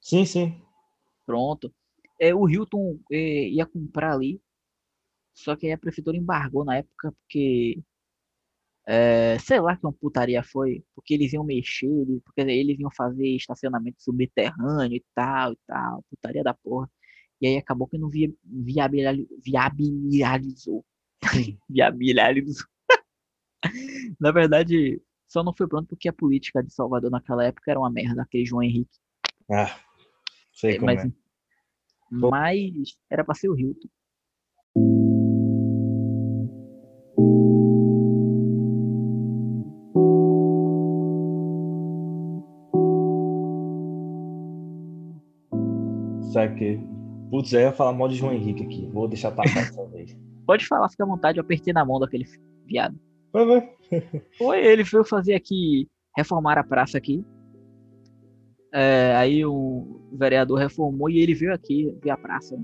[0.00, 0.62] Sim, sim.
[1.26, 1.72] Pronto.
[2.20, 4.40] É, o Hilton é, ia comprar ali.
[5.34, 7.82] Só que aí a prefeitura embargou na época porque.
[8.86, 10.84] é, sei lá que uma putaria foi.
[10.94, 11.88] Porque eles iam mexer,
[12.24, 16.04] porque eles iam fazer estacionamento subterrâneo e tal e tal.
[16.10, 16.90] Putaria da porra.
[17.40, 18.32] E aí acabou que não via.
[18.44, 20.84] Viabilizou.
[21.68, 22.66] viabilizou.
[24.20, 27.90] Na verdade, só não foi pronto porque a política de Salvador naquela época era uma
[27.90, 28.98] merda, aquele João Henrique.
[29.50, 29.78] Ah,
[30.52, 31.10] sei É, como mas, é.
[32.10, 33.88] mas era pra ser o Hilton.
[46.32, 46.80] Sabe que.
[47.30, 48.88] Putz, eu ia falar mal de João Henrique aqui.
[48.92, 50.16] Vou deixar passar dessa vez.
[50.46, 52.24] Pode falar, fica à vontade, eu apertei na mão daquele
[52.66, 52.98] viado.
[53.32, 53.72] Vai, vai.
[54.36, 57.24] Foi ele veio fazer aqui, reformar a praça aqui.
[58.72, 62.58] É, aí o vereador reformou e ele veio aqui ver a praça.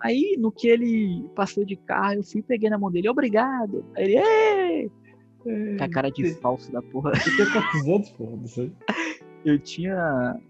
[0.00, 3.84] Aí, no que ele passou de carro, eu fui e peguei na mão dele, obrigado.
[3.96, 4.90] Aí ele, "Ê!"
[5.44, 7.12] com a cara de falso da porra.
[7.12, 8.46] Tem quantos anos, porra?
[8.46, 8.72] Sei.
[9.44, 10.40] Eu tinha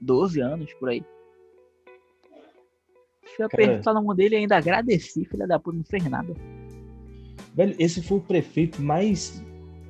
[0.00, 1.04] 12 anos por aí.
[3.36, 6.34] Fui apertar na mão dele e ainda agradeci, filha da puta, não fez nada.
[7.54, 9.40] Velho, esse foi o prefeito mais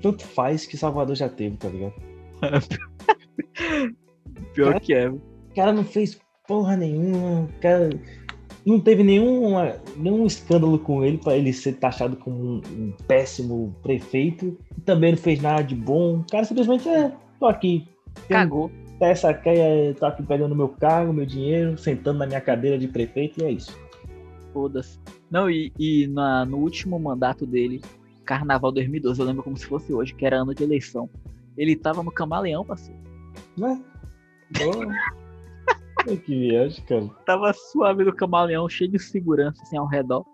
[0.03, 1.95] tanto faz que Salvador já teve, tá ligado?
[4.53, 4.81] Pior Cara.
[4.81, 5.09] que é.
[5.09, 5.21] O
[5.55, 7.91] cara não fez porra nenhuma, o cara
[8.67, 9.55] não teve nenhum,
[9.97, 14.57] nenhum escândalo com ele pra ele ser taxado como um, um péssimo prefeito.
[14.85, 16.21] Também não fez nada de bom.
[16.21, 17.87] O cara simplesmente é, tô aqui.
[18.29, 18.71] Cagou.
[19.01, 23.41] essa quer, tô aqui pegando meu cargo, meu dinheiro, sentando na minha cadeira de prefeito
[23.41, 23.77] e é isso.
[24.53, 24.99] Foda-se.
[25.31, 27.83] Não, e, e na, no último mandato dele,
[28.25, 31.11] Carnaval 2012, eu lembro como se fosse hoje, que era ano de eleição.
[31.57, 33.01] Ele tava no Camaleão, parceiro.
[33.57, 33.81] Né?
[34.53, 36.17] Pô.
[36.17, 37.09] que viagem, cara.
[37.25, 40.25] Tava suave no Camaleão, cheio de segurança assim ao redor.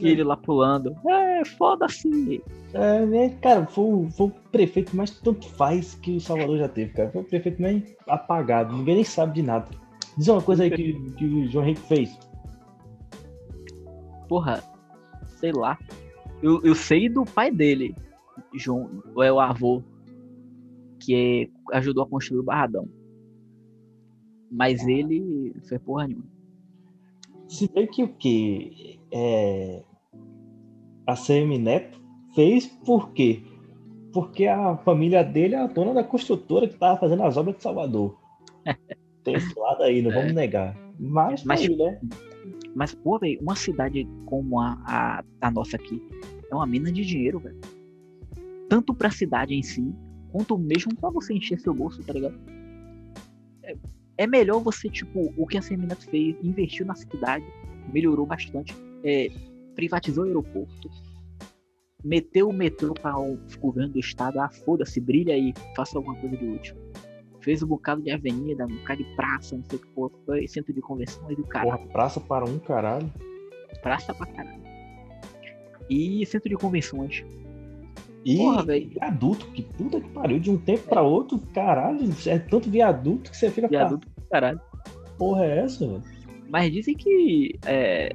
[0.00, 0.94] E ele lá pulando.
[1.08, 2.42] É, foda-se.
[2.72, 6.68] É, né, cara, foi, o- foi o prefeito mais tanto faz que o Salvador já
[6.68, 7.10] teve, cara.
[7.10, 9.66] Foi o prefeito mais apagado, ninguém nem sabe de nada.
[10.16, 12.18] Diz uma coisa aí que, que o João Henrique fez.
[14.28, 14.62] Porra,
[15.38, 15.78] sei lá.
[16.42, 17.94] Eu, eu sei do pai dele,
[18.54, 19.82] João, ou é o avô,
[21.00, 22.88] que é- ajudou a construir o Barradão.
[24.50, 26.24] Mas ele não fez porra nenhuma.
[27.48, 29.82] Se vê que o que é,
[31.06, 32.00] a CM Neto
[32.34, 33.42] fez por quê?
[34.12, 37.62] Porque a família dele é a dona da construtora que tava fazendo as obras de
[37.62, 38.18] Salvador.
[39.22, 40.76] Tem esse lado aí, não vamos negar.
[40.98, 42.00] Mas, tá Mas- aí, né?
[42.74, 46.02] Mas, pô, velho, uma cidade como a, a, a nossa aqui
[46.50, 47.58] é uma mina de dinheiro, velho.
[48.68, 49.94] Tanto pra cidade em si,
[50.30, 52.38] quanto mesmo pra você encher seu bolso, tá ligado?
[53.62, 53.74] É,
[54.18, 57.44] é melhor você, tipo, o que a Semineto fez, investiu na cidade,
[57.92, 58.74] melhorou bastante,
[59.04, 59.30] é,
[59.74, 60.90] privatizou o aeroporto,
[62.02, 66.36] meteu o metrô para o governo do estado, ah, foda-se, brilha aí, faça alguma coisa
[66.36, 66.76] de útil.
[67.40, 70.48] Fez um bocado de avenida, um bocado de praça, não sei o que, pô, foi
[70.48, 71.64] centro de convenções do cara.
[71.64, 73.12] Porra, praça para um caralho.
[73.82, 74.62] Praça pra caralho.
[75.88, 77.24] E centro de convenções.
[78.26, 78.90] E Porra, velho.
[78.90, 83.36] viaduto, que puta que pariu, de um tempo pra outro, caralho, é tanto viaduto que
[83.36, 84.60] você fica Viaduto pra caralho.
[84.84, 86.02] "Que porra é essa, velho?
[86.48, 88.10] Mas dizem que é,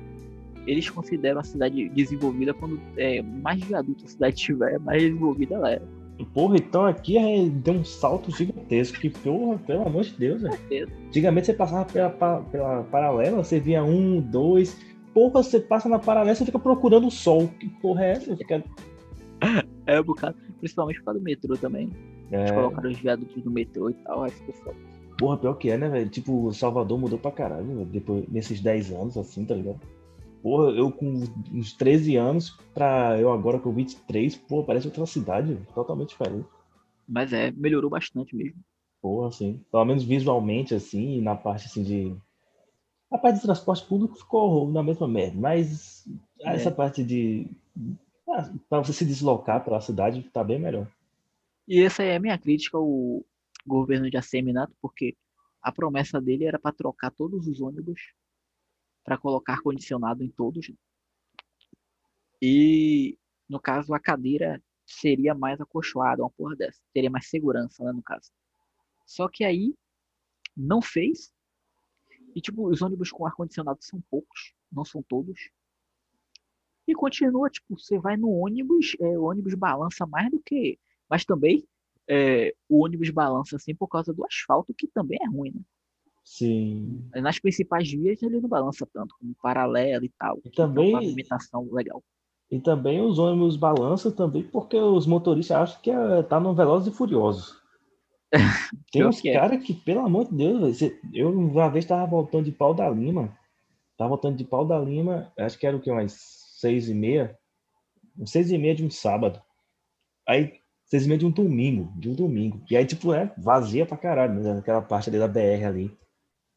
[0.67, 5.71] eles consideram a cidade desenvolvida quando é, mais viaduto a cidade tiver, mais desenvolvida ela
[5.71, 5.81] é.
[6.33, 10.87] Porra, então aqui é, deu um salto gigantesco, que porra, pelo amor de Deus, velho.
[11.07, 12.09] Antigamente você passava pela,
[12.51, 14.77] pela paralela, você via um, dois,
[15.13, 18.35] porra, você passa na paralela, você fica procurando o sol, que porra é essa?
[18.35, 18.61] Fica...
[19.91, 21.89] É um bocado, principalmente por causa do metrô também.
[22.31, 24.77] Eles É, colocaram os viadutos no metrô e tal, aí ficou foda.
[25.17, 26.09] porra, pior que é, né, velho?
[26.09, 29.79] Tipo, Salvador mudou pra caralho, velho, depois, nesses 10 anos, assim, tá ligado?
[30.41, 35.53] Porra, eu com uns 13 anos, pra eu agora com 23, pô, parece outra cidade,
[35.53, 36.47] velho, totalmente diferente.
[37.07, 38.59] Mas é, melhorou bastante mesmo.
[39.01, 42.15] Porra, assim, pelo menos visualmente, assim, e na parte, assim, de...
[43.11, 46.07] A parte de transporte público ficou na mesma merda, mas
[46.39, 46.55] É.
[46.55, 47.45] essa parte de...
[48.33, 50.89] Ah, pra você se deslocar pela cidade, tá bem melhor.
[51.67, 53.25] E essa é a minha crítica ao
[53.65, 55.17] governo de Asseminato, porque
[55.61, 58.13] a promessa dele era para trocar todos os ônibus
[59.03, 60.71] para colocar ar-condicionado em todos.
[62.41, 63.17] E,
[63.49, 66.81] no caso, a cadeira seria mais acolchoada, uma porra dessa.
[66.93, 68.31] Teria mais segurança, né, no caso.
[69.05, 69.75] Só que aí
[70.55, 71.33] não fez.
[72.35, 75.51] E, tipo, os ônibus com ar-condicionado são poucos, não são todos.
[76.87, 80.77] E continua, tipo, você vai no ônibus, é, o ônibus balança mais do que.
[81.09, 81.63] Mas também
[82.09, 85.61] é, o ônibus balança assim por causa do asfalto, que também é ruim, né?
[86.23, 87.03] Sim.
[87.15, 90.39] Nas principais vias ele não balança tanto, como paralelo e tal.
[90.45, 92.03] E também- Tem uma legal.
[92.49, 96.93] E também os ônibus balançam também porque os motoristas acham que é, tá no Velozes
[96.93, 97.59] e Furiosos.
[98.91, 99.33] Tem uns é.
[99.33, 100.79] caras que, pelo amor de Deus,
[101.13, 103.37] eu uma vez tava voltando de pau da Lima.
[103.97, 107.37] Tava voltando de pau da Lima, acho que era o que, umas seis e meia?
[108.25, 109.41] Seis e meia de um sábado.
[110.27, 112.61] Aí, seis e meia de um domingo, de um domingo.
[112.69, 114.59] E aí, tipo, é vazia pra caralho, né?
[114.59, 115.97] Aquela parte ali da BR ali.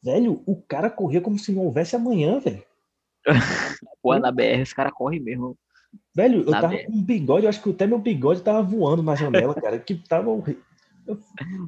[0.02, 2.62] Velho, o cara corria como se não houvesse amanhã, velho.
[4.02, 5.56] Pô, na BR os caras correm mesmo.
[6.14, 6.84] Velho, eu Na tava BR.
[6.86, 9.94] com um bigode, eu acho que até meu bigode tava voando na janela, cara, que
[9.94, 10.28] tava.
[10.30, 11.18] Eu-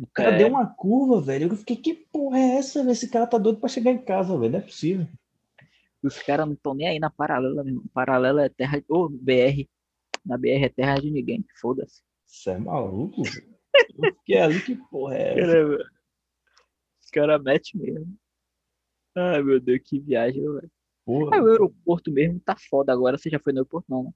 [0.02, 0.38] O cara É.
[0.38, 1.48] deu uma curva, velho.
[1.48, 2.92] Eu fiquei, que porra é essa, velho?
[2.92, 4.52] Esse cara tá doido pra chegar em casa, velho.
[4.52, 5.06] Não é possível.
[6.02, 7.84] Os caras não estão nem aí na paralela mesmo.
[7.92, 8.82] Paralela é terra.
[8.88, 9.68] Ô, BR.
[10.24, 11.44] Na BR é terra de ninguém.
[11.60, 12.02] Foda-se.
[12.26, 13.22] Você é maluco?
[13.98, 15.52] Eu fiquei ali, que porra é essa?
[15.52, 15.90] Caramba.
[17.02, 18.18] Os caras metem mesmo.
[19.16, 20.70] Ai, meu Deus, que viagem, velho.
[21.04, 21.36] Porra.
[21.36, 23.16] Ah, o aeroporto mesmo tá foda agora.
[23.16, 24.10] Você já foi no aeroporto, não, né?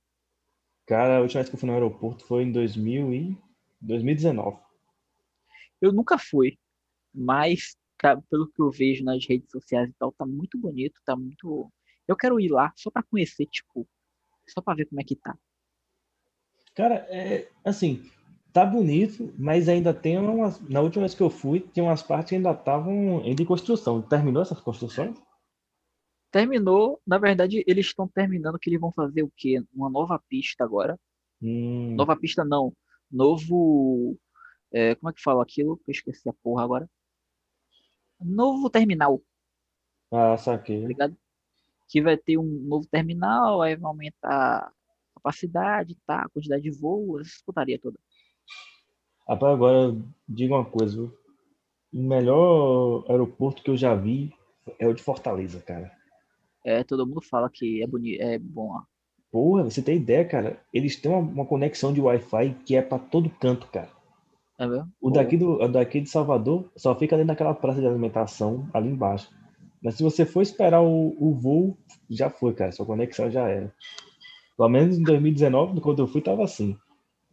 [0.86, 3.38] Cara, a última vez que eu fui no aeroporto foi em 2000 e...
[3.80, 4.58] 2019.
[5.80, 6.58] Eu nunca fui,
[7.14, 7.76] mas
[8.30, 11.70] pelo que eu vejo nas redes sociais e tal, tá muito bonito, tá muito.
[12.08, 13.88] Eu quero ir lá só pra conhecer, tipo,
[14.48, 15.36] só pra ver como é que tá.
[16.74, 18.02] Cara, é assim,
[18.52, 20.60] tá bonito, mas ainda tem umas.
[20.68, 24.02] Na última vez que eu fui, tinha umas partes que ainda estavam em construção.
[24.02, 25.16] Terminou essas construções?
[26.30, 29.62] Terminou, na verdade, eles estão terminando que eles vão fazer o quê?
[29.74, 30.98] Uma nova pista agora.
[31.42, 32.72] Hum, Nova pista não,
[33.10, 34.18] novo.
[34.72, 35.80] é, como é que fala aquilo?
[35.86, 36.88] Eu esqueci a porra agora.
[38.20, 39.22] Novo terminal,
[40.12, 40.86] ah, tá saquei.
[40.86, 41.16] ligado?
[41.88, 44.72] Que vai ter um novo terminal, aí vai aumentar a
[45.14, 46.22] capacidade, tá?
[46.22, 47.98] A quantidade de voos, essa putaria toda.
[49.28, 49.96] Rapaz, agora
[50.28, 51.18] diga uma coisa, viu?
[51.92, 54.32] O melhor aeroporto que eu já vi
[54.78, 55.90] é o de Fortaleza, cara.
[56.64, 58.84] É, todo mundo fala que é bonito, é bom lá.
[59.30, 60.60] Porra, você tem ideia, cara?
[60.72, 63.90] Eles têm uma, uma conexão de Wi-Fi que é pra todo canto, cara.
[64.60, 64.92] É mesmo?
[65.00, 68.90] O daqui, do, o daqui de Salvador só fica ali naquela praça de alimentação, ali
[68.90, 69.30] embaixo.
[69.82, 71.78] Mas se você for esperar o, o voo,
[72.10, 72.70] já foi, cara.
[72.70, 73.72] Sua conexão já era.
[74.58, 76.76] Pelo menos em 2019, quando eu fui, tava assim.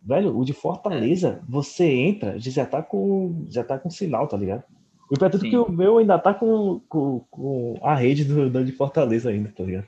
[0.02, 4.64] Velho, o de Fortaleza, você entra, já tá com, já tá com sinal, tá ligado?
[5.12, 5.49] E pra tudo Sim.
[5.49, 9.52] que o meu ainda tá com, com, com a rede do, do de Fortaleza ainda,
[9.52, 9.88] tá ligado?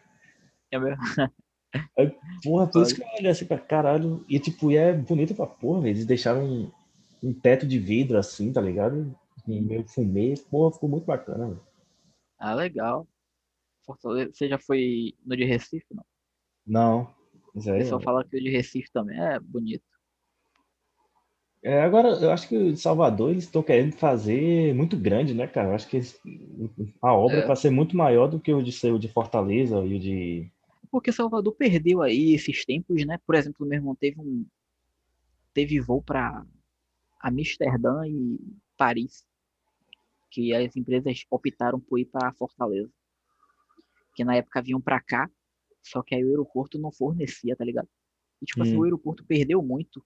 [0.72, 1.02] É mesmo?
[2.44, 4.26] Porra, por isso que eu olho assim pra caralho.
[4.28, 5.88] E tipo, e é bonito pra porra.
[5.88, 6.70] Eles deixaram
[7.24, 9.16] um, teto de vidro assim, tá ligado?
[9.48, 10.36] Um meio fumê.
[10.50, 11.60] Porra, ficou muito bacana.
[12.38, 13.08] Ah, legal.
[13.86, 15.86] Fortaleza, você já foi no de Recife?
[15.94, 16.06] Não.
[16.66, 17.14] Não.
[17.56, 18.04] Isso O pessoal ó.
[18.04, 19.84] fala que o de Recife também é bonito.
[21.62, 25.46] É, agora, eu acho que o de Salvador eles estão querendo fazer muito grande, né,
[25.46, 25.70] cara?
[25.70, 26.20] Eu acho que eles-
[27.02, 27.40] a obra É.
[27.40, 30.52] é para ser muito maior do que o de o de Fortaleza e o de.
[30.90, 33.18] Porque Salvador perdeu aí esses tempos, né?
[33.26, 34.46] Por exemplo, meu irmão teve um
[35.54, 36.46] teve voo para
[37.20, 38.40] Amsterdã e
[38.78, 39.26] Paris,
[40.32, 42.92] que as empresas optaram por ir para Fortaleza.
[44.16, 45.30] Que na época vinham para cá,
[45.82, 47.88] só que aí o aeroporto não fornecia, tá ligado?
[48.42, 48.80] E tipo assim, Hum.
[48.80, 50.06] o aeroporto perdeu muito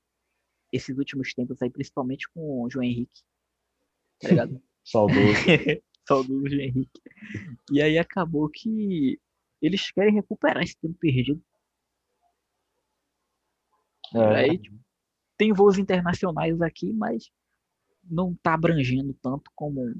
[0.72, 3.22] esses últimos tempos aí, principalmente com o João Henrique.
[4.20, 4.62] Tá ligado?
[4.84, 5.36] Saudoso.
[6.08, 7.02] Saudoso João Henrique.
[7.72, 9.20] E aí acabou que
[9.62, 11.42] eles querem recuperar esse tempo perdido.
[14.14, 14.78] É, Aí, tipo,
[15.38, 17.30] tem voos internacionais aqui, mas
[18.04, 19.96] não tá abrangendo tanto como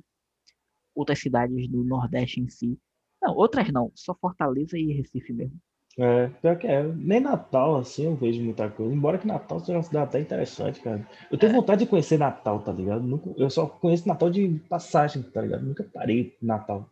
[0.96, 2.80] outras cidades do Nordeste em si.
[3.22, 5.60] Não, outras não, só Fortaleza e Recife mesmo.
[5.98, 6.82] é, pior que é.
[6.84, 8.94] Nem Natal, assim, eu vejo muita coisa.
[8.94, 11.08] Embora que Natal seja uma cidade até interessante, cara.
[11.32, 13.04] Eu tenho vontade de conhecer Natal, tá ligado?
[13.04, 15.64] Nunca- eu só conheço Natal de passagem, tá ligado?
[15.66, 16.90] Nunca parei Natal.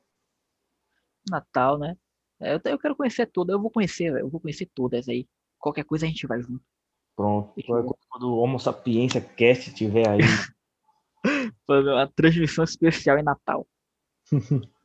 [1.29, 1.97] Natal, né?
[2.39, 5.27] É, Eu, eu quero conhecer todas, eu vou conhecer, eu vou conhecer todas aí.
[5.59, 6.63] Qualquer coisa a gente vai junto.
[7.15, 7.53] Pronto.
[8.09, 10.19] Quando o Homo Sapiência Cast tiver aí.
[11.67, 13.67] Fazer uma transmissão especial em Natal.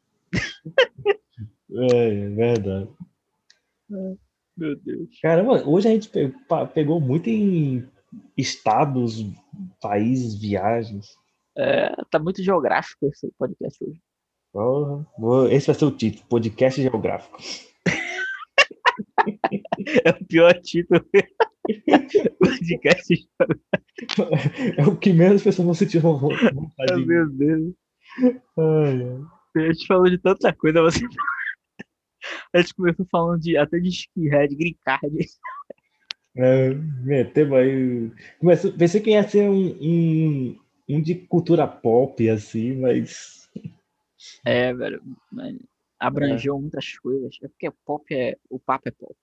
[1.69, 2.89] É, é verdade.
[4.57, 5.09] Meu Deus.
[5.21, 6.11] Caramba, hoje a gente
[6.73, 7.87] pegou muito em
[8.37, 9.25] estados,
[9.81, 11.09] países, viagens.
[11.57, 14.01] É, tá muito geográfico esse podcast hoje.
[15.51, 17.39] Esse vai ser o título, podcast geográfico.
[20.05, 21.05] É o pior título.
[22.41, 23.29] podcast.
[24.77, 27.07] É o que menos pessoas vão sentir vontade de...
[27.07, 27.75] Meu Deus.
[28.59, 29.27] Ai.
[29.57, 31.01] A gente falou de tanta coisa, você.
[32.53, 35.17] A gente começou falando de, até de skinhead, green card.
[36.37, 38.11] É, metemos aí.
[38.41, 43.49] Comecei, pensei que ia ser um, um, um de cultura pop, assim, mas.
[44.45, 45.01] É, velho.
[45.31, 45.57] mas
[45.99, 47.39] Abrangeu muitas coisas.
[47.43, 48.37] É porque pop é.
[48.51, 49.17] O papo é pop.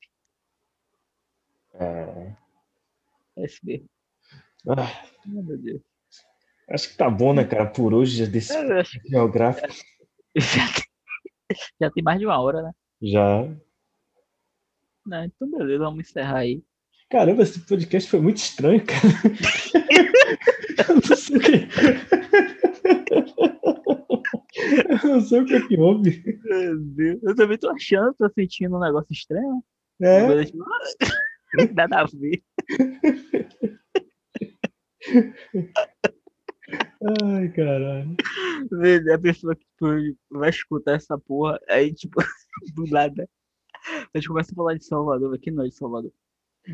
[1.74, 2.36] É.
[3.38, 3.46] É.
[4.68, 5.82] Ah, Ai, meu Deus.
[6.70, 9.68] acho que tá bom, né, cara, por hoje, já desse É, acho geográfico.
[10.38, 12.72] já, tem, já tem mais de uma hora, né?
[13.02, 13.44] Já.
[15.06, 16.64] Não, então beleza, vamos encerrar aí.
[17.10, 19.02] Caramba, esse podcast foi muito estranho, cara.
[20.90, 21.68] Eu não sei o que.
[25.04, 26.24] Eu não sei o que, é que houve.
[26.44, 27.24] Meu Deus.
[27.24, 29.64] Eu também tô achando, tô sentindo um negócio estranho.
[30.02, 30.22] É,
[31.74, 32.44] Nada a ver.
[37.24, 38.16] ai, caralho.
[38.72, 39.88] Velho, A pessoa que tipo,
[40.32, 42.20] vai escutar essa porra, aí, tipo,
[42.76, 43.30] do nada.
[44.14, 46.12] A gente começa a falar de Salvador, aqui não é de Salvador.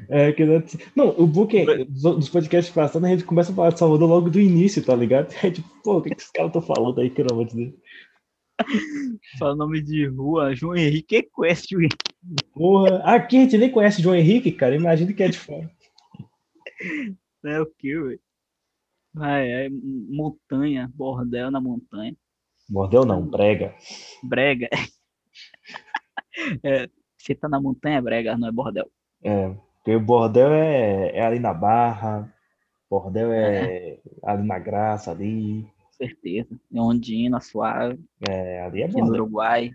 [0.07, 0.63] É, que não,
[0.95, 4.39] não, o book dos podcasts passados, a gente começa a falar de Salvador logo do
[4.39, 5.33] início, tá ligado?
[5.43, 7.45] É tipo, pô, o que, que esses caras estão falando aí, que eu não vou
[7.45, 7.75] dizer?
[9.39, 11.97] Fala nome de rua, João Henrique, Henrique?
[12.53, 14.75] Porra, aqui a gente nem conhece João Henrique, cara.
[14.75, 15.69] Imagina que é de fora.
[17.45, 18.19] É o que, velho?
[19.17, 22.15] Ah, é, montanha, bordel na montanha.
[22.69, 23.73] Bordel não, brega.
[24.23, 24.69] Brega.
[26.63, 26.87] É,
[27.17, 28.89] você tá na montanha, brega, não é bordel.
[29.23, 32.33] É, porque o bordel é, é ali na Barra,
[32.89, 35.63] bordel é ali na Graça, ali.
[35.63, 36.57] Com certeza.
[36.71, 39.23] Em Ondina, suave, É, ali é aqui no bordel.
[39.23, 39.71] Uruguai.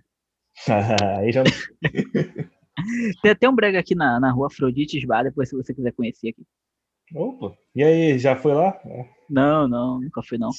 [1.19, 1.43] Aí já
[3.23, 6.31] Tem até um brega aqui na, na rua Afrodite Bar, depois se você quiser conhecer
[6.31, 6.43] aqui.
[7.15, 8.69] Opa, e aí, já foi lá?
[8.85, 9.09] É.
[9.31, 10.51] Não, não, nunca fui não.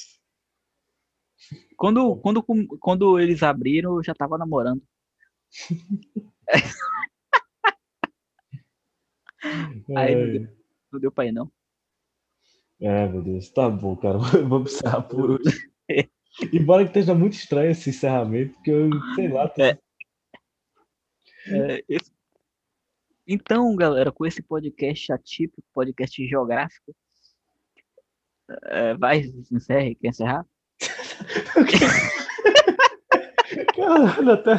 [1.76, 2.42] Quando, quando,
[2.80, 4.82] quando eles abriram, eu já tava namorando.
[9.96, 10.48] Aí não deu,
[10.92, 11.50] não deu pra ir, não.
[12.80, 14.18] É, meu Deus, tá bom, cara.
[14.18, 15.70] Vamos encerrar por hoje.
[16.52, 19.78] Embora que esteja muito estranho esse encerramento, porque eu, sei lá, tô- É.
[21.48, 22.12] É, esse-
[23.26, 26.94] Então, galera, com esse podcast atípico, podcast geográfico,
[28.66, 29.20] é, vai,
[29.50, 30.46] encerre, quer encerrar?
[33.74, 34.52] Caralho, até.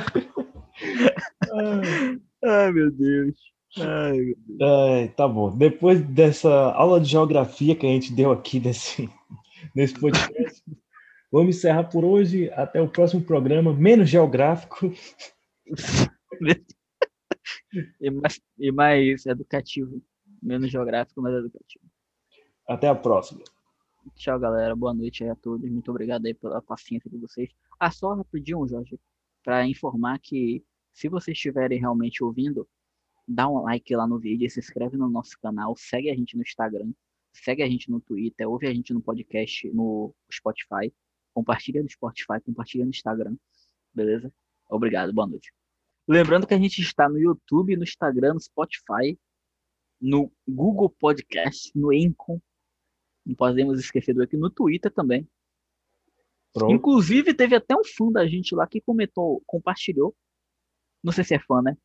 [1.51, 2.19] Ai.
[2.45, 3.35] Ai, meu Deus.
[3.79, 4.61] Ai, meu Deus.
[4.61, 5.55] Ai, tá bom.
[5.55, 9.09] Depois dessa aula de geografia que a gente deu aqui nesse,
[9.75, 10.63] nesse podcast,
[11.31, 12.49] vamos encerrar por hoje.
[12.51, 14.91] Até o próximo programa, menos geográfico.
[17.99, 20.01] E mais, e mais educativo.
[20.41, 21.83] Menos geográfico, mais educativo.
[22.67, 23.43] Até a próxima.
[24.15, 24.75] Tchau, galera.
[24.75, 25.69] Boa noite aí a todos.
[25.69, 27.49] Muito obrigado aí pela paciência de vocês.
[27.79, 28.99] Ah, só rapidinho, Jorge,
[29.43, 30.63] para informar que
[30.93, 32.67] se vocês estiverem realmente ouvindo,
[33.27, 36.41] dá um like lá no vídeo, se inscreve no nosso canal, segue a gente no
[36.41, 36.91] Instagram,
[37.33, 40.93] segue a gente no Twitter, ouve a gente no podcast, no Spotify,
[41.33, 43.35] compartilha no Spotify, compartilha no Instagram,
[43.93, 44.33] beleza?
[44.69, 45.53] Obrigado, boa noite.
[46.07, 49.19] Lembrando que a gente está no YouTube, no Instagram, no Spotify,
[49.99, 52.39] no Google Podcast, no Encom,
[53.27, 55.29] não podemos esquecer do aqui no Twitter também.
[56.53, 56.73] Pronto.
[56.73, 60.15] Inclusive, teve até um fã da gente lá que comentou, compartilhou.
[61.03, 61.77] Não sei se é fã, né?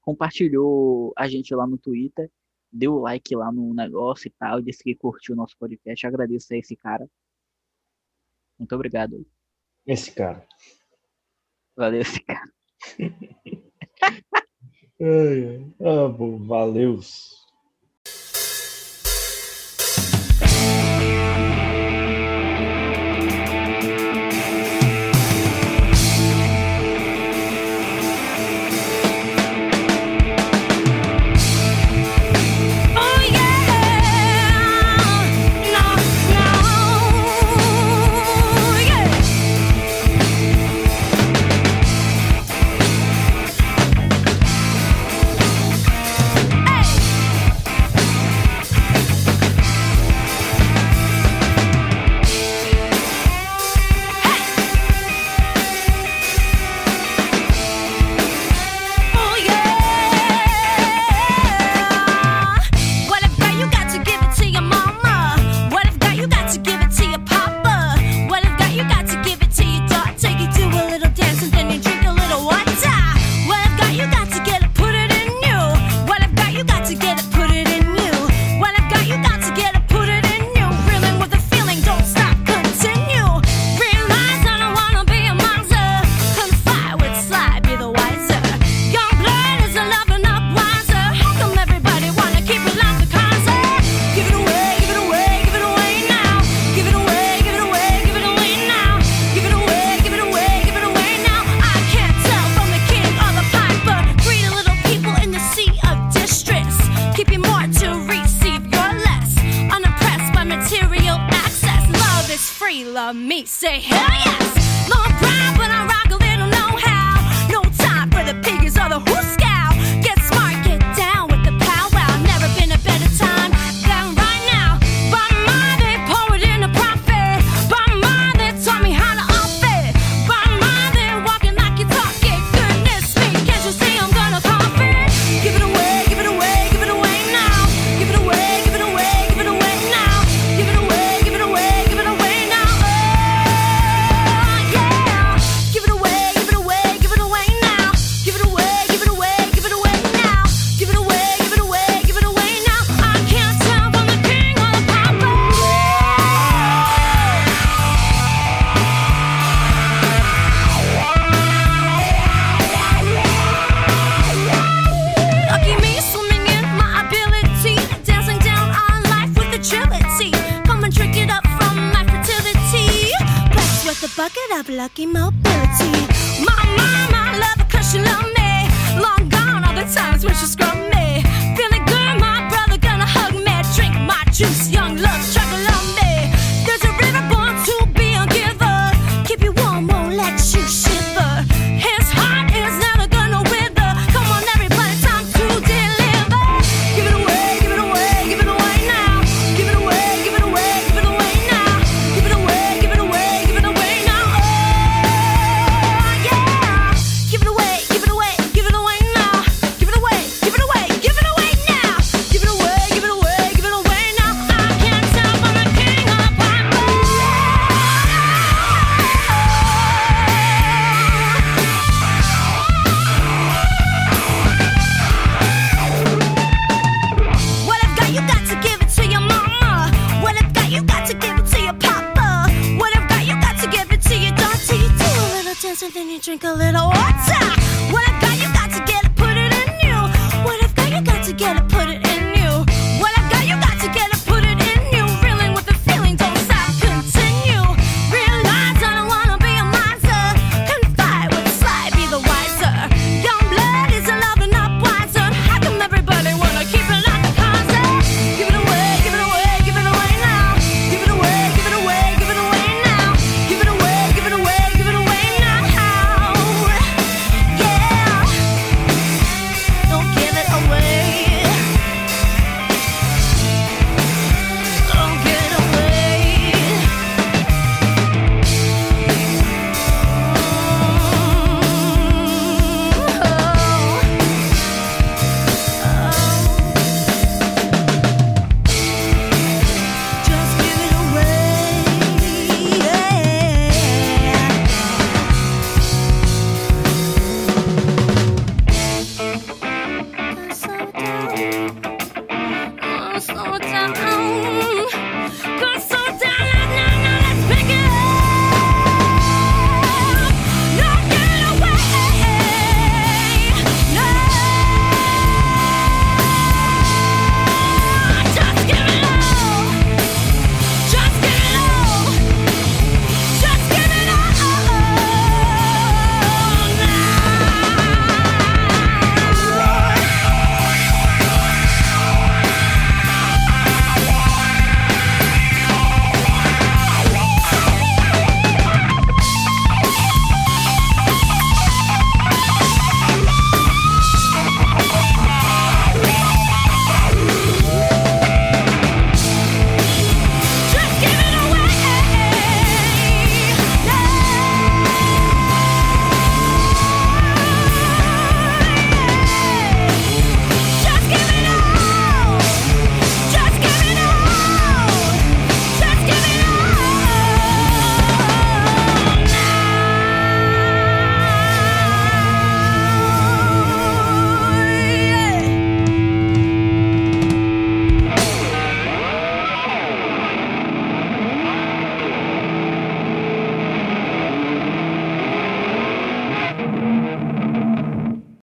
[0.00, 2.30] Compartilhou a gente lá no Twitter,
[2.70, 6.06] deu like lá no negócio e tal, disse que curtiu o nosso podcast.
[6.06, 7.10] Agradeço a esse cara.
[8.56, 9.26] Muito obrigado.
[9.84, 10.46] Esse cara.
[11.76, 12.52] Valeu, esse cara.
[15.00, 15.66] Ai.
[15.80, 17.00] Ah, bom, valeu.